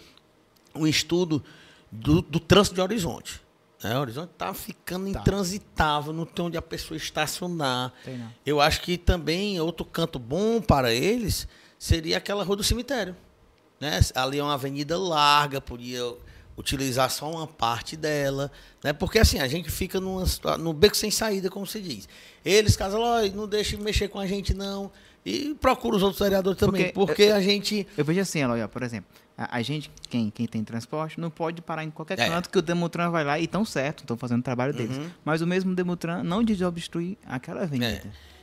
[0.75, 1.43] um estudo
[1.91, 3.41] do, do trânsito de Horizonte.
[3.83, 3.97] Né?
[3.97, 5.21] O Horizonte está ficando Tá.
[5.21, 7.93] intransitável, não tem onde a pessoa estacionar.
[8.05, 8.21] Tem.
[8.45, 11.47] Eu acho que também outro canto bom para eles
[11.79, 13.15] seria aquela rua do cemitério.
[13.81, 14.01] Né?
[14.15, 16.03] Ali é uma avenida larga, podia
[16.59, 18.51] utilizar só uma parte dela.
[18.83, 18.93] Né?
[18.93, 20.25] Porque assim, a gente fica numa,
[20.59, 22.09] no beco sem saída, como se diz.
[22.45, 24.91] Eles, Casalói, não deixem mexer com a gente, não.
[25.25, 27.87] E procura os outros vereadores também, Porque- porque, a gente.
[27.97, 31.61] Eu vejo assim, Eloy, por exemplo, a, a gente, quem, quem tem transporte, não pode
[31.61, 32.29] parar em qualquer É.
[32.29, 34.97] canto que o Demutran vai lá e estão certo, estão fazendo o trabalho deles.
[34.97, 35.11] Uhum.
[35.25, 38.03] Mas o mesmo Demutran não desobstrui aquela avenida.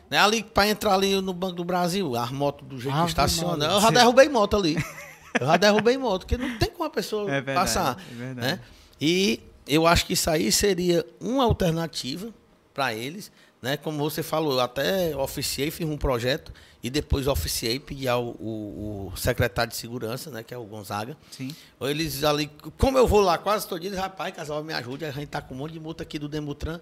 [0.09, 3.09] Né, ali, para entrar ali no Banco do Brasil, as motos do jeito Ave que
[3.09, 3.65] estaciona.
[3.65, 4.75] Eu já derrubei moto ali.
[5.39, 7.97] Eu já derrubei moto, porque não tem como a pessoa É verdade, passar.
[8.11, 8.47] é verdade.
[8.47, 8.59] né?
[8.99, 12.33] E eu acho que isso aí seria uma alternativa
[12.73, 13.31] para eles.
[13.61, 13.77] Né?
[13.77, 16.51] Como você falou, eu até oficiei, fiz um projeto
[16.83, 21.17] e depois oficiei, pedi ao o, o secretário de segurança, né, que é o Gonzaga.
[21.31, 21.55] Sim.
[21.81, 25.09] Eles ali, como eu vou lá quase todo dia, eles, rapaz, casal, me ajude, a
[25.09, 26.79] gente tá com um monte de multa aqui do Demutran,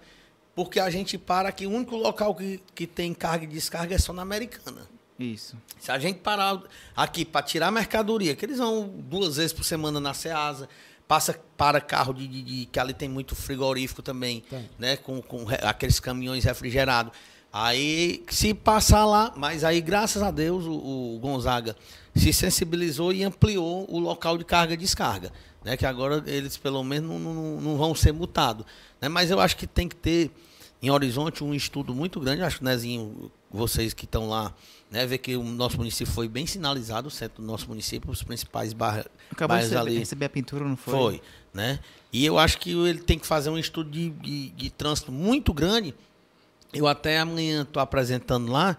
[0.54, 3.98] porque a gente para aqui, o único local que, que tem carga e descarga é
[3.98, 4.82] só na Americana.
[5.24, 5.56] Isso.
[5.80, 6.62] Se a gente parar
[6.96, 10.68] aqui para tirar mercadoria, que eles vão duas vezes por semana na Ceasa,
[11.08, 14.70] passa para carro de, de- de- que ali tem muito frigorífico também, Tem.
[14.80, 17.14] né, com, com aqueles caminhões refrigerados.
[17.52, 20.72] Aí, se passar lá, mas aí, graças a Deus, o,
[21.16, 21.76] o Gonzaga
[22.16, 25.32] se sensibilizou e ampliou o local de carga e descarga.
[25.64, 28.66] Né, que agora eles, pelo menos, não, não, não vão ser multados.
[29.00, 30.32] Né, mas eu acho que tem que ter,
[30.82, 32.42] em Horizonte, um estudo muito grande.
[32.42, 34.52] Acho que, Nezinho, vocês que estão lá,
[34.94, 38.22] né, ver que o nosso município foi bem sinalizado, o centro do nosso município, os
[38.22, 39.98] principais barra, Acabou de receber, ali.
[39.98, 40.94] receber a pintura, não foi?
[40.94, 41.22] Foi,
[41.52, 41.80] né?
[42.12, 45.52] E eu acho que ele tem que fazer um estudo de, de, de trânsito muito
[45.52, 45.96] grande.
[46.72, 48.78] Eu até amanhã estou apresentando lá,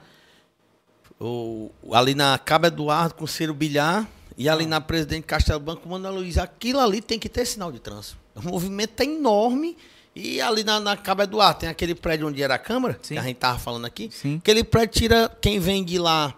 [1.18, 4.08] o, ali na Cabo Eduardo com Ciro Bilhar
[4.38, 6.38] e ali na Presidente Castelo Branco Manoel Luiz.
[6.38, 8.16] Aquilo ali tem que ter sinal de trânsito.
[8.36, 9.76] O movimento é enorme.
[10.14, 13.14] E ali na, na Cabo Eduardo tem aquele prédio onde era a Câmara, Sim.
[13.14, 14.10] que a gente tava falando aqui.
[14.12, 14.36] Sim.
[14.36, 16.34] Aquele prédio tira quem vem de lá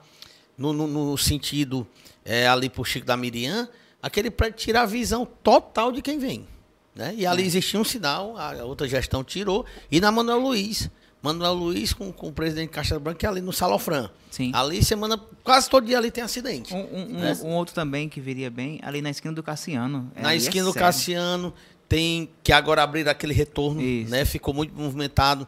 [0.57, 1.87] no, no- no sentido
[2.25, 3.69] é, ali pro Chico da Miriam,
[4.03, 6.47] aquele prédio tira a visão total de quem vem.
[6.95, 7.15] Né?
[7.19, 7.29] E É.
[7.29, 10.89] ali existia um sinal, a outra gestão tirou, e na Manuel Luiz.
[11.23, 14.09] Manuel Luiz com, com o presidente Caixa Branca, que é ali no Salofran.
[14.31, 14.53] Sim.
[14.55, 16.73] Ali, semana, quase todo dia ali tem acidente.
[16.73, 17.37] Um, um- um- Né?
[17.43, 20.11] um outro também que viria bem, ali na esquina do Cassiano.
[20.15, 20.73] É, Na é esquina do.
[20.75, 21.53] Cassiano,
[21.89, 24.11] tem que agora abrir aquele retorno, Isso.
[24.11, 24.25] né?
[24.25, 25.47] Ficou muito movimentado.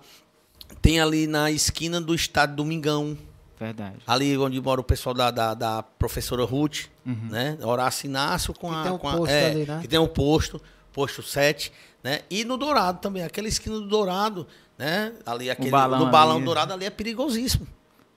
[0.82, 3.16] Tem ali na esquina do estádio Domingão,
[3.58, 3.96] Verdade.
[4.06, 7.28] ali onde mora o pessoal da, da, da professora Ruth, Uhum.
[7.30, 7.58] né?
[7.62, 8.82] Horácio Inácio com Que a.
[8.82, 9.78] tem um com a- posto é, ali, né?
[9.80, 10.60] Que tem um posto,
[10.92, 11.72] posto 7,
[12.04, 12.20] né?
[12.30, 14.46] E no Dourado também, aquela esquina do Dourado,
[14.76, 15.12] né?
[15.26, 16.44] Ali aquele balão no balão ali.
[16.44, 17.66] dourado ali é perigosíssimo.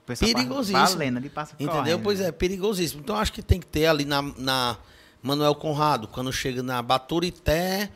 [0.05, 0.77] Perigosíssimo.
[0.85, 1.73] Valendo, ali passa Entendeu?
[1.75, 2.01] correndo.
[2.03, 3.01] Pois é, perigosíssimo.
[3.01, 4.77] Então acho que tem que ter ali na, na
[5.23, 7.89] Manuel Conrado, quando chega na Baturité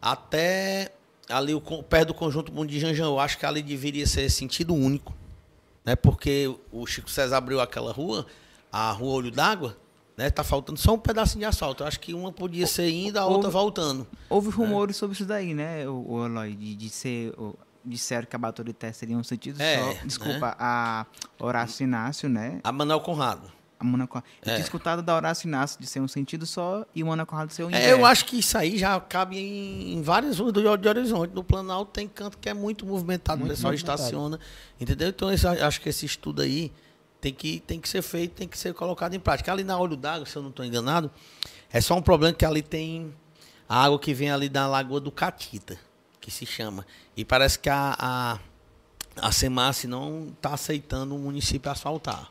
[0.00, 0.92] até
[1.28, 3.06] ali o, perto do conjunto Mundo de Janjão.
[3.12, 5.14] Eu acho que ali deveria ser sentido único.
[5.84, 5.96] Né?
[5.96, 8.26] Porque o Chico César abriu aquela rua,
[8.72, 9.76] a rua Olho d'Água,
[10.16, 10.28] né?
[10.28, 11.82] Tá faltando só um pedacinho de asfalto.
[11.82, 14.06] Eu acho que uma podia ser indo, a outra Ou- voltando.
[14.28, 17.30] Houve rumores sobre isso daí, né, o, o Eloy, de, de ser.
[17.38, 19.86] o- disseram que a Baturité seria um sentido É, só.
[19.86, 20.00] né?
[20.04, 21.06] Desculpa, a
[21.38, 22.60] Horácio Inácio, né?
[22.62, 23.50] A Manuel Conrado.
[23.80, 24.26] A Mona Conrado.
[24.42, 24.54] Eu É.
[24.56, 27.62] tinha escutado da Horácio Inácio de ser um sentido só e o Mona Conrado ser
[27.64, 27.86] inverso.
[27.88, 31.34] É, eu acho que isso aí já cabe em, em várias ruas do de Horizonte.
[31.34, 34.00] No Planalto tem canto que é muito movimentado, Muito o pessoal movimentado.
[34.02, 34.38] estaciona.
[34.78, 35.08] Entendeu?
[35.08, 36.70] Então, esse- acho que esse estudo aí
[37.22, 39.50] tem que, tem que ser feito, tem que ser colocado em prática.
[39.50, 41.10] Ali na Olho d'Água, se eu não estou enganado,
[41.72, 43.14] é só um problema que ali tem
[43.68, 45.78] a água que vem ali da Lagoa do Catita,
[46.20, 46.84] que se chama.
[47.16, 48.38] E parece que a, a,
[49.28, 52.30] a Semace não está aceitando o município asfaltar.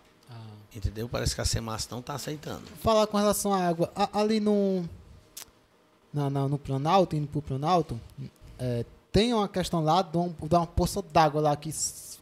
[0.75, 1.09] Entendeu?
[1.09, 2.61] Parece que a Semace não está aceitando.
[2.81, 3.91] Falar com relação à água.
[3.95, 4.83] a- ali no.
[6.13, 7.99] Na, na- no Planalto, indo pro Planalto,
[8.57, 11.71] é, tem uma questão lá de, um, de uma poça d'água lá que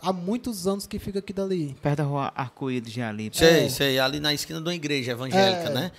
[0.01, 1.75] há muitos anos que fica aqui dali.
[1.81, 3.29] Perto da rua Arco-Íris de ali.
[3.33, 3.69] Sei, É.
[3.69, 5.73] sei, ali na esquina de uma igreja evangélica, É.
[5.73, 5.91] né?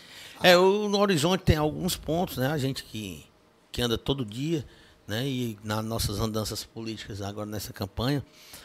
[0.43, 2.47] É, o, no Horizonte tem alguns pontos, né?
[2.49, 3.25] A gente que,
[3.73, 4.65] que anda todo dia,
[5.07, 5.27] né?
[5.27, 8.25] E nas nossas andanças políticas agora nessa campanha,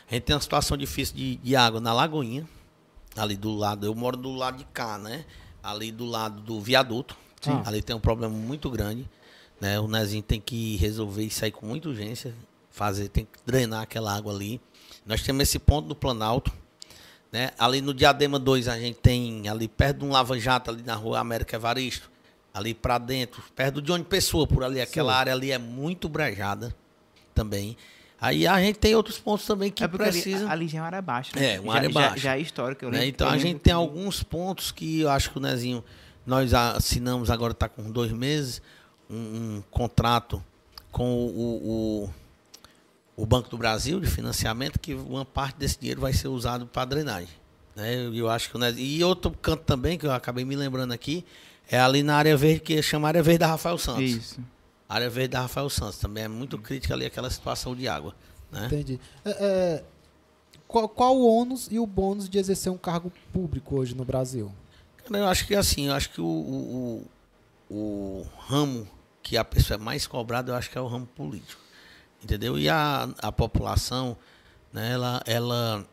[0.10, 2.46] a gente tem uma situação difícil de, de água na Lagoinha,
[3.15, 5.26] ali do lado, eu moro do lado de cá, né?
[5.61, 7.61] Ali do lado do viaduto, Sim.
[7.65, 9.10] ali tem um problema muito grande,
[9.60, 9.80] né?
[9.80, 12.34] O Nezinho tem que resolver isso aí com muita urgência,
[12.69, 14.60] fazer, tem que drenar aquela água ali.
[15.06, 16.52] Nós temos esse ponto do Planalto,
[17.31, 17.52] né?
[17.57, 21.19] Ali no Diadema 2 a gente tem ali perto de um lava-jato ali na rua
[21.19, 22.11] América Evaristo,
[22.53, 25.19] ali para dentro, perto do Johnny Pessoa, por ali, aquela Sim.
[25.19, 26.76] área ali é muito brejada
[27.34, 27.76] também.
[28.24, 30.50] Aí a gente tem outros pontos também que é porque ali, precisam.
[30.50, 31.56] ali já é uma área baixa, né?
[31.56, 32.18] É, uma já, área já- baixa.
[32.20, 32.86] Já, é histórico.
[32.86, 33.00] Eu né?
[33.00, 35.84] lembro- Então eu a gente tem alguns pontos que eu acho que o Nezinho,
[36.26, 38.62] nós assinamos agora, está com dois meses,
[39.10, 39.16] um,
[39.58, 40.41] um contrato
[40.90, 42.08] com o,
[43.18, 46.66] o, o Banco do Brasil de financiamento, que uma parte desse dinheiro vai ser usado
[46.66, 47.28] para drenagem.
[47.76, 47.94] Né?
[47.95, 50.94] Eu, eu acho que o Nezinho, E outro canto também, que eu acabei me lembrando
[50.94, 51.26] aqui,
[51.70, 54.04] é ali na área verde, que chama área verde da Rafael Santos.
[54.04, 54.40] Isso.
[54.94, 58.14] A área verde da Rafael Santos também é muito crítica ali aquela situação de água.
[58.52, 58.68] Né?
[58.68, 58.99] Entendi.
[59.26, 59.84] É, é,
[60.68, 64.52] qual, qual o ônus e o bônus de exercer um cargo público hoje no Brasil?
[65.10, 67.07] Eu acho que assim, eu acho que o, o,
[67.72, 68.88] o, o ramo
[69.24, 71.60] que a pessoa é mais cobrada, eu acho que é o ramo político.
[72.24, 72.60] Entendeu?
[72.60, 74.15] E a, a população,
[74.72, 75.88] né, ela, ela,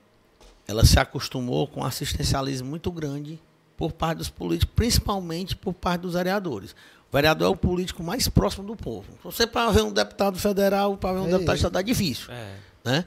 [0.68, 3.40] ela se acostumou com um assistencialismo muito grande
[3.78, 6.77] por parte dos políticos, principalmente por parte dos vereadores.
[7.11, 9.07] O vereador é o político mais próximo do povo.
[9.24, 11.57] Você para ver um deputado federal, para ver um Ei, deputado ei.
[11.57, 12.55] estadual é difícil É.
[12.85, 13.05] né?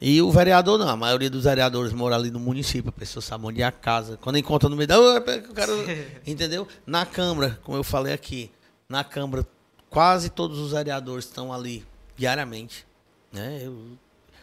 [0.00, 3.46] E o vereador não, a maioria dos vereadores mora ali no município, a pessoa sabe
[3.46, 4.18] onde é a casa.
[4.20, 5.00] Quando encontra no meio da.
[5.00, 5.84] "Ô, eu quero-"
[6.26, 6.68] entendeu?
[6.86, 8.50] Na Câmara, como eu falei aqui,
[8.88, 9.44] na Câmara,
[9.88, 11.82] quase todos os vereadores estão ali
[12.14, 12.86] diariamente.
[13.32, 13.62] Né?
[13.64, 13.96] Eu-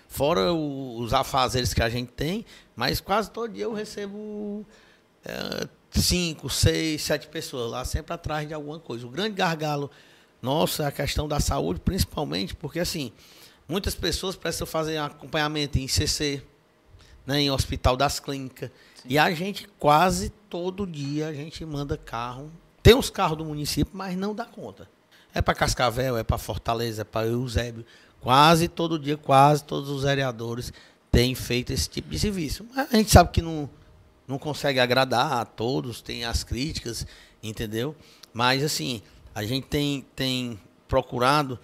[0.10, 2.44] fora o- os afazeres que a gente tem,
[2.76, 4.66] mas quase todo dia eu recebo
[5.24, 9.06] é, cinco, seis, sete pessoas lá, sempre atrás de alguma coisa.
[9.06, 9.90] O grande gargalo
[10.42, 13.12] nosso é a questão da saúde, principalmente porque assim.
[13.68, 16.44] Muitas pessoas precisam fazer acompanhamento em CC,
[17.26, 18.70] né, em hospital das clínicas.
[19.06, 22.52] E a gente quase todo dia a gente manda carro.
[22.82, 24.90] Tem os carros do município, mas não dá conta.
[25.34, 27.86] É para Cascavel, é para Fortaleza, é para Eusébio.
[28.20, 30.72] Quase todo dia, quase todos os vereadores
[31.10, 32.66] têm feito esse tipo de serviço.
[32.76, 33.70] Mas a gente sabe que não,
[34.28, 37.06] não consegue agradar a todos, tem as críticas,
[37.42, 37.96] entendeu?
[38.34, 39.02] Mas assim,
[39.34, 41.60] a gente tem, tem procurado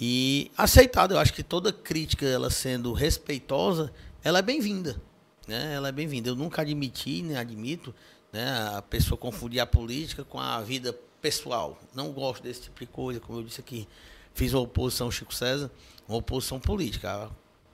[0.00, 1.12] e aceitado.
[1.12, 5.00] Eu acho que toda crítica, ela sendo respeitosa, ela é bem-vinda.
[5.46, 5.74] Né?
[5.74, 6.28] Ela é bem-vinda.
[6.28, 7.94] Eu nunca admiti, nem admito,
[8.32, 11.78] né, a pessoa confundir a política com a vida pessoal.
[11.94, 13.86] Não gosto desse tipo de coisa, como eu disse aqui.
[14.34, 15.70] Fiz uma oposição Chico César,
[16.08, 17.30] uma oposição política.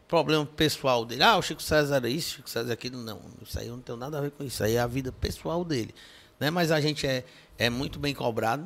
[0.09, 1.22] Problema pessoal dele.
[1.22, 2.97] Ah, o Chico César era isso, o Chico César é aquilo.
[2.98, 4.55] Não, isso aí eu não tenho nada a ver com isso.
[4.55, 5.94] Isso aí é a vida pessoal dele.
[6.40, 6.51] Né?
[6.51, 7.24] Mas a gente é,
[7.59, 8.64] é muito bem cobrado.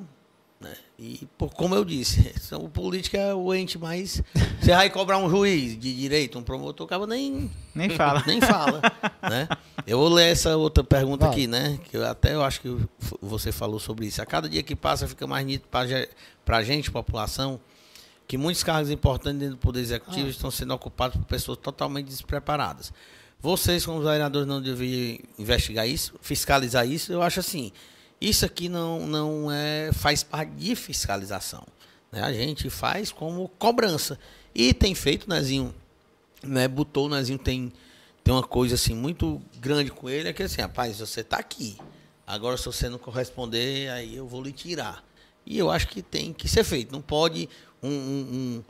[0.61, 0.77] Né?
[0.97, 4.23] E, por, como eu disse, o político é o ente mais.
[4.61, 8.23] Você vai cobrar um juiz de direito, um promotor, acaba nem, Nem fala.
[8.27, 8.81] nem fala.
[9.21, 9.49] né?
[9.85, 11.35] Eu vou ler essa outra pergunta Vai.
[11.35, 11.81] aqui, né?
[11.91, 12.77] Que eu, até eu acho que
[13.21, 14.23] você falou sobre isso.
[14.23, 17.61] A cada dia que passa fica mais nítido para a gente, população,
[18.33, 20.31] que muitos cargos importantes dentro do Poder Executivo Ah.
[20.31, 22.91] estão sendo ocupados por pessoas totalmente despreparadas.
[23.39, 27.13] Vocês, como vereadores, não deviam investigar isso, fiscalizar isso?
[27.13, 27.71] Eu acho assim,
[28.19, 31.63] isso aqui não, não é, faz parte de fiscalização.
[32.11, 32.23] né?
[32.23, 34.19] A gente faz como cobrança.
[34.55, 35.75] E tem feito, Nezinho,
[36.43, 36.67] né?
[36.67, 37.71] Botou, o Nezinho tem,
[38.25, 41.77] tem uma coisa assim muito grande com ele, é que assim, rapaz, você está aqui.
[42.27, 45.05] Agora, se você não corresponder, aí eu vou lhe tirar.
[45.45, 46.93] E eu acho que tem que ser feito.
[46.93, 47.47] Não pode
[47.83, 48.63] um, um,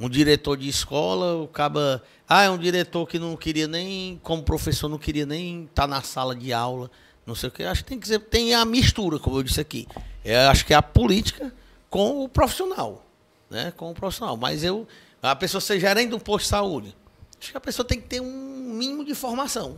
[0.00, 2.02] um, um diretor de escola, o caba.
[2.28, 6.02] Ah, é um diretor que não queria nem, como professor, não queria nem estar na
[6.02, 6.90] sala de aula,
[7.26, 7.62] não sei o que.
[7.62, 9.86] Acho que tem que ser, tem a mistura, como eu disse aqui.
[10.24, 11.52] Eu acho que é a política
[11.90, 13.04] com o profissional.
[13.50, 13.72] Né?
[13.76, 14.36] Com o profissional.
[14.36, 14.86] Mas eu.
[15.20, 16.96] A pessoa ser gerente de um posto de saúde.
[17.40, 19.76] Acho que a pessoa tem que ter um mínimo de formação.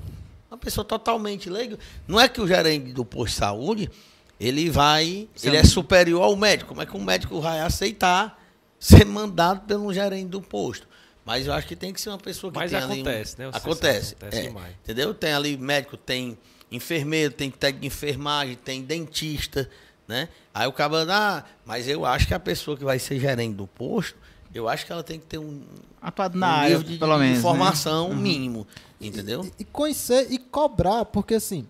[0.50, 1.78] Uma pessoa totalmente leiga.
[2.06, 3.90] Não é que o gerente do posto de saúde,
[4.38, 5.28] ele vai.
[5.34, 5.48] Sim.
[5.48, 6.68] Ele é superior ao médico.
[6.68, 8.42] Como é que um médico vai aceitar
[8.78, 10.86] ser mandado pelo gerente do posto?
[11.24, 13.38] Mas eu acho que tem que ser uma pessoa que Mas tem ali um- acontece,
[13.38, 13.48] né?
[13.52, 14.14] Acontece.
[14.14, 14.48] acontece é.
[14.48, 14.74] demais.
[14.82, 15.14] Entendeu?
[15.14, 16.36] Tem ali médico, tem
[16.70, 19.68] enfermeiro, tem técnico de enfermagem, tem dentista,
[20.06, 20.28] né?
[20.52, 23.66] Aí o cara, ah, mas eu acho que a pessoa que vai ser gerente do
[23.66, 24.18] posto,
[24.54, 25.62] eu acho que ela tem que ter um,
[26.00, 27.32] Atuado um na área, nível de, pelo de menos.
[27.34, 27.38] né?
[27.38, 28.66] informação mínimo,
[29.00, 29.44] entendeu?
[29.58, 31.66] E, e conhecer e cobrar, porque assim,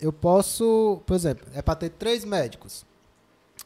[0.00, 2.84] eu posso, por exemplo, é para ter três médicos.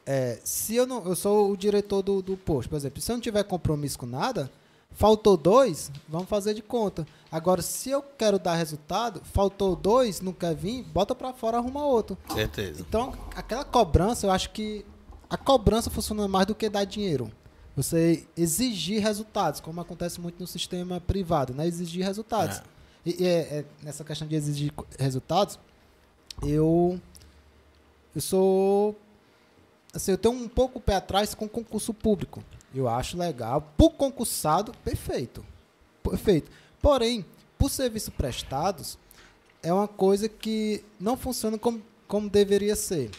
[0.06, 1.04] É, se eu não.
[1.06, 3.00] Eu sou o diretor do, do posto, por exemplo.
[3.00, 4.50] Se eu não tiver compromisso com nada,
[4.92, 7.06] faltou dois, vamos fazer de conta.
[7.30, 11.84] Agora, se eu quero dar resultado, faltou dois, não quer vir, bota pra fora, arruma
[11.84, 12.16] outro.
[12.32, 12.80] Certeza.
[12.80, 14.84] Então, aquela cobrança, eu acho que
[15.28, 17.30] a cobrança funciona mais do que dar dinheiro.
[17.76, 21.66] Você exigir resultados, como acontece muito no sistema privado, né?
[21.66, 22.58] Exigir resultados.
[22.58, 22.62] É.
[23.04, 25.58] E, e é- é nessa questão de exigir resultados,
[26.42, 27.00] eu
[28.14, 28.94] eu sou
[29.94, 32.42] assim, eu tenho um pouco o pé atrás com concurso público.
[32.74, 33.62] Eu acho legal.
[33.76, 35.44] Por concursado, perfeito.
[36.02, 36.50] Perfeito.
[36.82, 37.24] Porém,
[37.58, 38.98] por serviços prestados,
[39.62, 43.10] é uma coisa que não funciona como, como deveria ser.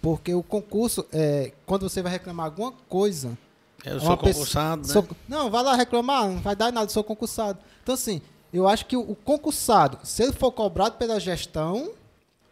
[0.00, 3.36] Porque o concurso, é, quando você vai reclamar alguma coisa,
[3.84, 4.92] Eu é sou uma pessoa- concursado, né?
[4.92, 7.58] sou- não, vai lá reclamar, não vai dar nada, sou concursado.
[7.82, 8.20] Então, assim,
[8.52, 11.92] eu acho que o, o concursado, se ele for cobrado pela gestão,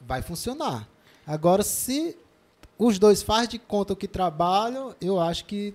[0.01, 0.89] vai funcionar.
[1.27, 2.17] Agora, se
[2.79, 5.75] os dois fazem de conta o que trabalham, eu acho que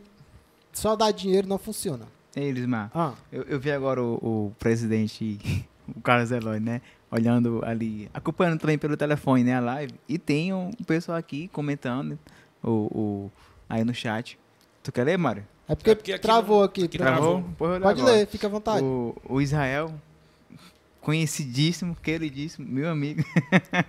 [0.72, 2.06] só dar dinheiro não funciona.
[2.36, 5.38] Ei, Elismar, Ah, eu, eu vi agora o, o presidente,
[5.96, 6.82] o Carlos Eloy, né?
[7.12, 9.56] Olhando ali, acompanhando também pelo telefone, né?
[9.56, 9.94] A live.
[10.10, 12.18] E tem um pessoal aqui comentando
[12.64, 13.32] o, o,
[13.70, 14.40] aí no chat.
[14.82, 15.46] Tu quer ler, Mário?
[15.68, 16.84] é porque, É porque aqui travou não- aqui.
[16.86, 17.44] aqui travou.
[17.58, 18.04] Pode agora.
[18.04, 18.84] ler, fica à vontade.
[18.84, 19.94] O, o Israel,
[21.02, 23.24] conhecidíssimo, queridíssimo, meu amigo,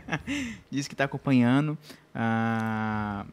[0.71, 1.79] disse que está acompanhando.
[2.15, 3.27] Ah,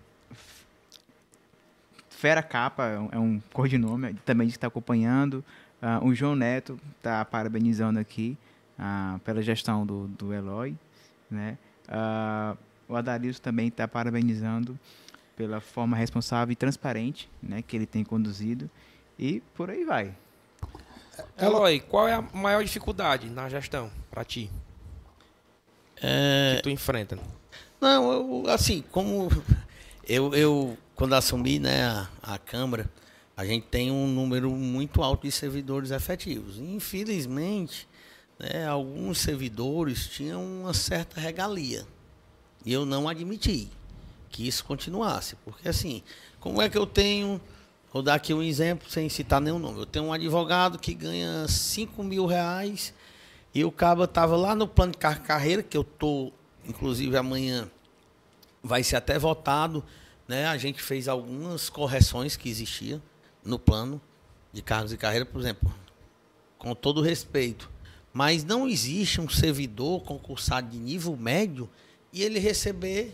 [2.09, 5.43] Fera Capa é um, é um codinome, também está acompanhando.
[5.81, 8.37] Ah, o João Neto está parabenizando aqui
[8.77, 10.75] ah, pela gestão do, do Eloy.
[11.29, 11.57] Né?
[11.87, 12.55] Ah,
[12.87, 14.77] o Adarilson também está parabenizando
[15.35, 18.69] pela forma responsável e transparente né, que ele tem conduzido.
[19.17, 20.13] E por aí vai.
[21.39, 24.49] Eloy, qual é a maior dificuldade na gestão pra ti?
[26.01, 27.17] É, Que tu enfrenta?
[27.81, 29.27] Não, eu, assim, como
[30.07, 32.89] eu, eu quando assumi né, a, a Câmara,
[33.35, 36.59] a gente tem um número muito alto de servidores efetivos.
[36.59, 37.87] Infelizmente,
[38.39, 41.85] né, alguns servidores tinham uma certa regalia.
[42.63, 43.67] E eu não admiti
[44.29, 45.35] que isso continuasse.
[45.43, 46.03] Porque assim,
[46.39, 47.41] como é que eu tenho.
[47.91, 49.79] Vou dar aqui um exemplo sem citar nenhum nome.
[49.79, 52.93] Eu tenho um advogado que ganha 5 mil reais
[53.53, 56.31] e o cabo estava lá no plano de car- carreira, que eu tô,
[56.71, 57.69] inclusive amanhã
[58.63, 59.83] vai ser até votado,
[60.27, 60.47] né?
[60.47, 63.01] A gente fez algumas correções que existiam
[63.43, 64.01] no plano
[64.53, 65.73] de cargos e carreira, por exemplo,
[66.57, 67.69] com todo respeito.
[68.13, 71.69] Mas não existe um servidor concursado de nível médio
[72.11, 73.13] e ele receber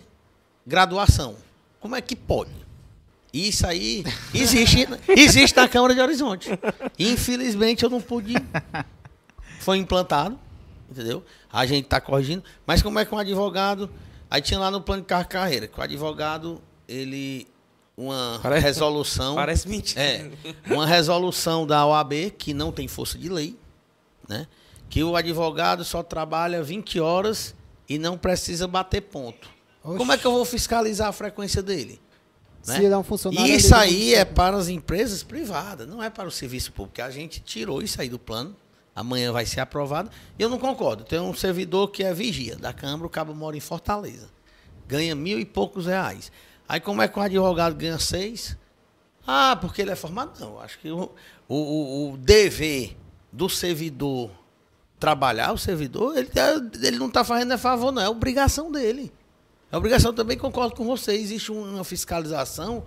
[0.66, 1.36] graduação.
[1.80, 2.52] Como é que pode?
[3.34, 4.04] Isso aí
[4.34, 6.50] existe, existe na Câmara de Horizonte.
[6.98, 8.36] Infelizmente eu não pude
[9.60, 10.40] foi implantado,
[10.90, 11.24] entendeu?
[11.58, 12.44] A gente está corrigindo.
[12.68, 13.90] Mas como é que um advogado.
[14.30, 17.48] Aí tinha lá no plano de car- carreira, que o advogado, ele.
[17.98, 19.34] Uma Parece- resolução.
[19.34, 20.00] Parece mentira.
[20.00, 20.30] É,
[20.70, 23.58] uma resolução da OAB que não tem força de lei,
[24.30, 24.46] né?
[24.88, 27.56] Que o advogado só trabalha 20 horas
[27.90, 29.50] e não precisa bater ponto.
[29.84, 29.98] Oxe.
[29.98, 32.00] Como é que eu vou fiscalizar a frequência dele?
[32.62, 32.84] Se né?
[32.84, 33.52] ele é um funcionário...
[33.52, 37.02] E isso aí é para as empresas privadas, não é para o serviço público.
[37.02, 38.56] A gente tirou isso aí do plano.
[39.00, 40.10] Amanhã vai ser aprovado.
[40.40, 41.04] E eu não concordo.
[41.04, 44.28] Tem um servidor que é vigia da Câmara, o cabo mora em Fortaleza.
[44.88, 46.32] Ganha mil e poucos reais.
[46.68, 48.58] Aí como é que um advogado ganha seis?
[49.26, 50.40] Ah, porque ele é formado?
[50.40, 50.60] Não.
[50.60, 51.12] Acho que o,
[51.48, 52.98] o, o- o dever
[53.32, 54.32] do servidor
[55.00, 58.02] trabalhar, o servidor, ele, tá- ele não está fazendo é favor, não.
[58.02, 59.12] É obrigação dele.
[59.72, 61.12] É obrigação também, concordo com você.
[61.14, 62.84] Existe uma fiscalização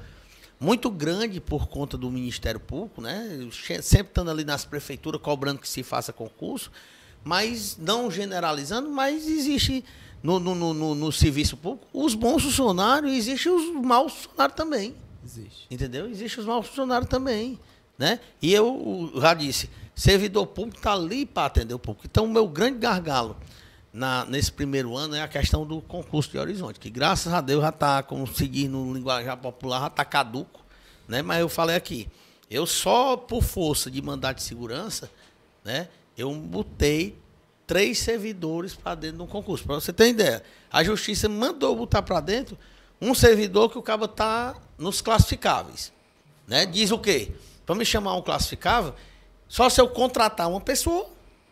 [0.61, 3.49] muito grande por conta do Ministério Público, né?
[3.83, 6.71] Sempre estando ali nas prefeituras cobrando que se faça concurso,
[7.25, 9.83] mas não generalizando, mas existe
[10.23, 14.95] no, no, no, no- serviço público os bons funcionários e existem os maus funcionários também.
[15.25, 15.67] Existe.
[15.71, 16.09] Entendeu?
[16.11, 17.59] Existem os maus funcionários também.
[17.99, 18.21] Né?
[18.41, 22.07] E eu já disse, servidor público está ali para atender o público.
[22.11, 23.37] Então, o meu grande gargalo
[23.93, 27.63] na- nesse primeiro ano é a questão do concurso de horizonte, que graças a Deus
[27.63, 30.61] já está, diz no linguajar popular, já está caduco.
[31.09, 31.23] Né?
[31.23, 32.09] Mas eu falei aqui,
[32.51, 35.11] eu só por força de mandato de segurança,
[35.65, 37.17] né, eu botei
[37.67, 39.65] três servidores para dentro de um concurso.
[39.65, 40.43] Para você ter ideia,
[40.73, 42.57] a justiça mandou botar para dentro
[43.01, 45.93] um servidor que o cabo está nos classificáveis.
[46.47, 46.67] Né?
[46.67, 47.33] Diz o quê?
[47.65, 48.95] Para me chamar um classificável,
[49.49, 51.09] só se eu contratar uma pessoa.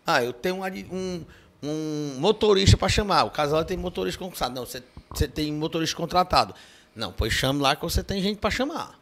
[0.07, 0.65] Ah, eu tenho um,
[0.97, 1.25] um,
[1.63, 3.25] um motorista para chamar.
[3.25, 4.55] O casal tem motorista concursado.
[4.55, 6.55] Não, você, você tem motorista contratado.
[6.95, 8.99] Não, pois chame lá que você tem gente para chamar.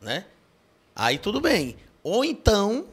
[0.00, 0.24] Né?
[0.94, 1.76] Aí tudo bem.
[2.02, 2.86] Ou então,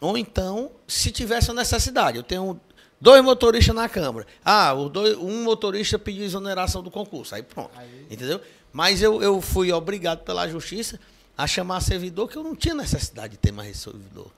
[0.00, 2.60] ou então, se tivesse a necessidade, eu tenho
[3.04, 4.26] Dois motoristas na Câmara.
[4.42, 7.34] Ah, o dois, um motorista pediu exoneração do concurso.
[7.34, 7.70] Aí pronto.
[7.76, 8.40] Aí- Entendeu?
[8.72, 10.98] Mas eu, eu fui obrigado pela justiça
[11.36, 14.30] a chamar servidor que eu não tinha necessidade de ter mais servidor.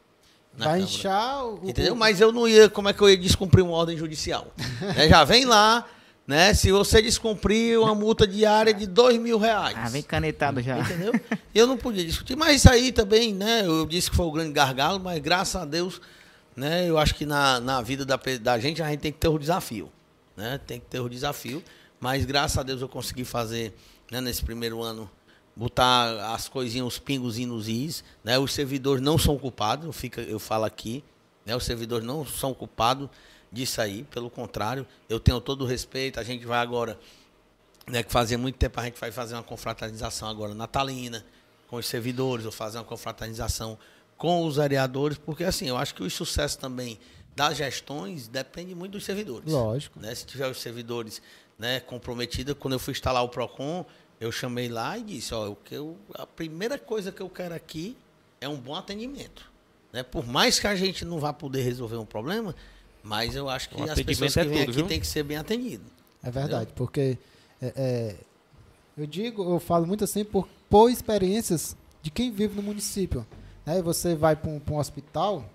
[0.57, 0.81] Na Vai Câmara.
[0.83, 1.61] inchar o.
[1.69, 1.95] Entendeu?
[1.95, 4.53] Mas eu não ia, como é que eu ia descumprir uma ordem judicial?
[4.97, 5.85] Né, Já vem lá,
[6.27, 6.53] né?
[6.55, 9.77] Se você descumprir uma multa diária de dois mil reais.
[9.78, 10.78] Ah, vem canetado já.
[10.78, 11.12] Entendeu?
[11.55, 13.62] Eu não podia discutir, mas isso aí também, né?
[13.65, 16.01] Eu disse que foi o grande gargalo, mas graças a Deus,
[16.55, 16.89] né?
[16.89, 19.39] Eu acho que na, na vida da, da gente a gente tem que ter o
[19.39, 19.91] desafio,
[20.37, 20.59] né?
[20.66, 21.62] Tem que ter o desafio,
[22.01, 23.74] mas graças a Deus eu consegui fazer,
[24.11, 24.20] né?
[24.20, 25.11] Nesse primeiro ano,
[25.57, 28.39] botar as coisinhas, os pingos nos is, né?
[28.39, 31.03] Os servidores não são culpados, eu, fica, eu falo aqui,
[31.47, 31.57] né?
[31.57, 33.09] Os servidores não são culpados
[33.51, 36.99] disso aí, pelo contrário, eu tenho todo o respeito, a gente vai agora
[37.87, 41.24] né, que fazia muito tempo a gente vai fazer uma confraternização agora natalina
[41.69, 43.78] com os servidores, ou fazer uma confraternização
[44.16, 46.99] com os vereadores, porque assim, eu acho que o sucesso também
[47.35, 49.53] das gestões depende muito dos servidores.
[49.53, 50.01] Lógico.
[50.01, 50.15] Né?
[50.15, 51.20] Se tiver os servidores
[51.59, 53.85] né, comprometidos, quando eu fui instalar o PROCON,
[54.21, 57.55] eu chamei lá e disse, ó, o que eu, a primeira coisa que eu quero
[57.55, 57.97] aqui
[58.41, 59.51] é um bom atendimento.
[59.93, 60.03] Né?
[60.03, 62.55] Por mais que a gente não vá poder resolver um problema,
[63.03, 64.87] mas eu acho que O as atendimento pessoas que é vêm aqui viu?
[64.87, 65.87] têm que ser bem atendidas.
[66.23, 67.17] É verdade, porque
[67.63, 68.17] é, é,
[68.97, 73.27] eu digo, eu falo muito assim por, por experiências de quem vive no município.
[73.65, 73.81] Né?
[73.83, 75.49] Você vai para um, um hospital,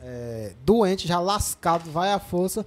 [0.00, 2.66] é, doente, já lascado, vai à força.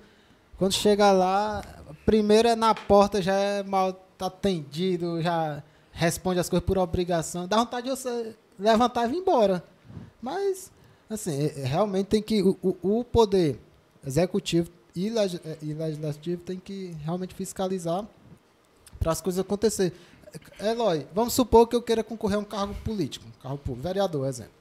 [0.57, 1.63] Quando chega lá,
[2.05, 7.47] primeiro é na porta, já é mal atendido, já responde as coisas por obrigação.
[7.47, 9.63] Dá vontade de você levantar e vir embora.
[10.21, 10.71] Mas,
[11.09, 12.41] assim, é- é, realmente tem que.
[12.41, 13.59] O, o- poder
[14.05, 18.05] executivo e, é, e legislativo tem que realmente fiscalizar
[18.99, 19.93] para as coisas acontecer.
[20.59, 24.27] Eloy, vamos supor que eu queira concorrer a um cargo político, um cargo público, vereador,
[24.27, 24.51] exemplo.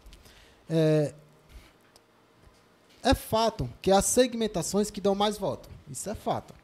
[0.71, 1.13] É,
[3.03, 5.69] é fato que há segmentações que dão mais voto.
[5.91, 6.55] Isso é fato.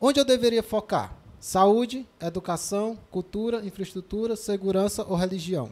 [0.00, 1.12] Onde eu deveria focar?
[1.40, 5.70] Saúde, educação, cultura, infraestrutura, segurança ou religião?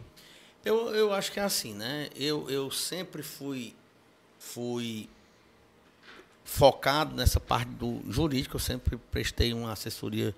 [0.64, 2.08] Eu, eu acho que é assim, né?
[2.14, 3.74] Eu, eu sempre fui,
[4.38, 5.08] fui
[6.44, 10.34] focado nessa parte do jurídico, eu sempre prestei uma assessoria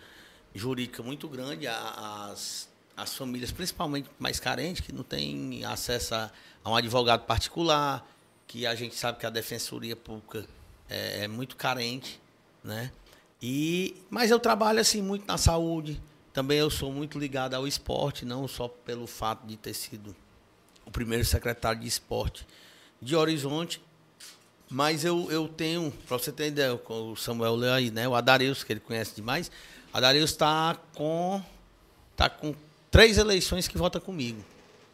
[0.55, 6.31] jurídica muito grande às, às famílias, principalmente mais carentes, que não têm acesso a,
[6.65, 8.07] a um advogado particular,
[8.47, 10.47] que a gente sabe que a defensoria pública
[10.89, 12.21] é, é muito carente,
[12.65, 12.91] né?
[13.43, 16.01] E, mas eu trabalho assim muito na saúde,
[16.33, 20.15] também eu sou muito ligado ao esporte, não só pelo fato de ter sido
[20.85, 22.47] o primeiro secretário de esporte
[23.01, 23.81] de Horizonte,
[24.69, 28.07] mas eu, eu tenho, para você ter ideia, o Samuel leu aí, né?
[28.07, 29.51] O Adareus, que ele conhece demais,
[29.93, 31.43] Adareus está com,
[32.15, 32.55] tá com
[32.91, 34.45] três eleições que vota comigo.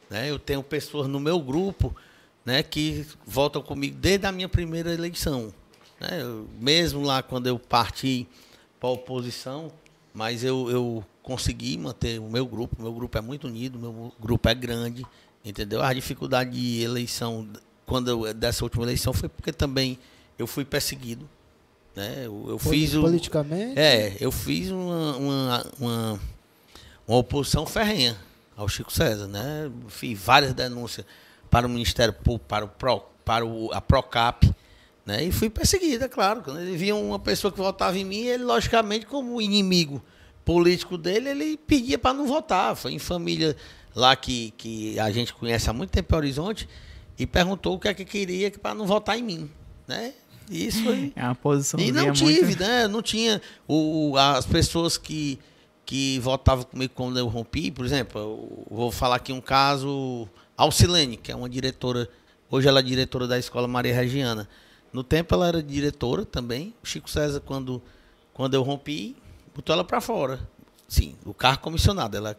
[0.08, 0.30] Né?
[0.30, 1.94] Eu tenho pessoas no meu grupo
[2.44, 5.52] né, que votam comigo desde a minha primeira eleição.
[6.10, 6.22] Né?
[6.22, 8.28] Eu- mesmo lá quando eu parti
[8.78, 9.72] para a oposição,
[10.12, 12.76] mas eu, eu consegui manter o meu grupo.
[12.78, 15.04] O meu grupo é muito unido, o meu grupo é grande,
[15.44, 15.82] entendeu?
[15.82, 17.48] A dificuldade de eleição,
[17.86, 19.98] quando eu, dessa última eleição, foi porque também
[20.38, 21.28] eu fui perseguido.
[21.96, 22.22] Né?
[22.26, 23.78] Eu, eu fiz o, Politicamente?
[23.78, 26.20] é, eu fiz uma, uma, uma,
[27.06, 28.16] uma oposição ferrenha
[28.56, 29.70] ao Chico César, né?
[29.88, 31.06] Fiz várias denúncias
[31.48, 34.44] para o Ministério Público, para, o Pro, para o, a Procap,
[35.06, 35.24] né?
[35.24, 36.42] E fui perseguido, é claro.
[36.42, 40.02] Quando ele via uma pessoa que votava em mim, ele, logicamente, como inimigo
[40.44, 42.74] político dele, ele pedia para não votar.
[42.74, 43.56] Foi em família
[43.94, 46.68] lá que, que a gente conhece há muito tempo em Horizonte
[47.18, 49.50] e perguntou o que é que queria para não votar em mim,
[49.86, 50.12] né?
[50.50, 51.12] E isso foi...
[51.16, 52.88] É uma posição E não tive, né?
[52.88, 55.38] Não tinha o, as pessoas que,
[55.86, 61.30] que votavam comigo quando eu rompi, por exemplo, vou falar aqui um caso, Alcilene, que
[61.30, 62.08] é uma diretora,
[62.50, 64.48] hoje ela é diretora da Escola Maria Regiana.
[64.94, 66.72] No tempo ela era diretora também.
[66.80, 67.82] O Chico César, quando,
[68.32, 69.16] quando eu rompi,
[69.52, 70.40] botou ela para fora.
[70.86, 72.36] Sim, o carro comissionado, ela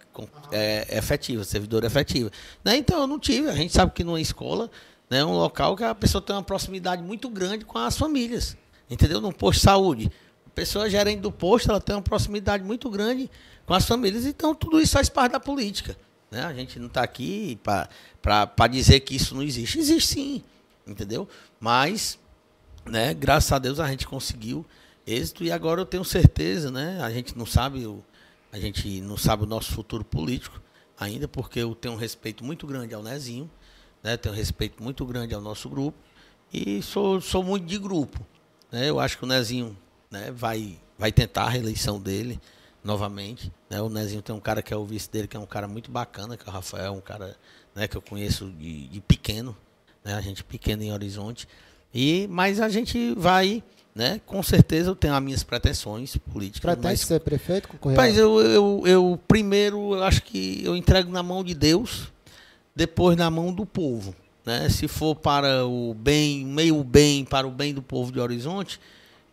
[0.54, 2.32] é efetiva, servidora efetiva.
[2.64, 2.78] Né?
[2.78, 4.72] Então eu não tive, a gente sabe que numa escola
[5.10, 8.56] né, é um local que a pessoa tem uma proximidade muito grande com as famílias.
[8.90, 9.20] Entendeu?
[9.20, 10.12] Num posto de saúde.
[10.48, 13.30] A pessoa gerente do posto, ela tem uma proximidade muito grande
[13.66, 14.26] com as famílias.
[14.26, 15.98] Então, tudo isso faz parte da política.
[16.32, 16.46] Né?
[16.46, 19.78] A gente não está aqui para dizer que isso não existe.
[19.78, 20.44] Existe sim,
[20.88, 21.28] entendeu?
[21.60, 22.18] Mas,
[22.86, 24.66] né, graças a Deus, a gente conseguiu
[25.06, 27.00] êxito e agora eu tenho certeza, né?
[27.02, 28.04] A gente não sabe o,
[28.52, 30.62] a gente não sabe o nosso futuro político
[31.00, 33.50] ainda, porque eu tenho um respeito muito grande ao Nezinho,
[34.02, 34.18] né?
[34.18, 35.98] Tenho um respeito muito grande ao nosso grupo
[36.54, 38.26] e sou, sou muito de grupo.
[38.72, 38.90] Né?
[38.90, 39.78] Eu acho que o Nezinho
[40.10, 42.40] né, vai, vai tentar a reeleição dele
[42.84, 43.52] novamente.
[43.70, 43.82] Né?
[43.82, 45.92] O Nezinho tem um cara que é o vice dele, que é um cara muito
[45.92, 47.36] bacana, que é o Rafael, um cara
[47.74, 49.56] né, que eu conheço de, de pequeno,
[50.04, 50.14] né?
[50.14, 51.48] a gente pequeno em Horizonte.
[51.96, 53.64] E, mas a gente vai
[53.96, 54.20] né?
[54.26, 56.60] Com certeza eu tenho as minhas pretensões políticas.
[56.60, 57.70] Pretende mas, ser prefeito?
[57.70, 62.12] Concorrer mas eu, eu, eu primeiro eu acho que eu entrego na mão de Deus,
[62.76, 64.14] depois na mão do povo.
[64.46, 64.68] Né?
[64.70, 68.82] Se for para o bem, meio bem, para o bem do povo de Horizonte,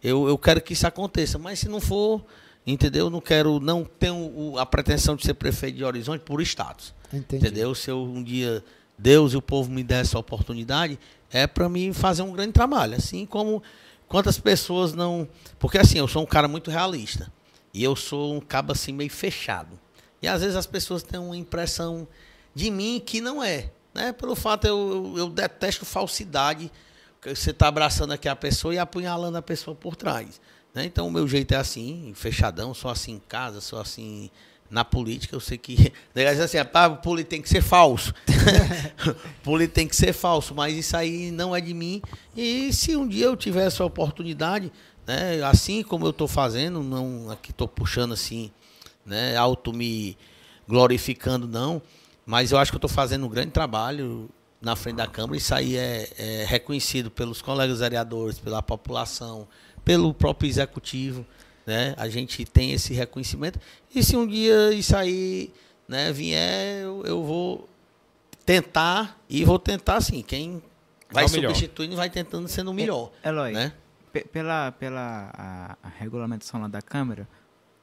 [0.02, 1.38] eu, eu quero que isso aconteça.
[1.38, 2.24] Mas se não for,
[2.64, 3.10] entendeu?
[3.10, 6.94] Não quero, não tenho a pretensão de ser prefeito de Horizonte por status.
[7.12, 7.44] Entendi.
[7.44, 7.74] Entendeu?
[7.74, 8.62] Se eu um dia
[9.02, 10.96] Deus e o povo me der essa oportunidade,
[11.28, 12.94] é para mim fazer um grande trabalho.
[12.94, 13.60] Assim como
[14.06, 15.28] quantas pessoas não.
[15.58, 17.30] Porque assim, eu sou um cara muito realista.
[17.74, 19.78] E eu sou um cabo assim meio fechado.
[20.20, 22.06] E às vezes as pessoas têm uma impressão
[22.54, 23.72] de mim que não é.
[23.92, 24.12] Né?
[24.12, 26.70] Pelo fato, eu, eu, eu detesto falsidade.
[27.24, 30.40] Você está abraçando aqui a pessoa e apunhalando a pessoa por trás.
[30.72, 30.84] Né?
[30.84, 34.30] Então o meu jeito é assim, fechadão, sou assim em casa, sou assim
[34.72, 35.92] na política, eu sei que.
[36.16, 38.14] Aliás, assim, ah, o político tem que ser falso.
[39.06, 42.00] o político tem que ser falso, mas isso aí não é de mim.
[42.34, 44.72] E se um dia eu tiver essa oportunidade,
[45.06, 48.50] né, assim como eu estou fazendo, não aqui estou puxando assim,
[49.04, 50.16] né, auto me
[50.66, 51.82] glorificando, não,
[52.24, 55.36] mas eu acho que eu estou fazendo um grande trabalho na frente da Câmara.
[55.36, 59.46] Isso aí é, é reconhecido pelos colegas vereadores, pela população,
[59.84, 61.26] pelo próprio executivo.
[61.66, 61.94] Né?
[61.96, 63.58] A gente tem esse reconhecimento.
[63.94, 65.52] E se um dia isso aí
[65.88, 67.68] né, vier, eu, eu vou
[68.44, 70.22] tentar e vou tentar assim.
[70.22, 70.62] Quem
[71.10, 73.10] vai É substituindo vai tentando sendo o melhor.
[73.24, 73.72] Eloy, Né?
[74.12, 77.28] pe- pela, pela a, a regulamentação lá da Câmara,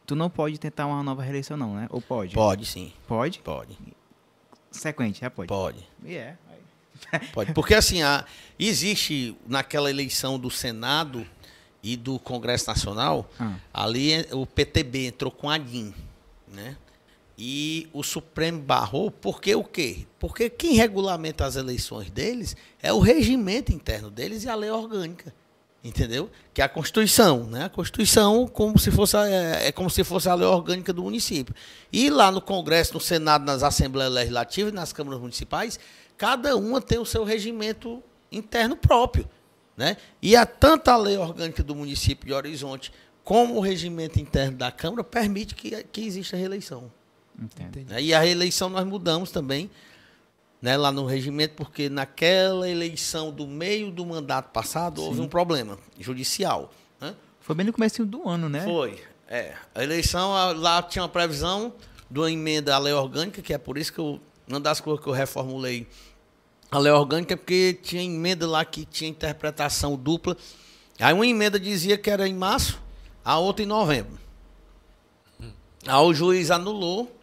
[0.05, 1.87] tu não pode tentar uma nova reeleição não, né?
[1.89, 2.33] Ou pode?
[2.35, 3.39] Pode sim, Pode?
[3.39, 3.77] pode,
[4.71, 5.47] Sequente, já pode.
[5.47, 5.87] pode.
[6.05, 6.35] E é.
[7.33, 7.53] Pode.
[7.53, 8.25] Porque assim, a,
[8.59, 11.25] existe naquela eleição do Senado
[11.83, 13.55] e do Congresso Nacional, Ah.
[13.73, 15.93] ali é- o PTB entrou com a DIN,
[16.47, 16.75] né?
[17.37, 20.05] E o Supremo barrou, porque o quê?
[20.19, 25.33] Porque quem regulamenta as eleições deles é o regimento interno deles e a lei orgânica.
[25.81, 26.29] Entendeu?
[26.53, 27.63] Que é a Constituição, né?
[27.63, 31.01] A Constituição como se fosse a- é, é como se fosse a lei orgânica do
[31.03, 31.55] município.
[31.93, 35.79] E lá no Congresso, no Senado, nas Assembleias Legislativas e nas câmaras municipais,
[36.17, 39.25] cada uma tem o seu regimento interno próprio,
[39.79, 39.95] né?
[40.21, 42.91] E a tanto a lei orgânica do município de Horizonte
[43.23, 46.91] como o regimento interno da Câmara permite que, que exista reeleição.
[47.41, 47.89] Entendo.
[47.89, 48.01] Né?
[48.01, 49.71] E a reeleição nós mudamos também,
[50.61, 55.79] né, lá no regimento, porque naquela eleição do meio do mandato passado houve um problema
[55.97, 56.73] judicial.
[56.99, 57.15] Né?
[57.39, 58.65] Foi bem no começo do ano, né?
[58.65, 59.01] Foi.
[59.29, 59.53] É.
[59.73, 61.71] A eleição, lá tinha uma previsão
[62.11, 65.01] de uma emenda à lei orgânica, que é por isso que eu, uma das coisas
[65.01, 65.87] que eu reformulei
[66.71, 70.37] a lei orgânica, porque tinha emenda lá que tinha interpretação dupla.
[70.99, 72.81] Aí uma emenda dizia que era em março,
[73.23, 74.19] a outra em novembro.
[75.87, 77.15] Aí o juiz anulou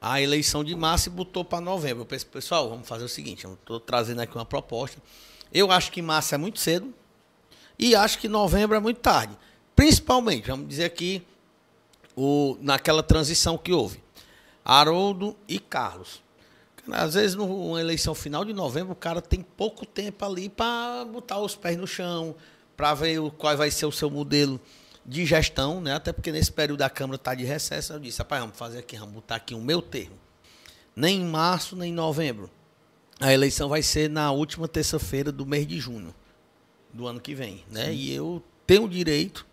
[0.00, 2.02] a eleição de março e botou para novembro.
[2.02, 5.00] Eu pensei, pessoal, vamos fazer o seguinte, eu estou trazendo aqui uma proposta.
[5.52, 6.92] Eu acho que março é muito cedo
[7.78, 9.36] e acho que novembro é muito tarde.
[9.74, 11.22] Principalmente, vamos dizer aqui,
[12.16, 14.02] o, naquela transição que houve.
[14.64, 16.22] Haroldo e Carlos.
[16.90, 21.38] Às vezes, numa eleição final de novembro, o cara tem pouco tempo ali para botar
[21.38, 22.34] os pés no chão,
[22.76, 24.60] para ver o, qual vai ser o seu modelo
[25.04, 25.94] de gestão, né?
[25.94, 27.92] Até porque nesse período a Câmara está de recesso.
[27.92, 30.16] Eu disse, rapaz, vamos fazer aqui, vamos botar aqui o meu termo.
[30.94, 32.50] Nem em março, nem em novembro.
[33.18, 36.14] A eleição vai ser na última terça-feira do mês de junho
[36.92, 37.92] do ano que vem, né?
[37.92, 39.46] E eu tenho o direito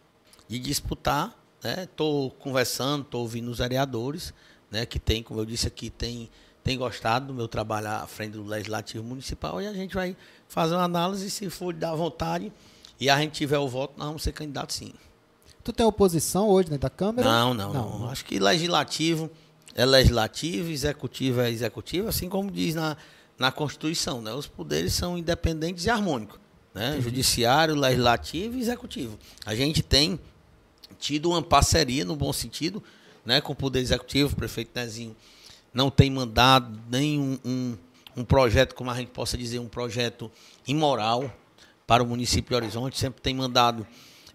[0.47, 1.83] de disputar, né?
[1.83, 4.33] Estou conversando, estou ouvindo os vereadores,
[4.71, 4.85] né?
[4.85, 6.29] Que tem, como eu disse aqui, tem
[6.67, 10.17] tem gostado do meu trabalho à frente do Legislativo Municipal e a gente vai
[10.49, 12.51] fazer uma análise, se for dar vontade
[12.99, 14.91] e a gente tiver o voto, nós vamos ser candidatos sim.
[15.63, 17.25] Tu tem oposição hoje dentro da Câmara?
[17.25, 17.99] Não, não, não.
[17.99, 18.09] Não.
[18.09, 19.31] Acho que legislativo
[19.75, 22.97] é legislativo, executivo é executivo, assim como diz na,
[23.39, 24.33] na Constituição, né?
[24.33, 26.37] Os poderes são independentes e harmônicos,
[26.73, 26.99] né?
[26.99, 29.17] Judiciário, legislativo e executivo.
[29.45, 30.19] A gente tem
[30.99, 32.83] tido uma parceria no bom sentido,
[33.25, 35.15] né, com o poder executivo, o prefeito Nezinho
[35.73, 37.77] não tem mandado nem um, um,
[38.17, 40.31] um projeto, como a gente possa dizer, um projeto
[40.67, 41.31] imoral
[41.85, 43.85] para o município de Horizonte, sempre tem mandado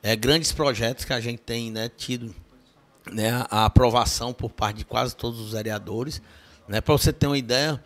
[0.02, 2.34] é, grandes projetos que a gente tem né, tido
[3.10, 6.22] né, a aprovação por parte de quase todos os vereadores.
[6.66, 7.82] Né, para você ter uma ideia,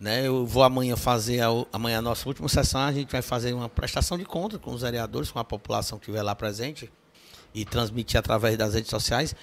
[0.00, 3.52] né, eu vou amanhã fazer, a, amanhã a nossa última sessão, a gente vai fazer
[3.52, 6.90] uma prestação de conta com os vereadores, com a população que estiver lá presente
[7.54, 9.34] e transmitir através das redes sociais.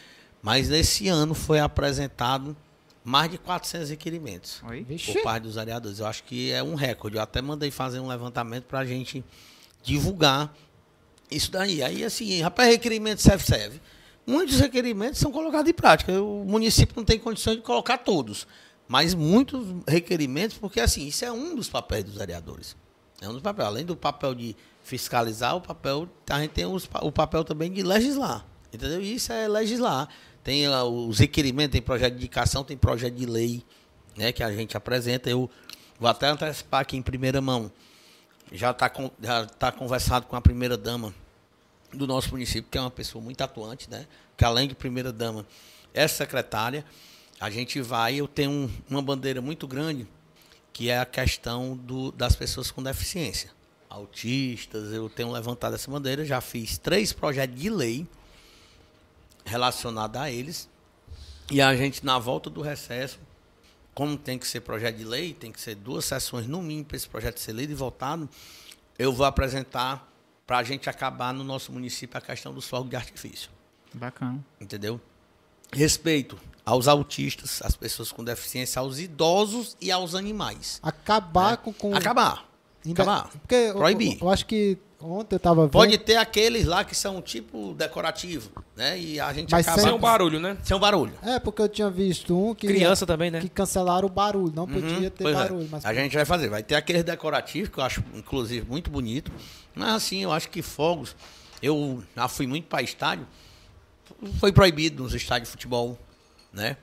[0.42, 2.58] Mas nesse ano foi apresentado
[3.04, 4.86] mais de 400 requerimentos Oi?
[4.86, 6.00] Por parte dos vereadores.
[6.00, 7.18] Eu acho que é um recorde.
[7.18, 9.24] Eu até mandei fazer um levantamento para a gente
[9.84, 10.54] divulgar
[11.30, 11.82] isso daí.
[11.82, 13.82] Aí, assim, rapaz, requerimento serve, serve.
[14.26, 16.22] Muitos requerimentos são colocados em prática.
[16.22, 18.48] O município não tem condições de colocar todos.
[18.88, 22.76] Mas muitos requerimentos, porque assim, isso é um dos papéis dos vereadores.
[23.22, 23.68] É um dos papéis.
[23.68, 27.82] Além do papel de fiscalizar, o papel, a gente tem os, o papel também de
[27.82, 28.46] legislar.
[28.74, 29.02] Entendeu?
[29.02, 30.08] E isso é legislar.
[30.44, 33.64] Tem os requerimentos, tem projeto de indicação, tem projeto de lei
[34.16, 35.30] né, que a gente apresenta.
[35.30, 35.50] Eu
[36.00, 37.72] vou até antecipar aqui em primeira mão.
[38.52, 38.92] Já está
[39.22, 41.14] já tá conversado com a primeira dama
[41.94, 44.08] do nosso município, que é uma pessoa muito atuante, né?
[44.36, 45.46] Que além de primeira dama,
[45.94, 46.84] é secretária.
[47.40, 50.08] A gente vai, eu tenho um, uma bandeira muito grande,
[50.74, 53.52] que é a questão do, das pessoas com deficiência.
[53.90, 58.08] Autistas, eu tenho levantado essa bandeira, já fiz três projetos de lei
[59.46, 60.70] relacionados a eles.
[61.50, 63.20] E a gente, na volta do recesso,
[63.94, 66.98] como tem que ser projeto de lei, tem que ser duas sessões no mínimo para
[66.98, 68.30] esse projeto ser lido e votado,
[68.98, 70.08] eu vou apresentar
[70.48, 73.50] para a gente acabar no nosso município a questão do fogo de artifício.
[73.94, 74.44] Bacana.
[74.60, 75.00] Entendeu?
[75.74, 80.80] Respeito aos autistas, às pessoas com deficiência, aos idosos e aos animais.
[80.84, 81.58] Acabar é.
[81.58, 81.96] com, com.
[81.96, 82.46] Acabar.
[82.86, 83.30] Ainda, Acabar.
[83.30, 84.14] Porque Proibir.
[84.14, 85.72] Eu, eu, acho que ontem eu tava vendo.
[85.72, 89.00] Pode ter aqueles lá que são tipo decorativo, né?
[89.00, 89.82] E a gente Mas acaba.
[89.82, 90.58] Sem um barulho, né?
[90.64, 91.14] Sem um barulho.
[91.22, 92.68] É, porque eu tinha visto um que.
[92.68, 93.40] Criança também, né?
[93.40, 94.54] Que cancelaram o barulho.
[94.56, 95.34] Não podia uhum, ter é.
[95.34, 95.66] barulho.
[95.66, 95.68] É.
[95.72, 96.50] Mas a gente vai fazer.
[96.50, 99.32] Vai ter aqueles decorativos, que eu acho, inclusive, muito bonito.
[99.76, 101.16] Mas assim, eu acho que fogos.
[101.62, 103.28] Eu já fui muito para estádio.
[104.40, 105.98] Foi proibido nos estádios de futebol,
[106.54, 106.78] né?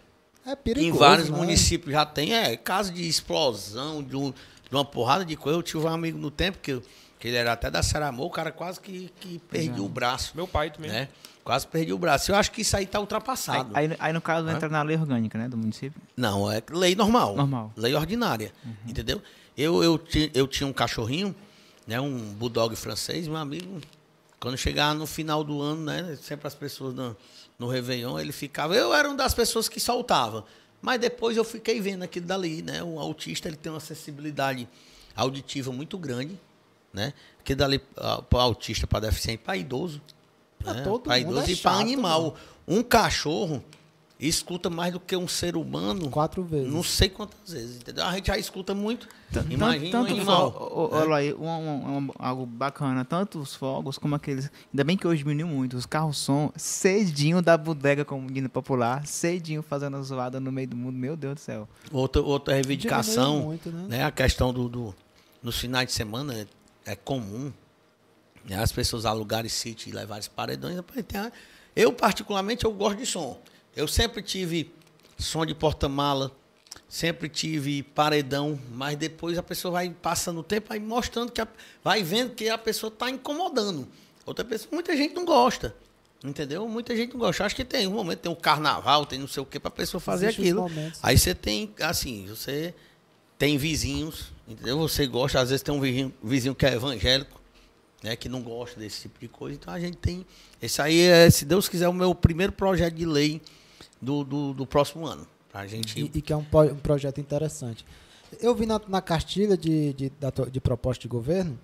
[0.47, 0.95] É perigoso.
[0.95, 1.37] Em vários né?
[1.37, 4.33] municípios já tem, é, caso de explosão, de um
[4.69, 5.59] de uma porrada de coisa.
[5.59, 6.81] Eu tive um amigo no tempo que,
[7.19, 10.33] que ele era até da Saramô, o cara quase que, que perdeu o braço.
[10.35, 10.91] Meu pai também.
[10.91, 11.09] Né?
[11.43, 12.31] Quase perdeu o braço.
[12.31, 13.71] Eu acho que isso aí está ultrapassado.
[13.75, 16.01] Aí, aí, aí, no caso, entra na lei orgânica, né, do município?
[16.17, 17.35] Não, é lei normal.
[17.35, 17.73] Normal.
[17.77, 18.53] Lei ordinária.
[18.65, 18.73] Uhum.
[18.87, 19.23] Entendeu?
[19.57, 20.01] Eu, eu,
[20.35, 21.35] eu tinha um cachorrinho,
[21.87, 23.81] né, um bulldog francês, meu amigo.
[24.39, 27.17] Quando chegava no final do ano, né, sempre as pessoas no,
[27.59, 28.77] no Réveillon, ele ficava.
[28.77, 30.45] Eu era uma das pessoas que soltava.
[30.81, 32.83] Mas depois eu fiquei vendo aquilo dali, né?
[32.83, 34.69] O autista ele tem uma acessibilidade
[35.17, 36.39] auditiva muito grande,
[36.99, 37.15] né?
[37.45, 40.03] Que dali uh, para autista, para deficiente, para idoso,
[40.65, 40.85] né?
[41.03, 42.23] para idoso é e para animal.
[42.23, 42.35] Mano.
[42.67, 43.65] Um cachorro
[44.21, 46.11] escuta mais do que um ser humano.
[46.11, 46.73] Quatro vezes.
[46.73, 48.05] Não sei quantas vezes, entendeu?
[48.05, 49.09] A gente já escuta muito.
[49.49, 50.91] Imagina tanto, um animal.
[50.93, 53.05] Olha aí, um, um, um, algo bacana.
[53.05, 54.51] Tanto os fogos como aqueles.
[54.73, 55.77] Ainda bem que hoje diminuiu muito.
[55.77, 60.97] Os carros-som cedinho da bodega, como dino popular, cedinho fazendo zoada no meio do mundo.
[60.97, 61.69] Meu Deus do céu.
[61.93, 63.87] Outra, outra reivindicação, muito, né?
[63.89, 64.05] né?
[64.05, 64.95] A questão do, do.
[65.41, 66.47] Nos finais de semana
[66.89, 67.53] é, comum
[68.45, 68.57] né?
[68.57, 70.81] as pessoas alugarem sítio e levarem paredões.
[71.77, 73.41] Eu, particularmente, eu gosto de som.
[73.77, 74.73] Eu sempre tive
[75.19, 76.33] som de porta-mala,
[76.89, 81.49] sempre tive paredão, mas depois a pessoa vai passando o tempo, vai mostrando que a,
[81.85, 83.87] vai vendo que a pessoa está incomodando.
[84.25, 85.77] Outra pessoa, muita gente não gosta.
[86.25, 86.67] Entendeu?
[86.67, 87.45] Muita gente não gosta.
[87.45, 89.73] Acho que tem um momento, tem um carnaval, tem não sei o que para a
[89.73, 90.71] pessoa fazer Existe aquilo.
[91.01, 92.75] Aí você tem, assim, você
[93.39, 94.79] tem vizinhos, entendeu?
[94.79, 97.41] Você gosta, às vezes tem um vizinho, vizinho que é evangélico,
[98.03, 99.57] né, que não gosta desse tipo de coisa.
[99.61, 100.25] Então a gente tem.
[100.61, 103.41] Esse aí é, se Deus quiser, o meu primeiro projeto de lei
[104.01, 105.27] do, do, do próximo ano.
[105.51, 106.01] Pra gente...
[106.01, 107.85] E, e que é um, um, projeto interessante.
[108.41, 111.59] Eu vi na, na cartilha de, de, de, de proposta de governo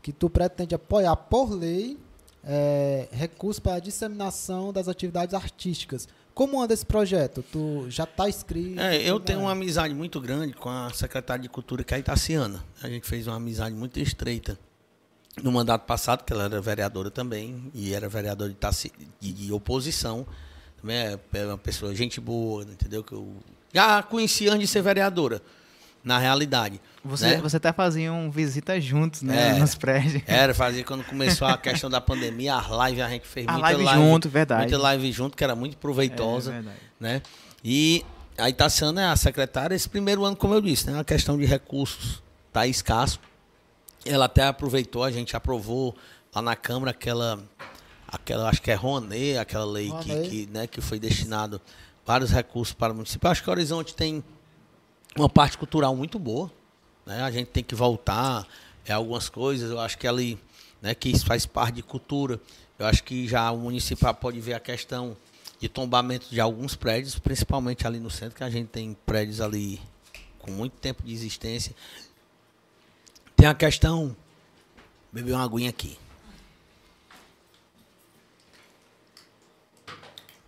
[0.00, 1.98] que tu pretende apoiar por lei
[2.44, 6.08] é, recursos para a disseminação das atividades artísticas.
[6.34, 7.44] Como anda esse projeto?
[7.52, 8.80] Tu já está inscrito?
[8.80, 12.00] É, eu tenho uma amizade muito grande com a secretária de Cultura, que é a
[12.00, 12.64] Itaciana.
[12.82, 14.58] A gente fez uma amizade muito estreita
[15.42, 20.26] no mandato passado, que ela era vereadora também, e era vereadora de, de, de oposição
[20.84, 21.18] né?
[21.32, 23.02] É uma pessoa, gente boa, entendeu?
[23.02, 23.34] Que eu
[23.72, 25.40] já conheci antes de ser vereadora,
[26.04, 26.80] na realidade.
[27.04, 27.36] Você, né?
[27.36, 29.50] você até fazia um visita juntos, né?
[29.50, 30.22] É, nos prédios.
[30.26, 33.66] Era, fazia quando começou a questão da pandemia, as lives a gente fez a muita
[33.66, 34.62] live, live junto, verdade.
[34.62, 36.50] Muita live junto, que era muito proveitosa.
[36.50, 36.78] É, verdade.
[36.98, 37.22] Né?
[37.62, 38.04] E
[38.38, 40.98] a Itaciana é a secretária, esse primeiro ano, como eu disse, né?
[40.98, 43.20] A questão de recursos está escasso.
[44.06, 45.94] Ela até aproveitou, a gente aprovou
[46.34, 47.38] lá na Câmara aquela
[48.14, 51.60] aquela, acho que é Rouanet, aquela lei que, que, né, que foi destinado
[52.06, 53.28] vários recursos para o município.
[53.28, 54.22] Acho que o Horizonte tem
[55.16, 56.50] uma parte cultural muito boa.
[57.06, 57.22] Né?
[57.22, 58.46] A gente tem que voltar
[58.84, 59.70] é, algumas coisas.
[59.70, 60.38] Eu acho que ali,
[60.80, 62.40] né, que isso faz parte de cultura.
[62.78, 65.16] Eu acho que já o município pode ver a questão
[65.58, 69.80] de tombamento de alguns prédios, principalmente ali no centro, que a gente tem prédios ali
[70.38, 71.74] com muito tempo de existência.
[73.36, 74.14] Tem a questão.
[75.12, 75.96] Beber uma aguinha aqui.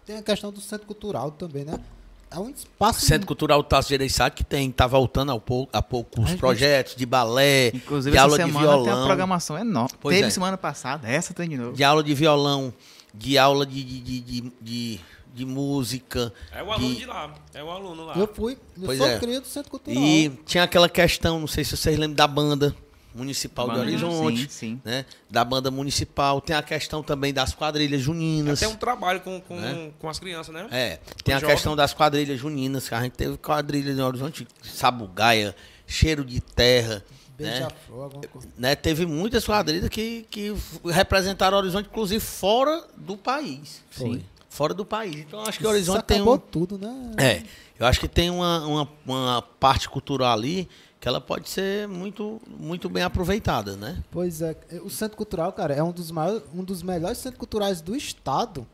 [0.04, 1.82] Tem a questão do centro cultural também, né?
[2.30, 3.04] É um espaço.
[3.04, 6.96] O Centro Cultural Tasso Gereissati que tem, tá voltando ao pouco, a pouco os projetos
[6.96, 8.84] de balé, Inclusive, de aula de violão.
[8.84, 9.90] Tem uma programação enorme.
[10.00, 10.30] Pois Teve é.
[10.30, 11.72] semana passada, essa tem de novo.
[11.72, 12.74] De aula de violão,
[13.14, 15.00] de aula de, de, de, de,
[15.34, 16.32] de música.
[16.52, 17.00] É o aluno de...
[17.00, 17.06] de...
[17.06, 18.14] lá, é o aluno lá.
[18.16, 19.18] Eu fui, eu pois sou é.
[19.18, 20.02] do Centro Cultural.
[20.02, 22.74] E tinha aquela questão, não sei se vocês lembram da banda,
[23.16, 24.80] Municipal Banda- de Horizonte, Sim, sim.
[24.84, 25.05] né?
[25.30, 26.40] Da banda municipal.
[26.40, 28.62] Tem a questão também das quadrilhas juninas.
[28.62, 29.90] Até um trabalho com, com, Né?
[29.98, 30.66] com as crianças, né?
[30.70, 31.55] É, tem a jovem.
[31.55, 35.55] questão das quadrilhas juninas, que a gente teve quadrilha em Horizonte, Sabugaia,
[35.86, 37.02] Cheiro de Terra,
[37.38, 37.51] né?
[37.60, 38.48] Beija-flor, alguma coisa.
[38.59, 38.74] né?
[38.74, 43.82] Teve muitas quadrilhas que, que representaram Horizonte, inclusive fora do país.
[43.90, 44.22] Foi.
[44.48, 45.16] Fora do país.
[45.16, 47.12] Então acho que Isso Horizonte tem acabou um, tudo, né?
[47.18, 47.43] É,
[47.78, 50.66] eu acho que tem uma, uma, uma parte cultural ali
[51.01, 54.02] que ela pode ser muito, muito bem aproveitada, né?
[54.10, 57.81] Pois é, o Centro Cultural, cara, é um dos, maiores, um dos melhores centros culturais
[57.81, 58.66] do estado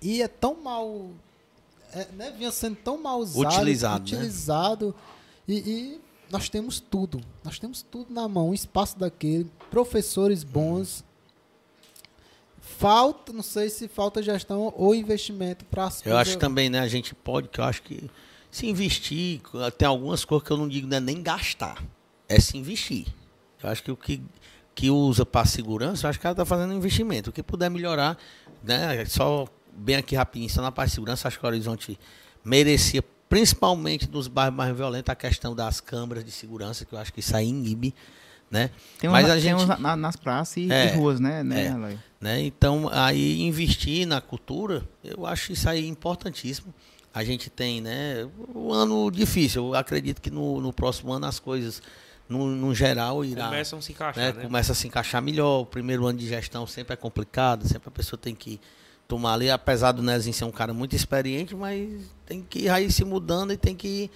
[0.00, 1.10] e é tão mal.
[1.92, 4.16] É, né, vinha sendo tão mal usado, Utilizado, né?
[4.18, 4.94] utilizado
[5.48, 6.00] e, e
[6.30, 7.20] nós temos tudo.
[7.42, 11.04] Nós temos tudo na mão, um espaço daquele, professores bons.
[12.60, 16.78] Falta, não sei se falta gestão ou investimento para as Eu acho que também, né,
[16.78, 18.08] a gente pode, que eu acho que
[18.50, 19.40] se investir,
[19.78, 21.82] tem algumas coisas que eu não digo não é nem gastar,
[22.28, 23.06] é se investir.
[23.62, 24.20] Eu acho que o que,
[24.74, 27.30] que usa para segurança, eu acho que ela está fazendo um investimento.
[27.30, 28.16] O que puder melhorar,
[28.62, 31.98] né, só bem aqui rapidinho, só na parte de segurança, acho que o Horizonte
[32.44, 37.12] merecia, principalmente nos bairros mais violentos, a questão das câmaras de segurança, que eu acho
[37.12, 37.94] que isso aí inibe,
[38.50, 38.70] né?
[38.98, 41.66] Tem Mas na- a gente- na- na- nas praças e, É, e ruas, né, né,
[41.66, 42.00] é.
[42.20, 42.40] Né?
[42.42, 46.74] Então, aí investir na cultura, eu acho isso aí importantíssimo.
[47.12, 49.66] A gente tem, né, um ano difícil.
[49.68, 51.82] Eu acredito que no, no próximo ano as coisas,
[52.28, 54.42] no, no geral, irá, Começam a se encaixar, né, né?
[54.44, 55.62] começa a se encaixar melhor.
[55.62, 58.60] O primeiro ano de gestão sempre é complicado, sempre a pessoa tem que
[59.08, 62.92] tomar ali, apesar do Nezinho ser um cara muito experiente, mas tem que ir aí
[62.92, 64.10] se mudando e tem que ir,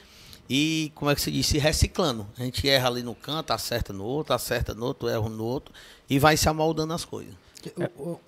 [0.48, 2.24] e como é que se diz, se reciclando.
[2.38, 5.74] A gente erra ali no canto, acerta no outro, acerta no outro, erra no outro
[6.08, 7.34] e vai se amoldando as coisas.
[7.98, 8.20] O- o-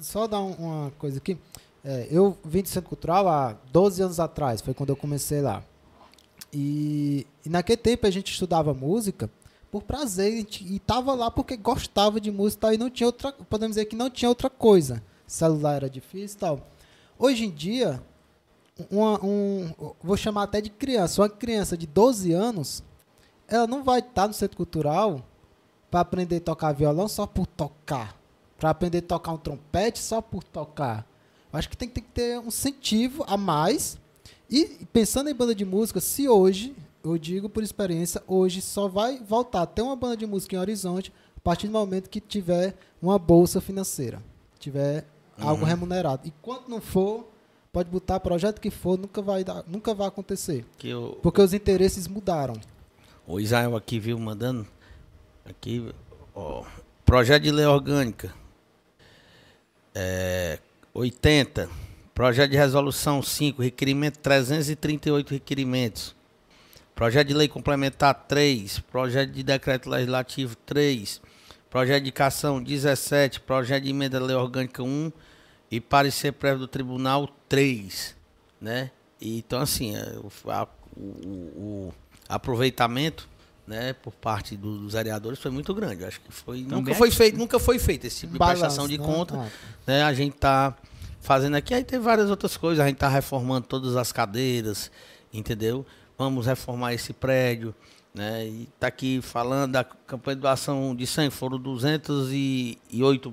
[0.00, 1.36] só dar um- uma coisa aqui.
[1.84, 5.62] É, eu vim do Centro Cultural há 12 anos atrás, foi quando eu comecei lá.
[6.52, 9.30] E, e naquele tempo a gente estudava música
[9.70, 13.06] por prazer, gente, e tava lá porque gostava de música e tal, e não tinha
[13.06, 15.02] outra, podemos dizer que não tinha outra coisa.
[15.26, 16.60] Celular era difícil e tal.
[17.18, 18.02] Hoje em dia,
[18.90, 19.70] uma, um,
[20.02, 22.82] vou chamar até de criança, uma criança de 12 anos,
[23.46, 25.22] ela não vai estar no Centro Cultural
[25.90, 28.16] para aprender a tocar violão só por tocar.
[28.58, 31.06] Para aprender a tocar um trompete só por tocar.
[31.52, 33.98] Acho que tem, tem que ter um incentivo a mais.
[34.50, 39.18] E pensando em banda de música, se hoje, eu digo por experiência, hoje só vai
[39.18, 42.74] voltar a ter uma banda de música em Horizonte a partir do momento que tiver
[43.00, 44.22] uma bolsa financeira.
[44.58, 45.04] Tiver
[45.38, 46.26] algo remunerado.
[46.26, 47.28] E quando não for,
[47.72, 50.64] pode botar projeto que for, nunca vai, dar, nunca vai acontecer.
[50.82, 52.54] Eu, Porque os interesses mudaram.
[53.26, 54.66] O Israel aqui viu mandando.
[55.44, 55.94] Aqui,
[56.34, 56.64] ó.
[57.04, 58.34] Projeto de lei orgânica.
[59.94, 60.58] É,
[60.98, 61.68] 80.
[62.14, 63.62] Projeto de resolução 5.
[63.62, 66.14] Requerimento 338 requerimentos.
[66.94, 68.80] Projeto de lei complementar 3.
[68.80, 71.20] Projeto de decreto legislativo 3.
[71.70, 73.40] Projeto de indicação 17.
[73.40, 75.12] Projeto de emenda da lei orgânica 1.
[75.70, 78.16] E parecer prévio do tribunal 3.
[78.60, 78.90] Né?
[79.20, 80.66] Então, assim, é, o- a-
[80.96, 81.00] o-
[81.90, 81.94] o-
[82.28, 83.28] aproveitamento
[83.66, 86.00] né, por parte do- dos vereadores foi muito grande.
[86.02, 88.96] Eu Acho que foi nunca foi feito, nunca foi feito esse tipo de prestação de
[88.96, 89.04] né?
[89.04, 89.36] conta.
[89.36, 89.48] Ah,
[89.86, 90.02] Né?
[90.02, 90.74] A gente tá
[91.20, 92.84] fazendo aqui, aí tem várias outras coisas.
[92.84, 94.90] A gente tá reformando todas as cadeiras,
[95.32, 95.84] entendeu?
[96.16, 97.74] Vamos reformar esse prédio,
[98.14, 98.46] né?
[98.46, 103.32] E tá aqui falando da campanha de doação de sangue, foram 208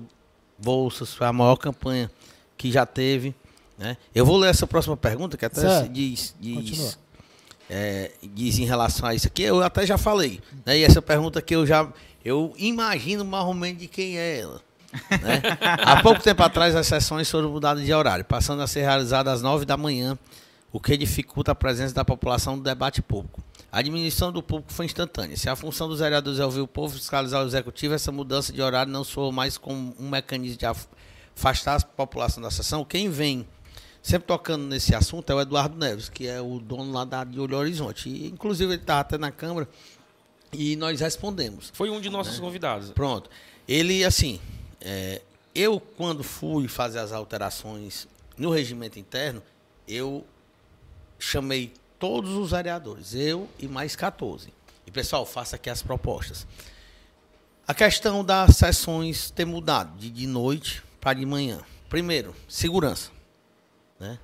[0.58, 2.10] bolsas, foi a maior campanha
[2.56, 3.34] que já teve,
[3.76, 3.96] né?
[4.14, 5.86] Eu vou ler essa próxima pergunta, que até Certo.
[5.86, 6.98] se diz, diz,
[7.68, 10.78] é, diz em relação a isso aqui, eu até já falei, né?
[10.78, 11.92] E essa pergunta que eu já,
[12.24, 14.65] eu imagino mais ou menos de quem é ela.
[15.10, 15.42] Né?
[15.84, 19.42] Há pouco tempo atrás, as sessões foram mudadas de horário, passando a ser realizadas às
[19.42, 20.18] 9 da manhã,
[20.72, 23.42] o que dificulta a presença da população no debate público.
[23.72, 25.36] A administração do público foi instantânea.
[25.36, 28.52] Se a função dos vereadores é ouvir o povo e fiscalizar o executivo, essa mudança
[28.52, 30.86] de horário não soa mais como um mecanismo de af-
[31.36, 32.84] afastar a população da sessão.
[32.84, 33.46] Quem vem
[34.02, 37.38] sempre tocando nesse assunto é o Eduardo Neves, que é o dono lá da de
[37.40, 38.08] Olho Horizonte.
[38.08, 39.68] E, inclusive, ele estava até na Câmara
[40.52, 41.70] e nós respondemos.
[41.74, 42.90] Foi um de nossos convidados.
[42.92, 43.28] Pronto.
[43.68, 44.40] Ele, assim,
[44.80, 45.22] é,
[45.54, 49.42] eu quando fui fazer as alterações no regimento interno,
[49.88, 50.24] eu
[51.18, 54.52] chamei todos os vereadores, eu e mais 14.
[54.86, 56.46] E pessoal, faça aqui as propostas.
[57.66, 61.60] A questão das sessões ter mudado de, de noite para de manhã.
[61.88, 63.10] Primeiro, segurança.
[63.98, 64.18] Né?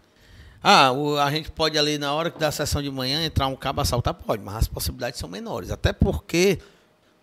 [0.63, 3.57] Ah, o- a gente pode ali na hora que da sessão de manhã entrar um
[3.57, 4.15] cabo assaltar?
[4.15, 5.71] Pode, mas as possibilidades são menores.
[5.73, 6.61] Até porque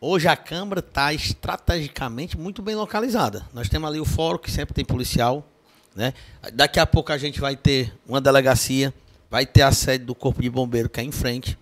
[0.02, 3.46] Hoje a Câmara está estrategicamente muito bem localizada.
[3.54, 5.46] Nós temos ali o fórum, que sempre tem policial.
[5.94, 6.14] Né?
[6.54, 8.94] Daqui a pouco a gente vai ter uma delegacia,
[9.30, 11.58] vai ter a sede do Corpo de Bombeiro que é em frente,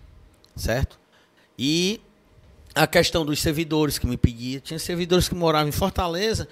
[0.54, 0.98] certo?
[1.58, 2.00] E
[2.76, 4.60] a questão dos servidores que me pedia.
[4.60, 6.48] Tinha servidores que moravam em Fortaleza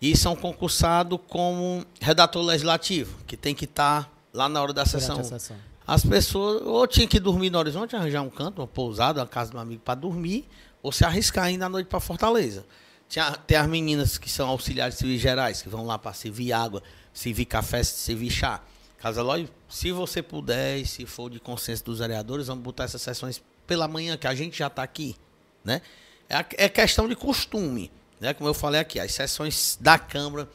[0.00, 5.22] e são concursados como redator legislativo, que tem que estar lá na hora da sessão.
[5.24, 5.56] sessão.
[5.84, 9.50] As pessoas ou tinham que dormir no horizonte, arranjar um canto, uma pousada, uma casa
[9.50, 10.46] de um amigo para dormir,
[10.84, 12.66] ou se arriscar ainda à noite para Fortaleza.
[13.08, 16.82] Tinha, tem as meninas que são auxiliares civis gerais, que vão lá para servir água,
[17.10, 18.60] servir café, servir chá.
[18.98, 23.00] Casa Lói, se você puder e se for de consenso dos vereadores, vamos botar essas
[23.00, 25.16] sessões pela manhã, que a gente já está aqui.
[25.64, 25.80] Né?
[26.28, 27.90] É, é questão de costume.
[28.20, 28.34] Né?
[28.34, 30.46] Como eu falei aqui, as sessões da Câmara,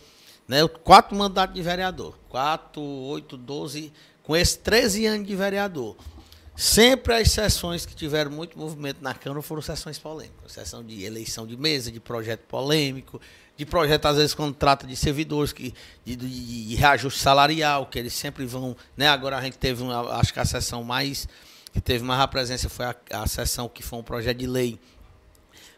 [0.47, 0.59] né?
[0.83, 3.91] quatro mandatos de vereador, quatro, oito, doze,
[4.21, 5.95] com esses 13 anos de vereador.
[6.59, 10.51] Sempre as sessões que tiveram muito movimento na Câmara foram sessões polêmicas.
[10.51, 13.21] Sessão de eleição de mesa, de projeto polêmico,
[13.55, 15.73] de projeto, às vezes, quando trata de servidores, que,
[16.03, 18.75] de, de, de reajuste salarial, que eles sempre vão.
[18.97, 19.07] Né?
[19.07, 21.29] Agora a gente teve, uma, acho que a sessão mais.
[21.71, 24.77] que teve mais a presença foi a, a sessão que foi um projeto de lei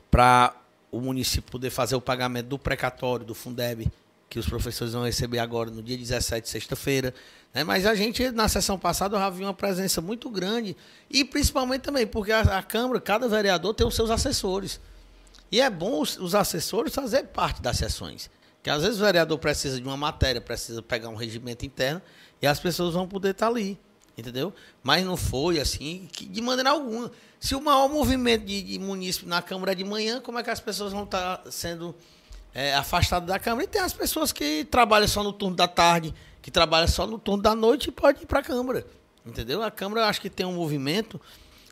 [0.09, 0.51] para
[0.91, 3.87] o município poder fazer o pagamento do precatório, do Fundeb,
[4.27, 7.13] que os professores vão receber agora no dia 17, sexta-feira.
[7.53, 7.63] Né?
[7.63, 10.75] Mas a gente, na sessão passada, já viu uma presença muito grande.
[11.09, 14.79] E principalmente também, porque a, a Câmara, cada vereador tem os seus assessores.
[15.51, 18.29] E é bom os, os assessores fazer parte das sessões.
[18.63, 22.01] Que às vezes o vereador precisa de uma matéria, precisa pegar um regimento interno,
[22.41, 23.77] e as pessoas vão poder estar ali.
[24.17, 24.53] Entendeu?
[24.83, 27.11] Mas não foi assim, que, de maneira alguma.
[27.39, 30.49] Se o maior movimento de, de município na Câmara é de manhã, como é que
[30.49, 31.95] as pessoas vão estar sendo
[32.53, 33.63] é, afastadas da Câmara?
[33.63, 37.19] E tem as pessoas que trabalham só no turno da tarde, que trabalham só no
[37.19, 38.85] turno da noite e pode ir para a Câmara.
[39.25, 39.61] Entendeu?
[39.61, 41.21] A Câmara, acho que tem um movimento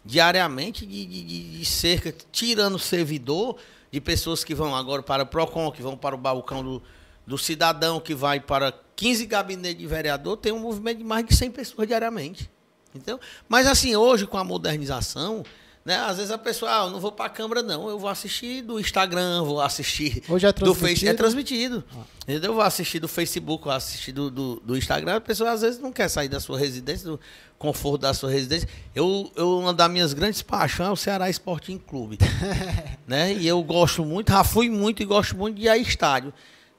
[0.06, 3.58] diariamente de, de, de cerca, tirando o servidor,
[3.92, 6.82] de pessoas que vão agora para o PROCON, que vão para o balcão do,
[7.26, 11.36] do cidadão, que vai para 15 gabinetes de vereador, tem um movimento de mais de
[11.36, 12.50] 100 pessoas diariamente.
[12.94, 13.20] Entendeu?
[13.48, 15.44] Mas assim, hoje com a modernização,
[15.86, 18.10] né, às vezes a pessoa, ah, eu não vou para a câmera não, eu vou
[18.10, 21.84] assistir do Instagram, vou assistir hoje é do Facebook, é transmitido.
[21.96, 22.04] Ah.
[22.24, 22.52] Entendeu?
[22.52, 25.80] Eu vou assistir do Facebook, vou assistir do, do, do, Instagram, a pessoa às vezes
[25.80, 27.20] não quer sair da sua residência, do
[27.58, 28.70] conforto da sua residência.
[28.94, 32.20] Eu, eu uma das minhas grandes paixões é o Ceará Sporting Clube.
[33.08, 33.34] né?
[33.34, 36.34] E eu gosto muito, já fui muito e gosto muito de ir a estádio.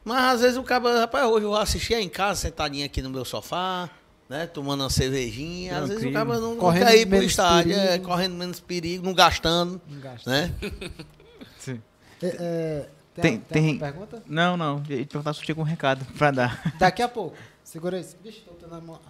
[0.04, 3.10] Mas às vezes o cara, rapaz, hoje eu vou assistir em casa, sentadinho aqui no
[3.10, 3.90] meu sofá,
[4.30, 4.46] né?
[4.46, 5.74] Tomando uma cervejinha.
[5.74, 5.84] Tranquilo.
[5.84, 9.04] Às vezes o cara não, correndo não quer ir pro estádio, é, correndo menos perigo,
[9.04, 9.80] não gastando.
[9.88, 10.30] Não gasta.
[10.30, 10.54] Né?
[11.58, 11.82] Sim.
[12.22, 12.88] É, é,
[13.20, 14.22] tem, tem, tem pergunta?
[14.24, 14.82] Não, não.
[14.88, 16.74] Eu ia te perguntar se tinha algum recado pra dar.
[16.78, 17.36] Daqui a pouco.
[17.64, 18.06] Segura aí.
[18.22, 19.00] Vixe, tô na mão.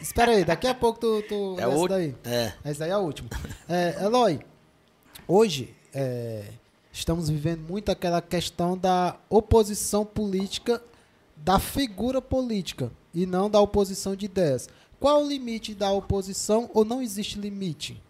[0.00, 1.22] Espera aí, daqui a pouco tu.
[1.28, 2.16] tu é o daí.
[2.24, 2.54] É.
[2.64, 3.28] Essa daí é a última.
[3.68, 4.40] É, Eloy,
[5.28, 6.46] hoje é,
[6.90, 10.82] estamos vivendo muito aquela questão da oposição política,
[11.36, 14.68] da figura política e não da oposição de ideias.
[14.98, 18.00] Qual o limite da oposição ou não existe limite?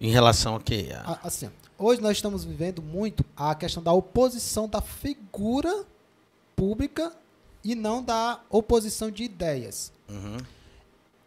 [0.00, 0.88] Em relação a quê?
[1.22, 5.84] Assim, hoje nós estamos vivendo muito a questão da oposição da figura
[6.54, 7.12] pública
[7.64, 9.92] e não da oposição de ideias.
[10.08, 10.36] Uhum.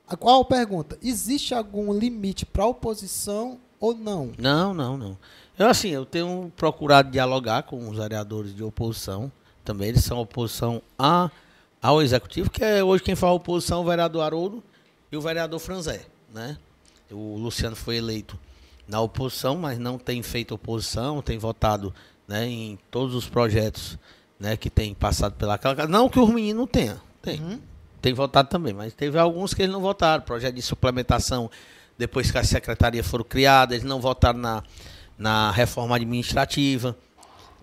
[0.08, 0.98] A qual pergunta?
[1.04, 4.32] Existe algum limite para a oposição ou não?
[4.38, 5.18] Não, não, não.
[5.58, 9.32] Eu assim, eu tenho procurado dialogar com os vereadores de oposição.
[9.64, 11.30] Também eles são oposição a
[11.82, 14.64] ao executivo, que é hoje quem faz a oposição, o vereador Haroldo
[15.12, 16.58] e o vereador Franzé, né?
[17.12, 18.38] O Luciano foi eleito
[18.88, 21.94] na oposição, mas não tem feito oposição, tem votado
[22.28, 23.98] né, em todos os projetos
[24.40, 25.88] né, que tem passado pela casa.
[25.88, 27.40] Não que os meninos não tenham, tem.
[27.40, 27.60] Uhum.
[28.02, 30.24] Tem votado também, mas teve alguns que eles não votaram.
[30.24, 31.50] Projeto de suplementação,
[31.98, 34.64] depois que as secretarias foram criadas, eles não votaram na,
[35.18, 36.96] na reforma administrativa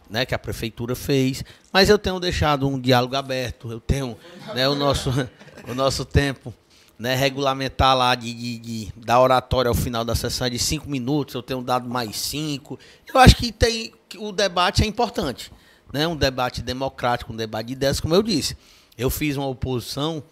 [0.09, 4.17] né, que a prefeitura fez, mas eu tenho deixado um diálogo aberto, eu tenho
[4.55, 5.11] né, o, nosso,
[5.69, 6.55] o nosso tempo
[6.99, 11.35] né, regulamentar lá de, de, de, da oratória ao final da sessão de cinco minutos,
[11.35, 12.79] eu tenho dado mais cinco.
[13.13, 15.53] Eu acho que tem que o debate é importante,
[15.93, 18.57] né, um debate democrático, um debate de ideias, como eu disse.
[18.97, 20.23] Eu fiz uma oposição,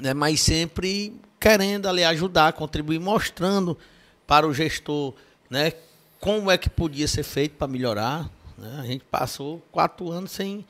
[0.00, 3.78] né, mas sempre querendo ali ajudar, contribuir, mostrando
[4.26, 5.14] para o gestor
[5.48, 5.72] né,
[6.18, 8.28] como é que podia ser feito para melhorar,
[8.58, 8.78] né?
[8.80, 10.64] A gente passou quatro anos sem.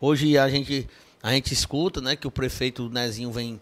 [0.00, 0.88] Hoje a gente,
[1.22, 3.60] a gente escuta né, que o prefeito Nezinho vem,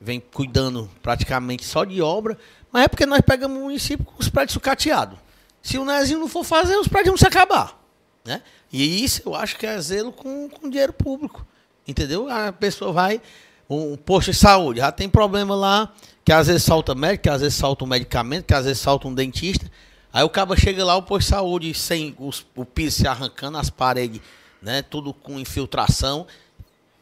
[0.00, 2.38] vem cuidando praticamente só de obra,
[2.70, 5.18] mas é porque nós pegamos o município com os prédios sucateados.
[5.62, 7.78] Se o Nezinho não for fazer, os prédios vão se acabar.
[8.24, 8.42] Né?
[8.72, 11.46] E isso eu acho que é zelo com, com dinheiro público.
[11.86, 12.28] Entendeu?
[12.28, 13.20] A pessoa vai,
[13.68, 15.92] um posto de saúde, já tem problema lá,
[16.22, 19.08] que às vezes salta médico, que às vezes salta um medicamento, que às vezes salta
[19.08, 19.70] um dentista.
[20.12, 23.58] Aí o cabo chega lá, o posto de saúde, sem os, o piso se arrancando,
[23.58, 24.20] as paredes,
[24.60, 24.82] né?
[24.82, 26.26] Tudo com infiltração.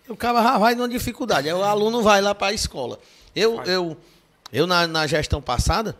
[0.08, 1.48] O cabo já vai numa dificuldade.
[1.48, 2.98] Aí o aluno vai lá para a escola.
[3.34, 3.96] Eu, eu,
[4.52, 5.96] eu na, na gestão passada,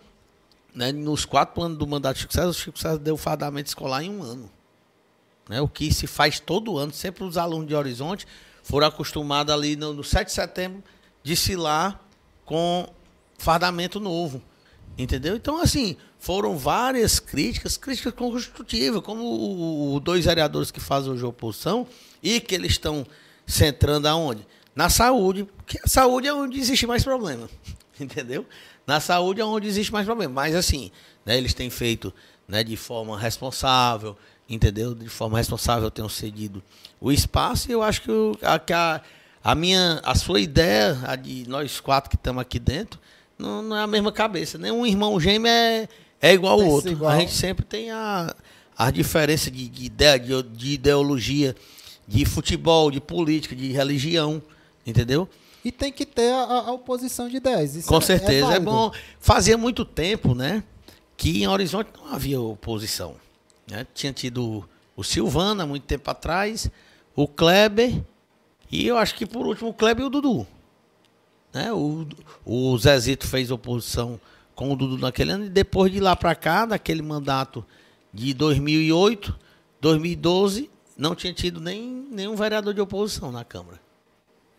[0.74, 4.02] né, nos quatro anos do mandato de Chico César, o Chico César deu fardamento escolar
[4.02, 4.50] em um ano.
[5.48, 8.26] Né, o que se faz todo ano, sempre os alunos de Horizonte
[8.62, 10.82] foram acostumados ali no, no 7 de setembro
[11.22, 12.00] desfilar
[12.44, 12.88] com
[13.38, 14.42] fardamento novo.
[14.98, 15.36] Entendeu?
[15.36, 15.96] Então, assim,
[16.26, 21.86] foram várias críticas, críticas construtivas, como os dois vereadores que fazem hoje a oposição
[22.20, 23.06] e que eles estão
[23.46, 24.44] centrando aonde?
[24.74, 27.48] Na saúde, porque a saúde é onde existe mais problema.
[28.00, 28.44] Entendeu?
[28.84, 30.34] Na saúde é onde existe mais problema.
[30.34, 30.90] Mas, assim,
[31.24, 32.12] né, eles têm feito
[32.48, 34.16] né, de forma responsável,
[34.48, 34.96] entendeu?
[34.96, 36.60] De forma responsável, tenham cedido
[37.00, 38.10] o espaço e eu acho que,
[38.42, 39.00] a, que a,
[39.44, 42.98] a, minha, a sua ideia, a de nós quatro que estamos aqui dentro,
[43.38, 44.58] não, não, é a mesma cabeça.
[44.58, 45.88] Nenhum irmão gêmeo é,
[46.26, 46.90] é igual ao outro.
[46.90, 47.10] Igual.
[47.10, 48.34] A gente sempre tem a,
[48.76, 51.54] a diferença de, de ideia, de, de ideologia,
[52.06, 54.42] de futebol, de política, de religião,
[54.86, 55.28] entendeu?
[55.64, 57.74] E tem que ter a, a oposição de ideias.
[57.74, 58.54] Isso Com é, certeza.
[58.54, 58.92] É, é, bom.
[59.18, 60.62] Fazia muito tempo, né?
[61.16, 63.14] Que em Horizonte não havia oposição.
[63.68, 63.86] Né?
[63.94, 66.70] Tinha tido o Silvana, muito tempo atrás,
[67.14, 68.00] o Kleber,
[68.70, 70.46] e eu acho que por último o Kleber e o Dudu.
[71.52, 71.72] Né?
[71.72, 72.06] O,
[72.44, 74.20] o Zezito fez oposição
[74.56, 77.64] com o Dudu naquele ano, e depois de lá para cá, daquele mandato
[78.12, 79.38] de 2008,
[79.80, 83.78] 2012, não tinha tido nem nenhum vereador de oposição na Câmara.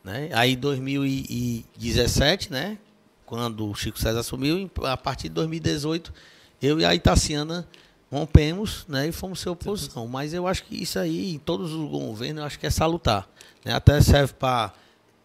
[0.04, 0.30] Né?
[0.34, 2.78] Aí 2017, né?
[3.26, 6.14] Quando o Chico César assumiu, a partir de 2018,
[6.62, 7.68] eu e a Itaciana
[8.10, 10.08] rompemos né, e fomos ser oposição.
[10.08, 13.28] Mas eu acho que isso aí, em todos os governos, eu acho que é salutar.
[13.66, 13.74] Né?
[13.74, 14.72] Até serve para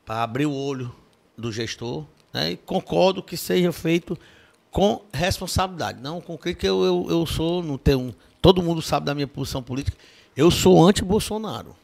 [0.08, 0.92] abrir o olho
[1.38, 2.04] do gestor.
[2.32, 2.52] Né?
[2.52, 4.18] E concordo que seja feito
[4.72, 6.66] com responsabilidade, não com crítica.
[6.66, 8.12] Eu, eu, eu sou, não tenho.
[8.40, 9.96] Todo mundo sabe da minha posição política.
[10.34, 11.76] Eu sou anti-Bolsonaro.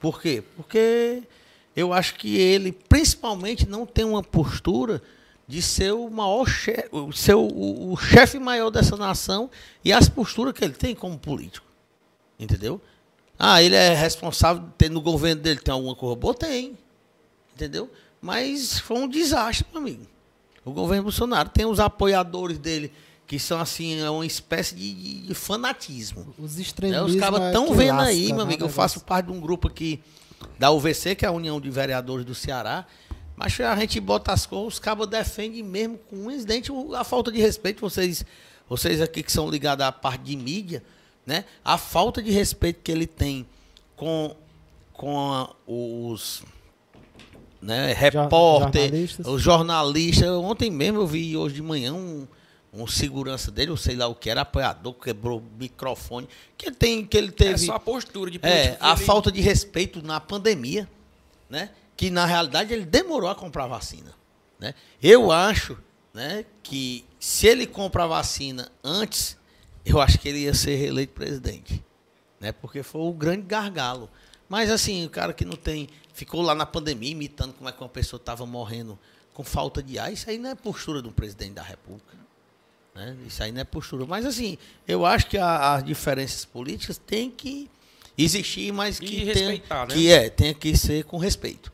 [0.00, 0.42] Por quê?
[0.56, 1.22] Porque
[1.74, 5.00] eu acho que ele, principalmente, não tem uma postura
[5.46, 9.48] de ser o maior chefe, ser o, o chefe maior dessa nação
[9.84, 11.66] e as posturas que ele tem como político.
[12.38, 12.80] Entendeu?
[13.38, 16.34] Ah, ele é responsável, tem, no governo dele tem alguma coisa boa?
[16.34, 16.76] Tem.
[17.54, 17.88] Entendeu?
[18.20, 20.11] Mas foi um desastre, meu amigo.
[20.64, 22.92] O governo Bolsonaro tem os apoiadores dele,
[23.26, 26.34] que são assim, é uma espécie de, de fanatismo.
[26.38, 27.08] Os extremistas.
[27.08, 28.64] É, os caras estão vendo lasca, aí, meu amigo.
[28.64, 30.00] Eu faço parte de um grupo aqui
[30.58, 32.86] da UVC, que é a União de Vereadores do Ceará.
[33.34, 37.32] Mas a gente bota as coisas, os cabos defendem mesmo com um incidente a falta
[37.32, 37.80] de respeito.
[37.80, 38.24] Vocês,
[38.68, 40.82] vocês aqui que são ligados à parte de mídia,
[41.26, 41.44] né?
[41.64, 43.46] A falta de respeito que ele tem
[43.96, 44.36] com,
[44.92, 46.44] com a, os
[47.62, 49.26] né, repórter, jornalistas.
[49.26, 50.28] os jornalistas.
[50.28, 52.26] Ontem mesmo eu vi hoje de manhã um,
[52.72, 56.28] um segurança dele, ou sei lá o que era, apoiador, quebrou o microfone.
[56.58, 57.54] Que ele tem, que ele teve.
[57.54, 59.04] É só a postura de É, a ele...
[59.04, 60.88] falta de respeito na pandemia,
[61.48, 61.70] né?
[61.96, 64.12] Que na realidade ele demorou a comprar vacina.
[64.58, 64.74] Né?
[65.00, 65.78] Eu acho
[66.12, 69.36] né, que se ele comprar vacina antes,
[69.84, 71.82] eu acho que ele ia ser reeleito presidente.
[72.40, 72.50] Né?
[72.50, 74.10] Porque foi o grande gargalo.
[74.48, 75.88] Mas assim, o cara que não tem.
[76.12, 78.98] Ficou lá na pandemia imitando como é que uma pessoa estava morrendo
[79.32, 82.16] com falta de ar, isso aí não é postura do presidente da República.
[82.94, 83.16] Né?
[83.26, 84.04] Isso aí não é postura.
[84.06, 87.70] Mas, assim, eu acho que a, as diferenças políticas têm que
[88.16, 89.86] existir, mas que, e tem, né?
[89.88, 91.72] que é, tem que ser com respeito.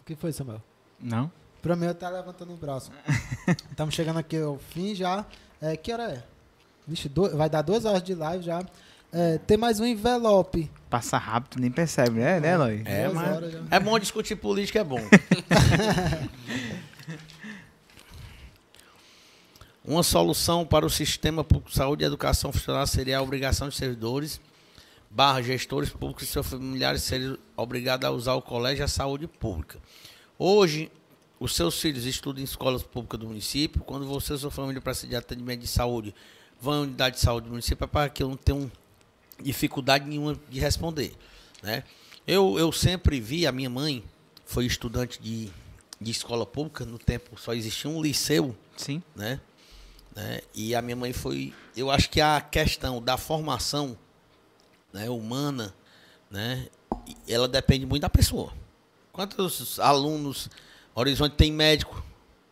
[0.00, 0.62] O que foi, Samuel?
[0.98, 1.30] Não.
[1.62, 2.90] Pra mim, eu tá levantando o braço.
[3.70, 5.24] Estamos chegando aqui ao fim já.
[5.60, 6.24] É, que hora é?
[6.86, 8.64] Vixe, do, vai dar duas horas de live já.
[9.12, 10.70] É, tem mais um envelope.
[10.88, 12.82] Passa rápido, nem percebe, né, né Eloy?
[12.84, 13.38] É, mas
[13.70, 15.00] é bom discutir política, é bom.
[19.84, 23.76] Uma solução para o sistema público de saúde e educação funcional seria a obrigação de
[23.76, 24.40] servidores
[25.10, 29.26] barra gestores públicos e seus familiares serem obrigados a usar o colégio e a saúde
[29.26, 29.80] pública.
[30.38, 30.90] Hoje,
[31.40, 33.82] os seus filhos estudam em escolas públicas do município.
[33.82, 36.14] Quando você e sua família precisam de atendimento de saúde,
[36.60, 38.70] vão à unidade de saúde do município, é para que eu não tenha
[39.42, 41.14] dificuldade nenhuma de responder.
[41.62, 41.84] Né?
[42.26, 44.04] Eu, eu sempre vi, a minha mãe
[44.44, 45.50] foi estudante de,
[46.00, 48.56] de escola pública, no tempo só existia um liceu.
[48.76, 49.02] Sim.
[49.14, 49.40] Né?
[50.14, 50.40] Né?
[50.54, 51.52] E a minha mãe foi.
[51.76, 53.96] Eu acho que a questão da formação
[54.92, 55.74] né, humana,
[56.30, 56.68] né,
[57.28, 58.52] ela depende muito da pessoa.
[59.12, 60.48] Quantos alunos.
[60.92, 62.04] Horizonte tem médico,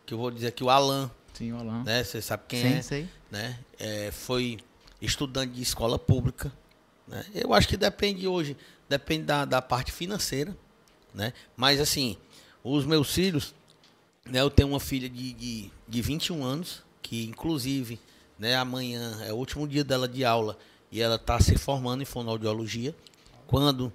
[0.07, 1.11] que eu vou dizer aqui, o Alan.
[1.35, 1.83] Sim, o Alan.
[1.83, 2.83] Né, você sabe quem Sim, é.
[2.83, 3.09] Sei.
[3.31, 3.59] Né?
[3.79, 4.59] É, foi
[5.03, 6.53] estudante de escola pública.
[7.09, 7.25] Né?
[7.35, 8.57] Eu acho que depende hoje,
[8.89, 10.57] depende da, da parte financeira.
[11.15, 11.33] Né?
[11.57, 12.17] Mas assim,
[12.63, 13.55] os meus filhos,
[14.25, 17.99] né, eu tenho uma filha de, de, de 21 anos, que inclusive
[18.39, 20.57] né, amanhã é o último dia dela de aula
[20.93, 22.95] e ela está se formando em fonoaudiologia.
[23.47, 23.93] Quando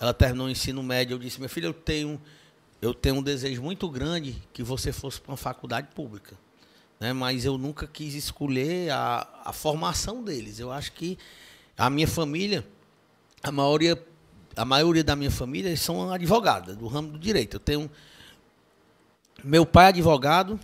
[0.00, 2.20] ela terminou o ensino médio, eu disse, minha filha, eu tenho,
[2.80, 6.36] eu tenho um desejo muito grande que você fosse para uma faculdade pública.
[6.98, 7.12] né?
[7.12, 10.58] Mas eu nunca quis escolher a, a formação deles.
[10.58, 11.18] Eu acho que
[11.76, 12.66] a minha família,
[13.42, 14.02] a maioria,
[14.56, 17.56] a maioria da minha família são advogadas do ramo do direito.
[17.56, 17.90] Eu tenho
[19.42, 20.58] meu pai é advogado,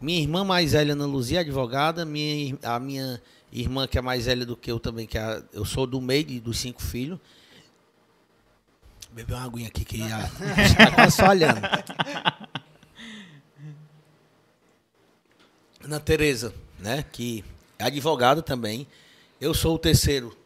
[0.00, 3.18] minha irmã mais velha, Ana Luzia, é advogada, minha, a minha
[3.50, 6.40] irmã que é mais velha do que eu também, que é, eu sou do meio
[6.40, 7.18] dos cinco filhos.
[9.10, 10.20] Beber uma aguinha aqui que já
[10.62, 11.60] está quase falhando.
[15.82, 17.42] Ana Tereza, né, que
[17.78, 18.86] é advogada também.
[19.40, 20.36] Eu sou o terceiro.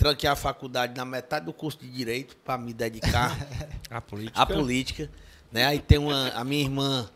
[0.00, 3.36] Tranquei a faculdade na metade do curso de Direito para me dedicar
[3.90, 4.40] A política.
[4.40, 5.10] à política.
[5.52, 5.66] Né?
[5.66, 7.06] Aí tem uma, a minha irmã,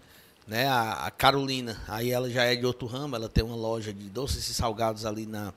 [0.47, 3.91] né, a, a Carolina, aí ela já é de outro ramo, ela tem uma loja
[3.91, 5.55] de doces e salgados ali na,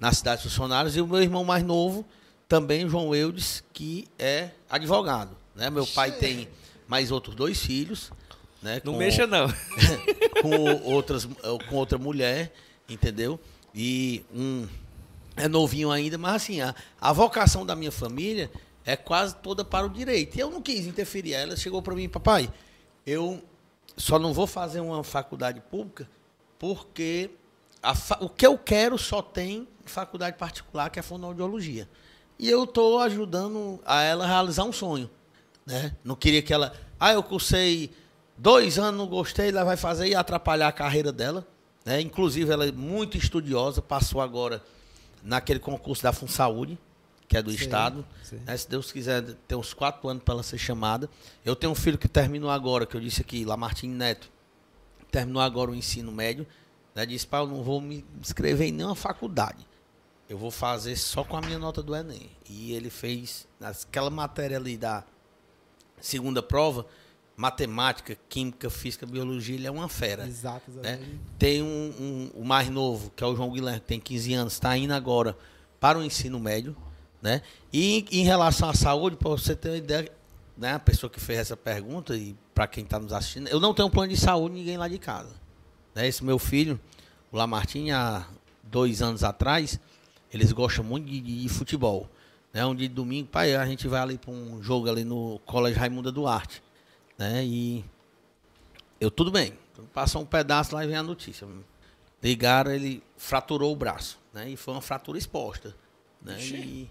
[0.00, 0.96] na cidade dos funcionários.
[0.96, 2.04] E o meu irmão mais novo,
[2.48, 5.36] também, João Eudes, que é advogado.
[5.54, 5.70] Né?
[5.70, 6.48] Meu pai tem
[6.88, 8.10] mais outros dois filhos.
[8.60, 9.46] Né, Não com- mexa, não.
[10.42, 11.24] com outras
[11.68, 12.52] com outra mulher,
[12.88, 13.38] entendeu?
[13.72, 14.66] E um
[15.38, 18.50] é novinho ainda, mas assim, a, a vocação da minha família
[18.84, 20.36] é quase toda para o direito.
[20.36, 21.34] E eu não quis interferir.
[21.34, 22.50] Ela chegou para mim, papai,
[23.06, 23.42] eu
[23.96, 26.08] só não vou fazer uma faculdade pública
[26.58, 27.30] porque
[27.82, 31.88] a o que eu quero só tem faculdade particular, que é fonoaudiologia.
[32.38, 35.10] E eu estou ajudando a ela a realizar um sonho.
[35.66, 35.94] Né?
[36.04, 36.72] Não queria que ela.
[36.98, 37.90] Ah, eu cursei
[38.36, 41.46] dois anos, não gostei, ela vai fazer e atrapalhar a carreira dela.
[41.84, 42.00] Né?
[42.00, 44.62] Inclusive, ela é muito estudiosa, passou agora
[45.22, 46.78] naquele concurso da FunSaúde,
[47.26, 48.04] que é do Sei, Estado.
[48.22, 48.38] sei.
[48.40, 48.56] né?
[48.56, 51.08] Se Deus quiser, tem uns quatro anos para ela ser chamada.
[51.44, 54.30] Eu tenho um filho que terminou agora, que eu disse aqui, Lamartine Neto,
[55.10, 56.46] terminou agora o ensino médio.
[56.94, 57.04] Né?
[57.04, 59.66] Disse, pai, eu não vou me inscrever em nenhuma faculdade.
[60.28, 62.30] Eu vou fazer só com a minha nota do Enem.
[62.48, 65.04] E ele fez aquela matéria ali da
[66.00, 66.86] segunda prova,
[67.38, 70.26] matemática, química, física, biologia, ele é uma fera.
[70.26, 70.80] Exato, né?
[70.94, 71.20] exatamente.
[71.38, 74.52] Tem um, um- o mais novo, que é o João Guilherme, que tem 15 anos,
[74.54, 75.38] está indo agora
[75.78, 76.76] para o ensino médio.
[77.22, 77.40] Né?
[77.72, 80.10] E em relação à saúde, para você ter uma ideia,
[80.56, 80.72] né?
[80.72, 83.88] a pessoa que fez essa pergunta, e para quem está nos assistindo, eu não tenho
[83.88, 85.30] plano de saúde ninguém lá de casa.
[85.94, 86.08] Né?
[86.08, 86.78] Esse meu filho,
[87.30, 88.26] o Lamartine, há
[88.64, 89.78] dois anos atrás,
[90.34, 92.10] eles gostam muito de, de futebol.
[92.52, 92.66] Né?
[92.66, 95.78] Um dia de domingo, pai, a gente vai ali para um jogo ali no Colégio
[95.78, 96.66] Raimunda Duarte.
[97.18, 97.44] Né?
[97.44, 97.84] E
[99.00, 99.52] eu, tudo bem.
[99.92, 101.46] Passou um pedaço lá e vem a notícia.
[102.22, 104.18] Ligaram, ele fraturou o braço.
[104.32, 104.50] Né?
[104.50, 105.74] E foi uma fratura exposta.
[106.22, 106.36] Né?
[106.40, 106.90] E,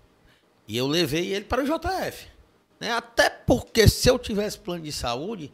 [0.67, 2.27] e eu levei ele para o JF.
[2.79, 2.91] Né?
[2.91, 5.51] Até porque se eu tivesse plano de saúde,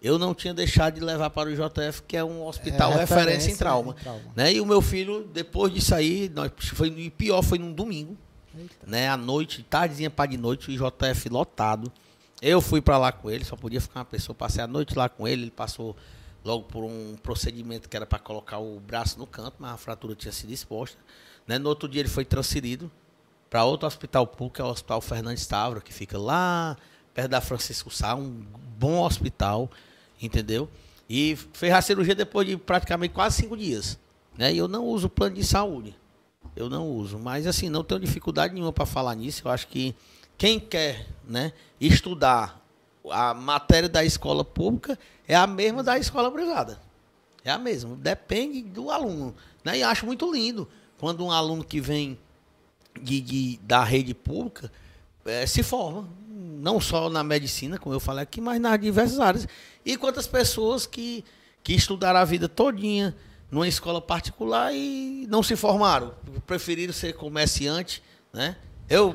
[0.00, 3.50] eu não tinha deixado de levar para o JF, que é um hospital É referência,
[3.50, 3.96] em trauma.
[3.98, 4.32] em trauma.
[4.36, 4.52] Né?
[4.54, 8.16] E o meu filho, depois disso aí, nós, foi, e pior, foi num domingo,
[8.56, 8.74] Eita.
[8.86, 9.08] né?
[9.08, 11.92] À noite, tardezinha para de noite, o IJF lotado.
[12.40, 14.34] Eu fui para lá com ele, só podia ficar uma pessoa.
[14.34, 15.96] Passei a noite lá com ele, ele passou
[16.44, 20.14] logo por um procedimento que era para colocar o braço no canto, mas a fratura
[20.14, 20.98] tinha sido exposta.
[21.46, 21.58] Né?
[21.58, 22.90] No outro dia ele foi transferido
[23.48, 26.76] para outro hospital público, que é o Hospital Fernandes Távora, que fica lá
[27.14, 28.44] perto da Francisco Sá, um
[28.78, 29.70] bom hospital,
[30.20, 30.68] entendeu?
[31.08, 33.98] E fez a cirurgia depois de praticamente quase cinco dias.
[34.36, 34.52] Né?
[34.52, 35.96] E eu não uso plano de saúde.
[36.54, 37.18] Eu não uso.
[37.18, 39.42] Mas assim, não tenho dificuldade nenhuma para falar nisso.
[39.46, 39.94] Eu acho que
[40.38, 42.62] quem quer né, estudar
[43.10, 44.98] a matéria da escola pública
[45.28, 46.80] é a mesma da escola privada.
[47.44, 47.94] É a mesma.
[47.96, 49.34] Depende do aluno.
[49.64, 49.78] Né?
[49.78, 50.68] E acho muito lindo
[50.98, 52.18] quando um aluno que vem
[53.00, 54.70] de, de- da rede pública
[55.24, 56.08] eh, se forma.
[56.28, 59.46] Não só na medicina, como eu falei aqui, mas nas diversas áreas.
[59.84, 61.24] E quantas pessoas que,
[61.62, 63.14] que estudaram a vida todinha
[63.50, 66.14] numa escola particular e não se formaram.
[66.46, 68.02] Preferiram ser comerciante,
[68.32, 68.56] né?
[68.88, 69.14] Eu,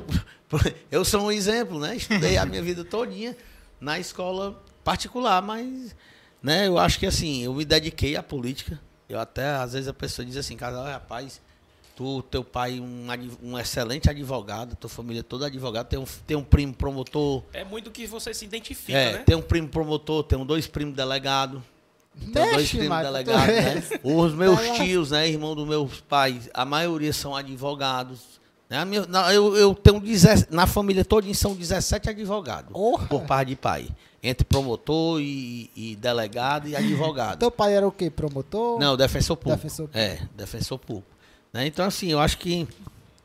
[0.90, 1.96] eu sou um exemplo, né?
[1.96, 3.36] Estudei a minha vida todinha
[3.80, 5.94] na escola particular, mas
[6.42, 8.80] né, eu acho que assim, eu me dediquei à política.
[9.08, 11.40] Eu até, às vezes a pessoa diz assim, casal, rapaz,
[11.94, 13.06] tu, teu pai um,
[13.42, 17.90] um excelente advogado, tua família toda advogada, tem um, tem um primo promotor, É muito
[17.90, 19.18] que você se identifica, é, né?
[19.18, 21.60] tem um primo promotor, tem um dois primos delegados.
[22.32, 23.74] Tem dois primos delegados, né?
[23.74, 23.90] és.
[24.02, 24.74] Os meus lá.
[24.74, 28.41] tios, né, irmão dos meus pais, a maioria são advogados.
[28.72, 29.36] Né?
[29.36, 33.06] Eu, eu tenho 17 na família toda são 17 advogados Porra.
[33.06, 33.86] por parte de pai.
[34.22, 37.38] Entre promotor e, e delegado e advogado.
[37.38, 38.08] Teu pai era o quê?
[38.08, 38.78] Promotor?
[38.80, 39.62] Não, defensor público.
[39.62, 41.08] Defensor É, defensor público.
[41.52, 41.66] Né?
[41.66, 42.66] Então, assim, eu acho que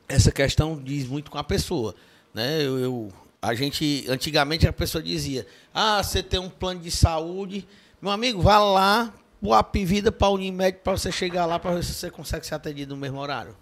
[0.09, 1.95] essa questão diz muito com a pessoa.
[2.33, 2.61] Né?
[2.61, 7.65] Eu, eu- a gente, antigamente a pessoa dizia, ah, você tem um plano de saúde,
[8.01, 11.93] meu amigo, vá lá, o Apivida para Unimed para você chegar lá para ver se
[11.93, 13.55] você consegue ser atendido no mesmo horário.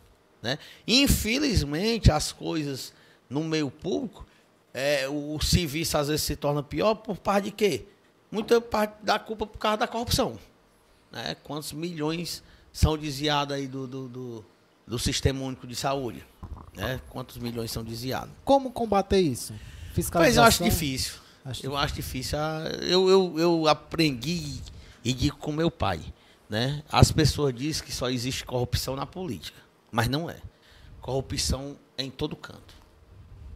[0.45, 0.59] Né?
[0.87, 2.93] Infelizmente, as coisas
[3.29, 4.25] no meio público,
[4.73, 7.85] é, o serviço às vezes se torna pior por parte de quê?
[8.31, 10.37] Muita parte da culpa por causa da corrupção
[11.15, 11.35] né?
[11.43, 14.45] Quantos milhões são desviados aí do, do, do,
[14.85, 16.23] do Sistema Único de Saúde?
[16.75, 16.99] Né?
[17.09, 18.31] Quantos milhões são desviados?
[18.43, 19.53] Como combater isso?
[20.19, 21.13] Mas eu acho difícil.
[21.45, 22.37] Acho eu acho difícil.
[22.37, 24.59] Ah, Eu, eu, eu aprendi
[25.03, 26.01] e digo com meu pai.
[26.49, 26.83] Né?
[26.91, 29.57] As pessoas dizem que só existe corrupção na política.
[29.95, 30.35] Mas não é.
[30.99, 32.75] Corrupção é em todo canto.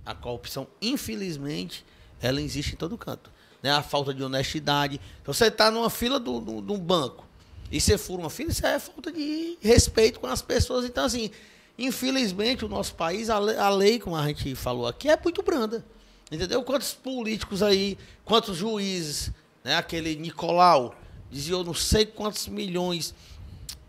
[0.05, 1.85] A corrupção, infelizmente,
[2.21, 3.29] ela existe em todo canto.
[3.61, 3.69] Né?
[3.69, 5.01] A falta de honestidade.
[5.17, 7.27] Se você está numa fila de um banco
[7.69, 10.85] e você fura uma fila, isso é falta de respeito com as pessoas.
[10.85, 11.29] Então, assim,
[11.77, 15.43] infelizmente, o nosso país, a lei, a lei, como a gente falou aqui, é muito
[15.43, 15.85] branda.
[16.31, 16.63] Entendeu?
[16.63, 19.29] Quantos políticos aí, quantos juízes,
[19.61, 19.75] né?
[19.75, 20.95] Aquele Nicolau
[21.29, 23.13] desviou não sei quantos milhões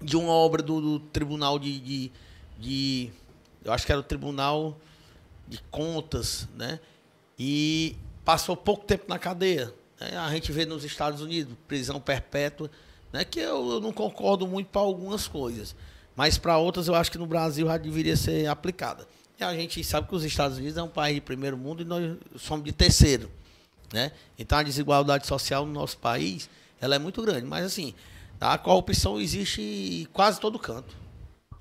[0.02, 2.12] de uma obra do, do Tribunal de, de,
[2.60, 3.10] de-
[3.64, 4.78] Eu acho que era o Tribunal
[5.48, 6.78] de Contas, né?
[7.38, 9.72] E passou pouco tempo na cadeia.
[10.00, 10.16] né?
[10.16, 12.70] A gente vê nos Estados Unidos, prisão perpétua,
[13.12, 13.24] né?
[13.24, 15.74] que eu, eu não concordo muito para algumas coisas.
[16.16, 19.06] Mas para outras eu acho que no Brasil já deveria ser aplicada.
[19.38, 21.84] E a gente sabe que os Estados Unidos é um país de primeiro mundo e
[21.84, 23.30] nós somos de terceiro.
[23.92, 24.12] Né?
[24.38, 26.48] Então a desigualdade social no nosso país
[26.80, 27.46] ela é muito grande.
[27.46, 27.94] Mas assim,
[28.40, 30.94] a corrupção existe em quase todo canto.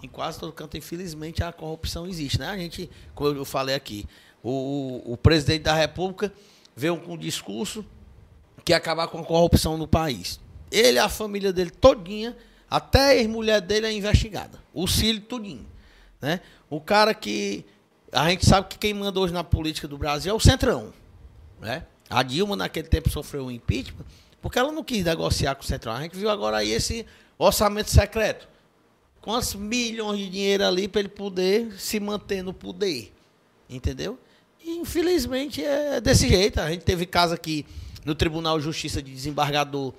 [0.01, 2.39] Em quase todo canto, infelizmente, a corrupção existe.
[2.39, 2.47] Né?
[2.47, 4.05] A gente, como eu falei aqui,
[4.41, 6.31] o, o, presidente da República
[6.76, 7.85] veio com um discurso
[8.63, 10.39] que ia acabar com a corrupção no país.
[10.71, 12.38] Ele a família dele todinha,
[12.69, 14.59] até a ex-mulher dele é investigada.
[14.73, 15.65] O Cílio tudinho.
[16.21, 16.39] Né?
[16.69, 17.65] O cara que...
[18.11, 20.93] A gente sabe que quem manda hoje na política do Brasil é o Centrão.
[21.59, 21.85] Né?
[22.09, 24.05] A Dilma, naquele tempo, sofreu um impeachment
[24.41, 25.93] porque ela não quis negociar com o Centrão.
[25.93, 27.05] A gente viu agora aí esse
[27.38, 28.47] orçamento secreto.
[29.21, 33.13] Quantos milhões de dinheiro ali para ele poder se manter no poder?
[33.69, 34.17] Entendeu?
[34.63, 36.59] E, infelizmente é desse jeito.
[36.59, 37.65] A gente teve caso aqui
[38.05, 39.93] no Tribunal de Justiça de Desembargador,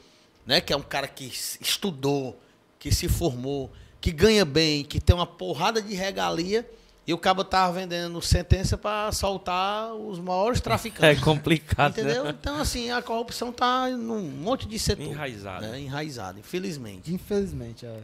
[0.46, 1.30] né, que é um cara que
[1.60, 2.40] estudou,
[2.78, 3.70] que se formou,
[4.00, 6.68] que ganha bem, que tem uma porrada de regalia,
[7.06, 11.22] e o cabo tava vendendo sentença para soltar os maiores É traficantes.
[11.22, 12.24] complicado, Entendeu?
[12.24, 12.34] né?
[12.38, 15.04] Então, assim, a corrupção tá num monte de setor.
[15.06, 15.68] Enraizada.
[15.68, 15.80] Né?
[15.80, 17.12] Enraizada, infelizmente.
[17.12, 18.00] Infelizmente, é.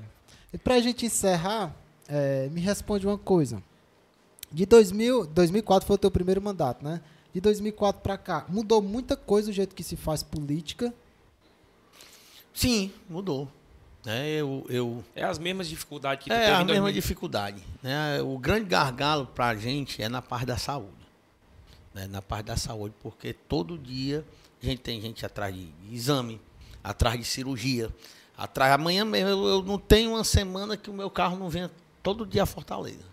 [0.56, 1.76] E pra gente encerrar,
[2.08, 3.62] é, me responde uma coisa.
[4.50, 7.02] De 2000, 2004 foi o teu primeiro mandato, né?
[7.34, 10.94] De 2004 pra cá, mudou muita coisa o jeito que se faz política.
[12.54, 13.46] Sim, mudou.
[14.02, 14.30] Né?
[14.30, 16.92] Eu, eu, É as mesmas dificuldades que tu é teve a em mesma 2000.
[17.02, 17.62] dificuldade.
[17.82, 18.22] Né?
[18.22, 21.06] O grande gargalo para a gente é na parte da saúde.
[21.92, 22.06] Né?
[22.06, 24.24] Na parte da saúde, porque todo dia
[24.62, 26.40] a gente tem gente atrás de exame,
[26.82, 27.90] atrás de cirurgia.
[28.36, 31.70] Atrás, amanhã mesmo eu, eu não tenho uma semana que o meu carro não venha
[32.02, 33.04] todo dia a Fortaleza,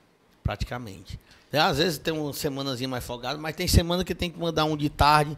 [0.44, 1.20] praticamente.
[1.52, 4.66] É, às vezes tem uma semanazinha mais folgada, mas tem semana que tem que mandar
[4.66, 5.38] um de tarde,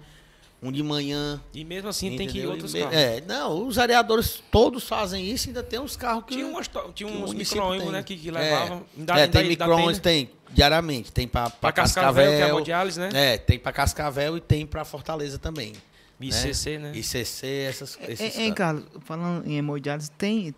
[0.63, 2.51] um de manhã, E mesmo assim tem que ir Entendeu?
[2.51, 2.95] outros E carros.
[2.95, 6.33] É, não, os areadores todos fazem isso, ainda tem uns carros que.
[6.35, 8.31] Tinha, umas, tinha uns micro-ônibus, né, que, que É.
[8.31, 8.83] levavam.
[8.97, 10.01] Ainda- é, ainda- tem ainda micro-ônibus, né?
[10.03, 11.11] tem diariamente.
[11.11, 13.11] Tem pra Pra Cascavel, que é a Cascavel.
[13.11, 13.33] né?
[13.33, 15.73] É, tem pra Cascavel e tem pra Fortaleza também.
[16.19, 16.91] ICC, né?
[16.95, 18.83] ICC, essas esses Hein, hein, caras.
[18.83, 20.53] Carlos, falando em hemodiálise, tem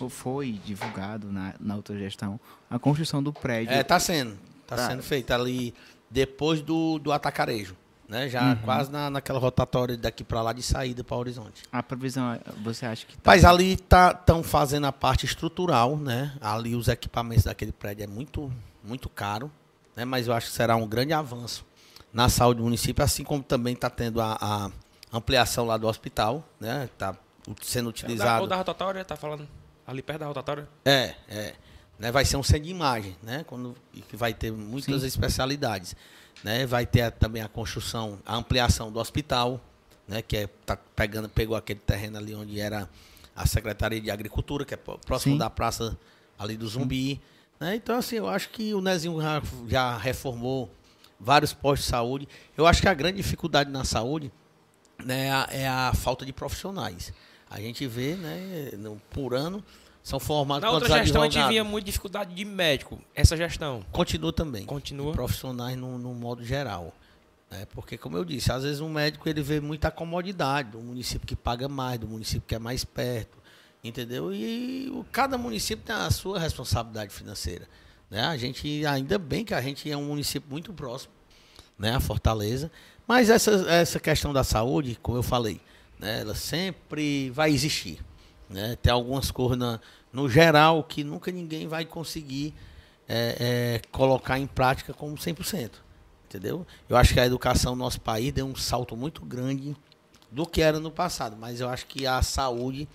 [0.00, 2.40] ou foi divulgado na, na outra gestão
[2.70, 3.72] a construção do prédio.
[3.74, 4.38] É, tá sendo.
[4.66, 4.88] Tá, Tá.
[4.88, 5.74] sendo feito ali
[6.10, 7.76] depois do, do atacarejo.
[8.08, 8.28] Né?
[8.28, 11.62] Já quase na, naquela rotatória daqui pra lá de saída pra Horizonte.
[11.72, 16.32] A previsão, você acha que tá Mas ali estão fazendo a parte estrutural, né?
[16.40, 18.52] Ali os equipamentos daquele prédio é muito,
[18.84, 19.50] muito caro,
[19.96, 20.04] né?
[20.04, 21.64] Mas eu acho que será um grande avanço
[22.12, 24.70] na saúde do município, assim como também está tendo a, a
[25.16, 26.84] ampliação lá do hospital, né?
[26.92, 27.16] Está
[27.62, 28.42] sendo utilizado.
[28.42, 29.48] ou da rotatória, tá falando?
[29.86, 30.68] Ali perto da rotatória?
[30.84, 31.54] É, é.
[31.98, 33.44] Né, vai ser um centro de imagem, né?
[33.46, 35.06] Quando, e que vai ter muitas Sim.
[35.06, 35.94] especialidades.
[36.42, 36.66] Né?
[36.66, 39.60] Vai ter a- também a construção, a ampliação do hospital,
[40.08, 40.20] né?
[40.22, 42.88] Que é, tá pegando, pegou aquele terreno ali onde era
[43.36, 45.38] a Secretaria de Agricultura, que é pró- próximo Sim.
[45.38, 45.96] da praça
[46.38, 47.20] ali do Zumbi.
[47.60, 47.76] Né?
[47.76, 50.70] Então, assim, eu acho que o Nezinho já, já reformou
[51.22, 52.28] vários postos de saúde.
[52.56, 54.32] Eu acho que a grande dificuldade na saúde
[55.04, 57.12] né, é a- é falta de profissionais.
[57.50, 59.62] A gente vê, né, no- por ano,
[60.02, 61.54] são formados Na outra gestão a gente advogados?
[61.54, 62.98] via muita dificuldade de médico.
[63.14, 64.64] Essa gestão Continua também.
[64.64, 65.12] continua.
[65.12, 66.92] Profissionais no, no modo geral.
[67.50, 67.66] né?
[67.72, 71.36] Porque, como eu disse, às vezes um médico ele vê muita comodidade do município que
[71.36, 73.36] paga mais, do município que é mais perto.
[73.84, 74.32] Entendeu?
[74.32, 77.68] E o- cada município tem a sua responsabilidade financeira.
[78.12, 78.20] Né?
[78.20, 81.10] A gente, ainda bem que a gente é um município muito próximo,
[81.78, 81.94] né?
[81.94, 82.70] A Fortaleza.
[83.08, 85.62] Mas essa, essa questão da saúde, como eu falei,
[85.98, 86.20] né?
[86.20, 88.04] ela sempre vai existir.
[88.50, 88.76] Né?
[88.82, 89.80] Tem algumas coisas na-
[90.12, 92.52] no geral que nunca ninguém vai conseguir
[93.08, 95.70] é, é, colocar em prática como 100%.
[96.28, 96.66] Entendeu?
[96.90, 99.74] Eu acho que a educação no nosso país deu um salto muito grande
[100.30, 102.86] do que era no passado, mas eu acho que a saúde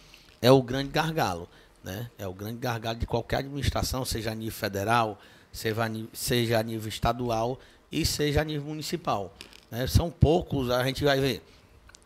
[0.43, 1.49] é o grande gargalo.
[1.87, 2.11] Né?
[2.17, 5.19] É o grande gargalo de qualquer administração, seja a nível federal,
[5.51, 7.57] seja a nível, seja a nível estadual
[7.89, 9.33] e seja a nível municipal.
[9.71, 9.87] Né?
[9.87, 11.41] São poucos, a gente vai ver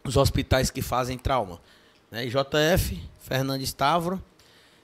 [0.03, 1.59] os hospitais que fazem trauma.
[2.11, 2.27] Né?
[2.27, 4.21] JF, Fernandes Távora,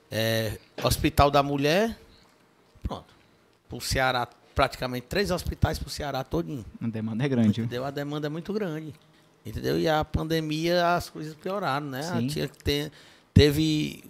[0.09, 1.95] é, Hospital da Mulher,
[2.81, 3.13] pronto.
[3.69, 6.65] Para o Ceará, praticamente três hospitais para o Ceará todinho.
[6.81, 7.61] A demanda é grande.
[7.61, 7.85] Entendeu?
[7.85, 8.93] A demanda é muito grande.
[9.45, 9.79] Entendeu?
[9.79, 12.01] E a pandemia, as coisas pioraram, né?
[12.01, 12.27] Sim.
[12.27, 12.91] Tinha que ter,
[13.37, 14.03] teve,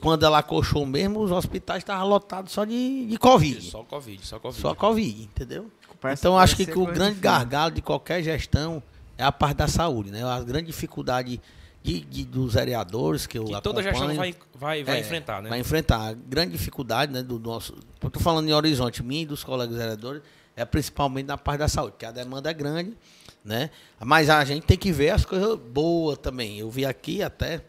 [0.00, 3.62] quando ela coxou mesmo, os hospitais estavam lotados só de, de Covid.
[3.70, 4.60] Só Covid, só Covid.
[4.60, 5.70] Só Covid, entendeu?
[6.00, 8.82] Parece- então, acho que, que o grande de gargalo de qualquer gestão
[9.16, 10.24] é a parte da saúde, né?
[10.24, 11.40] A grande dificuldade
[11.80, 15.48] de, de- dos vereadores que eu Que toda gestão vai, vai, vai é, enfrentar, né?
[15.48, 16.08] Vai enfrentar.
[16.08, 17.74] A grande dificuldade né, do nosso.
[18.02, 20.22] Eu tô falando em horizonte, mim e dos colegas vereadores,
[20.56, 22.96] é principalmente na parte da saúde, porque a demanda é grande,
[23.44, 23.70] né?
[24.00, 26.58] Mas a gente tem que ver as coisas boas também.
[26.58, 27.60] Eu vi aqui até,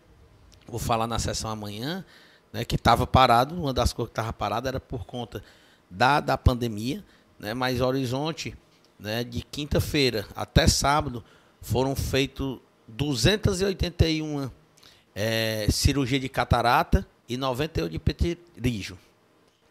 [0.73, 2.03] vou falar na sessão amanhã,
[2.51, 5.43] né, que estava parado, uma das coisas que estava parada era por conta
[5.89, 7.03] da, da pandemia,
[7.39, 7.53] né?
[7.53, 8.55] Mas Horizonte,
[8.99, 11.23] né, de quinta-feira até sábado,
[11.61, 14.49] foram feitos 281
[15.15, 18.97] é, cirurgia de catarata e 98 de pterígio,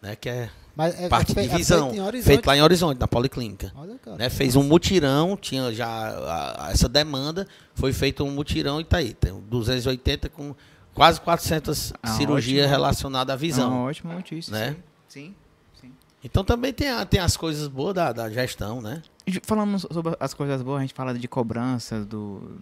[0.01, 2.27] né, que é Mas é, parte é de é visão, feito em Horizonte.
[2.27, 3.73] feito lá em Horizonte, na Policlínica.
[3.75, 4.17] Olha, cara.
[4.17, 8.85] Né, fez um mutirão, tinha já a- a- essa demanda, foi feito um mutirão e
[8.85, 10.55] tá aí, tem 280 com
[10.95, 12.71] quase 400 Ah, cirurgias ótimo.
[12.77, 13.71] relacionadas à visão.
[13.71, 14.53] uma ótima notícia.
[14.53, 14.77] Né?
[15.09, 15.35] Sim.
[15.81, 15.93] sim.
[16.25, 19.03] Então também tem, a- tem as coisas boas da, da gestão, né?
[19.43, 22.59] Falando sobre as coisas boas, a gente fala de cobranças, do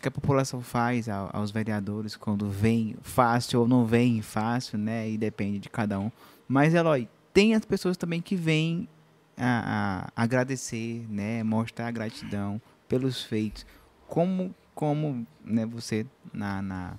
[0.00, 5.08] que a população faz ao- aos vereadores quando vem fácil ou não vem fácil, né?
[5.10, 6.10] E depende de cada um.
[6.48, 8.88] Mas, Eloy, tem as pessoas também que vêm
[9.36, 11.42] a, a agradecer, né?
[11.42, 13.64] Mostrar gratidão pelos feitos.
[14.08, 16.94] Como, como né, você, na, na,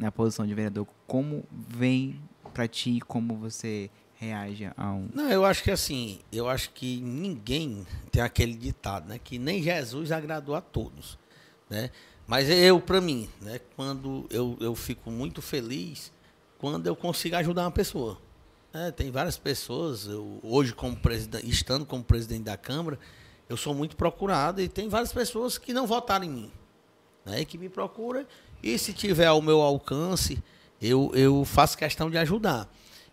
[0.00, 2.20] na posição de vereador, como vem
[2.52, 5.08] para ti, como você reage a um...
[5.14, 9.18] Não, eu acho que assim, eu acho que ninguém tem aquele ditado, né?
[9.22, 11.18] Que nem Jesus agradou a todos,
[11.68, 11.90] né?
[12.26, 13.60] Mas eu, para mim, né?
[13.76, 16.12] Quando eu, eu fico muito feliz
[16.58, 18.18] quando eu consigo ajudar uma pessoa.
[18.72, 18.90] né?
[18.90, 22.98] tem várias pessoas, eu, hoje como presidente, estando como presidente da Câmara,
[23.48, 26.52] eu sou muito procurado e tem várias pessoas que não votaram em mim,
[27.24, 27.44] né?
[27.44, 28.26] Que me procuram
[28.62, 30.42] e se tiver ao meu alcance,
[30.80, 32.68] eu, eu faço questão de ajudar.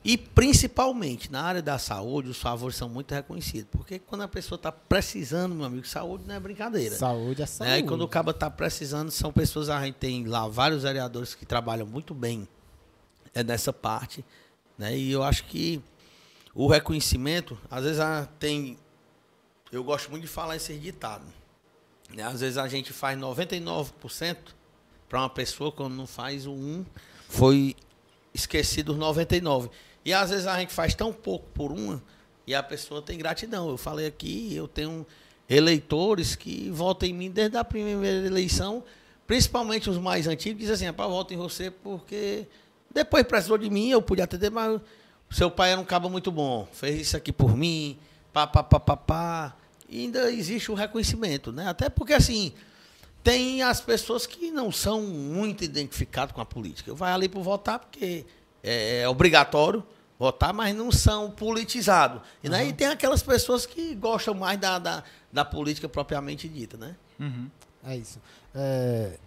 [0.05, 3.69] E principalmente na área da saúde, os favores são muito reconhecidos.
[3.71, 6.95] Porque quando a pessoa está precisando, meu amigo, saúde não é brincadeira.
[6.95, 7.47] Saúde é Né?
[7.47, 7.77] saúde.
[7.77, 11.45] E quando o cabo está precisando, são pessoas, a gente tem lá vários vereadores que
[11.45, 12.47] trabalham muito bem
[13.33, 14.25] é nessa parte.
[14.77, 14.97] Né?
[14.97, 15.81] E eu acho que
[16.53, 18.01] o reconhecimento, às vezes
[18.37, 18.77] tem.
[19.71, 21.23] Eu gosto muito de falar esse ditado.
[22.13, 22.23] Né?
[22.23, 24.37] Às vezes a gente faz 99%
[25.13, 26.83] para uma pessoa, quando não faz o 1,
[27.29, 27.75] foi
[28.33, 29.69] esquecido os 99.
[30.03, 32.01] E às vezes a gente faz tão pouco por uma
[32.47, 33.69] e a pessoa tem gratidão.
[33.69, 35.05] Eu falei aqui, eu tenho
[35.47, 38.83] eleitores que votam em mim desde a primeira eleição,
[39.27, 42.47] principalmente os mais antigos, dizem assim, rapaz, voto em você porque
[42.91, 44.81] depois precisou de mim, eu podia atender, mas
[45.29, 47.99] seu pai era um cabo muito bom, fez isso aqui por mim,
[48.33, 49.55] pá, pá, pá, pá, pá.
[49.87, 51.67] E ainda existe o reconhecimento, né?
[51.67, 52.51] Até porque, assim,
[53.23, 56.93] tem as pessoas que não são muito identificadas com a política.
[56.93, 58.25] Vai ali para votar porque
[58.61, 59.83] é, é obrigatório
[60.19, 62.21] votar, mas não são politizados.
[62.43, 62.67] E, né?
[62.67, 66.95] e tem aquelas pessoas que gostam mais da, da, da política propriamente dita, né?
[67.85, 68.19] É isso.
[68.53, 69.17] É,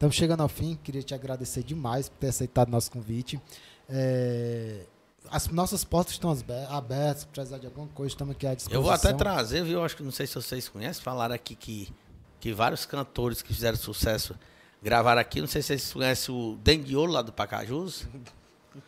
[0.00, 0.78] Estamos chegando ao fim.
[0.82, 3.38] Queria te agradecer demais por ter aceitado nosso convite.
[3.86, 4.86] É,
[5.30, 6.34] As nossas portas estão
[6.70, 7.20] abertas.
[7.20, 8.80] Se precisar de alguma coisa, estamos aqui à disposição.
[8.80, 9.84] Eu vou até trazer, viu?
[9.84, 11.92] Acho que não sei se vocês conhecem, falaram aqui que,
[12.40, 14.34] que vários cantores que fizeram sucesso
[14.82, 15.40] gravaram aqui.
[15.40, 18.06] Não sei se vocês conhecem o Dendiolo lá do Pacajus.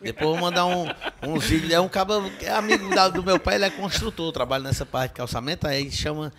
[0.00, 0.86] Depois eu vou mandar um,
[1.28, 1.72] uns vídeos.
[1.72, 4.86] É um cabo que é amigo da- do meu pai, ele é construtor, trabalha nessa
[4.86, 6.32] parte de calçamento, aí chama.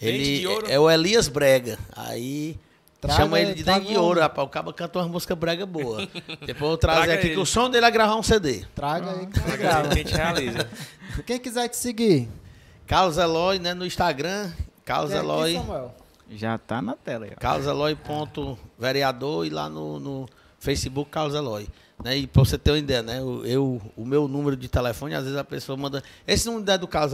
[0.00, 1.78] Ele é o Elias Brega.
[1.96, 2.56] Aí
[3.00, 4.46] Traga- chama ele de traga Dente de um- Ouro, rapaz.
[4.46, 6.06] O cabo canta umas músicas brega boa.
[6.44, 7.40] Depois eu vou trazer aqui que ele.
[7.40, 8.64] o som dele é gravar um CD.
[8.74, 9.92] Traga aí que A legal.
[9.92, 10.68] gente realiza.
[11.24, 12.28] Quem quiser te seguir.
[12.86, 13.74] Carlos Eloy, né?
[13.74, 14.52] No Instagram.
[14.84, 15.54] Carlos aqui, Eloy.
[15.54, 15.94] Samuel?
[16.30, 17.30] Já tá na tela aí,
[18.78, 20.28] vereador e lá no, no
[20.58, 21.68] Facebook Carlos Eloy.
[22.02, 22.18] Né?
[22.18, 23.18] E pra você ter uma ideia, né?
[23.18, 26.02] Eu, eu- o meu número de telefone, às vezes a pessoa manda.
[26.26, 27.12] Esse número é do Carlos?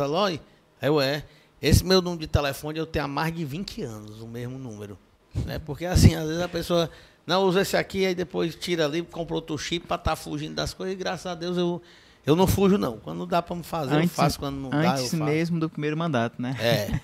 [0.82, 1.24] Eu é.
[1.62, 4.98] Esse meu número de telefone eu tenho há mais de 20 anos, o mesmo número.
[5.46, 5.58] Né?
[5.58, 6.90] Porque assim, às vezes a pessoa.
[7.26, 10.74] Não, usa esse aqui, aí depois tira ali, compra outro chip pra estar fugindo das
[10.74, 11.80] coisas, e graças a Deus eu,
[12.26, 12.98] eu não fujo, não.
[12.98, 14.38] Quando dá pra me fazer, eu faço.
[14.38, 15.24] Quando não dá, eu antes faço.
[15.24, 16.56] mesmo do primeiro mandato, né?
[16.60, 17.00] É.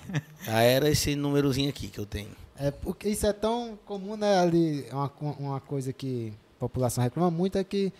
[0.51, 2.29] Aí era esse númerozinho aqui que eu tenho.
[2.57, 4.39] É porque isso é tão comum, né?
[4.39, 7.91] Ali, uma, uma coisa que a população reclama muito é que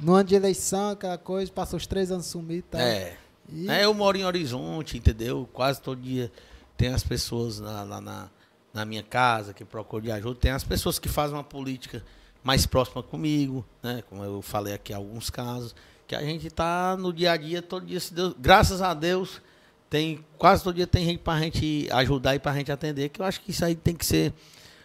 [0.00, 2.80] no ano de eleição, aquela coisa, passou os três anos sumido e tal.
[2.80, 3.16] É.
[3.50, 5.48] E- É, eu moro em Horizonte, entendeu?
[5.52, 6.30] Quase todo dia
[6.76, 8.28] tem as pessoas na- lá na,
[8.74, 10.38] na minha casa que procuram de ajuda.
[10.40, 12.02] Tem as pessoas que fazem uma política
[12.44, 14.02] mais próxima comigo, né?
[14.10, 15.74] Como eu falei aqui alguns casos.
[16.06, 19.40] Que a gente tá no dia a dia, todo dia, se Deus, graças a Deus,
[19.90, 23.08] tem quase todo dia tem gente pra gente ajudar e pra gente atender.
[23.08, 24.32] Que eu acho que isso aí tem que ser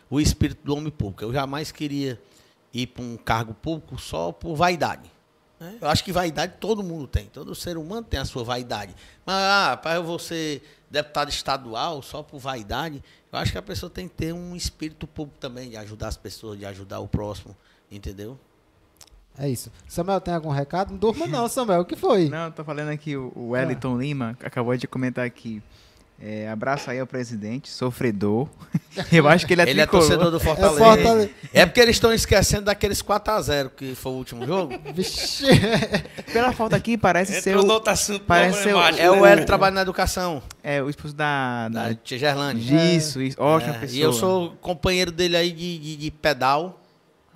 [0.09, 1.23] o espírito do homem público.
[1.23, 2.19] Eu jamais queria
[2.73, 5.09] ir para um cargo público só por vaidade.
[5.59, 5.77] né?
[5.79, 7.25] Eu acho que vaidade todo mundo tem.
[7.27, 8.95] Todo ser humano tem a sua vaidade.
[9.25, 13.61] Mas, ah, para eu vou ser deputado estadual só por vaidade, eu acho que a
[13.61, 17.07] pessoa tem que ter um espírito público também, de ajudar as pessoas, de ajudar o
[17.07, 17.55] próximo,
[17.89, 18.37] entendeu?
[19.41, 19.71] É isso.
[19.87, 20.91] Samuel, tem algum recado?
[20.91, 21.81] Não durma não, Samuel.
[21.81, 22.29] O que foi?
[22.29, 25.61] Não, tô falando aqui, o Wellington Lima acabou de comentar aqui.
[26.23, 28.47] É, abraço aí ao presidente, sofredor.
[29.11, 30.03] Eu acho que ele é Ele é tricolor.
[30.07, 30.77] torcedor do É Fortaleza.
[30.77, 31.29] Fortaleza.
[31.51, 34.71] É porque eles estão esquecendo daqueles 4x0 que foi o último jogo.
[34.93, 35.45] Vixe.
[36.31, 39.31] Pela foto aqui, parece ser o, outro assunto parece ser o- É o né?
[39.31, 41.67] Hélio que trabalha na educação, é, o esposo da...
[41.69, 42.95] da da Tia Gerlane.
[42.95, 43.41] isso, isso.
[43.41, 43.97] Ótima É, pessoa.
[43.97, 46.80] E eu sou companheiro dele aí de, de, de pedal,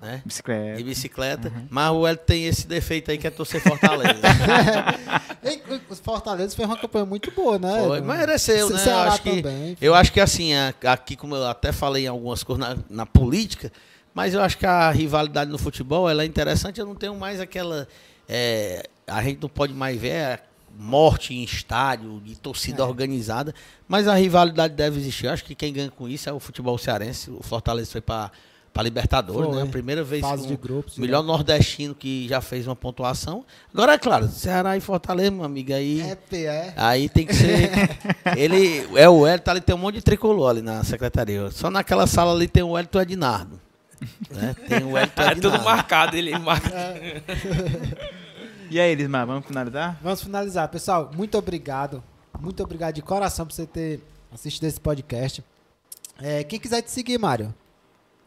[0.06, 0.22] né?
[0.24, 0.82] Bicicleta.
[0.82, 1.48] Bicicleta.
[1.48, 1.66] Uhum.
[1.68, 4.20] Mas o Hélio tem esse defeito aí que é torcer Fortaleza.
[5.42, 7.82] Ei, O Fortaleza fez uma campanha muito boa, né?
[7.86, 8.92] Foi, mereceu, Ce- né?
[8.92, 9.76] Eu acho que, também.
[9.80, 10.52] eu acho que assim,
[10.84, 13.70] aqui como eu até falei em algumas coisas na, na política,
[14.14, 16.80] mas eu acho que a rivalidade no futebol ela é interessante.
[16.80, 17.86] Eu não tenho mais aquela.
[18.28, 20.40] é, a gente não pode mais ver a
[20.78, 22.86] morte em estádio, de torcida É.
[22.86, 23.54] organizada,
[23.88, 25.26] mas a rivalidade deve existir.
[25.26, 27.30] Eu acho que quem ganha com isso é o futebol cearense.
[27.30, 28.30] O Fortaleza foi para
[28.76, 29.56] para Libertadores, Foi.
[29.56, 29.62] né?
[29.62, 30.98] A primeira vez Fase com de grupos.
[30.98, 33.42] o melhor nordestino que já fez uma pontuação.
[33.72, 36.74] Agora é claro, Ceará e Fortaleza, meu amigo, aí É, PE.
[36.76, 37.70] Aí tem que ser.
[38.36, 41.50] ele é o Hélio, ali tem um monte de tricolor ali na secretaria.
[41.50, 43.58] Só naquela sala ali tem o Hélio Ednardo.
[44.30, 44.54] Né?
[44.68, 46.70] Tem o Hélio É tudo marcado, ele marca.
[48.70, 49.98] E aí, Elismar, vamos finalizar?
[50.02, 50.68] Vamos finalizar.
[50.68, 52.04] Pessoal, muito obrigado.
[52.38, 55.42] Muito obrigado de coração por você ter assistido esse podcast.
[56.20, 57.54] É, quem quiser te seguir, Mário.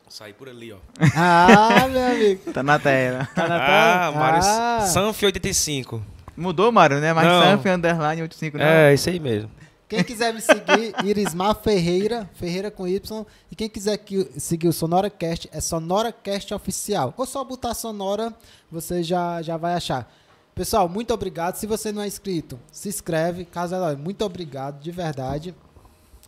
[0.09, 0.77] Sair por ali, ó.
[1.15, 2.51] Ah, meu amigo.
[2.51, 3.27] Tá na tela.
[3.35, 4.11] Tá na Ah, tela?
[4.19, 4.81] Mário Ah.
[4.87, 6.01] Sanf 85.
[6.35, 7.13] Mudou, Mário, né?
[7.13, 7.25] Mas.
[7.27, 8.65] Sanf underline 85, não.
[8.65, 9.51] É, isso aí mesmo.
[9.87, 13.25] Quem quiser me seguir, Irismar Ferreira, Ferreira com Y.
[13.51, 17.13] E quem quiser que- seguir o SonoraCast, é SonoraCast Oficial.
[17.17, 18.31] Ou só botar Sonora,
[18.71, 20.11] você já, já vai achar.
[20.53, 21.55] Pessoal, muito obrigado.
[21.55, 23.45] Se você não é inscrito, se inscreve.
[23.45, 25.55] Caso ela, muito obrigado, de verdade.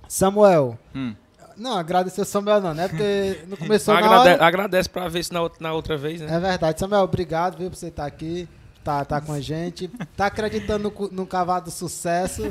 [0.08, 0.78] Samuel.
[0.96, 1.14] Hum.
[1.62, 2.88] Não, agradecer o Samuel não, né?
[2.88, 4.46] Porque não começou na Agrade hora.
[4.46, 6.36] Agradece pra ver se na, outra- na outra vez, né?
[6.36, 6.80] É verdade.
[6.80, 8.48] Samuel, obrigado, viu, por você estar aqui.
[8.84, 9.88] Tá, tá com a gente.
[10.18, 12.42] Tá acreditando no, no cavalo do sucesso.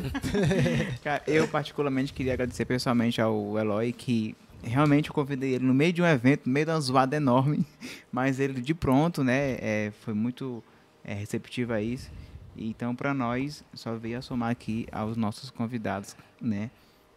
[1.03, 5.93] Cara, eu particularmente queria agradecer pessoalmente ao Eloy, que realmente eu convidei ele no meio
[5.93, 7.67] de um evento, no meio de uma zoada enorme,
[8.13, 10.63] mas ele de pronto, né, é, foi muito
[11.05, 12.09] é, receptivo a isso.
[12.57, 16.71] Então, para nós, só veio a somar aqui aos nossos convidados, né,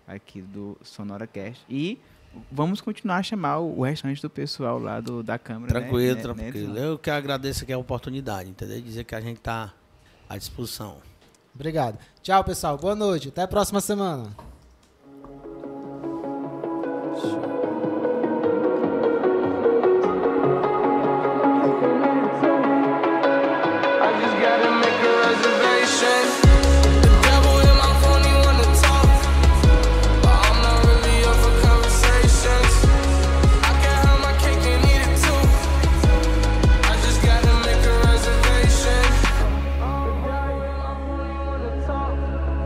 [0.08, 1.64] aqui do SonoraCast.
[1.70, 2.00] E
[2.52, 6.22] vamos continuar a chamar o restante do pessoal lá do, da Câmara, né, Tranquilo, né,
[6.22, 6.74] tranquilo.
[6.74, 6.86] né?
[6.88, 8.82] Eu que agradeço aqui a oportunidade, entendeu?
[8.82, 9.74] Dizer que a gente tá
[10.30, 10.98] à disposição.
[11.54, 12.00] Obrigado.
[12.22, 12.78] Tchau, pessoal.
[12.78, 13.30] Boa noite.
[13.30, 14.36] Até a próxima semana.
[17.22, 17.63] Show.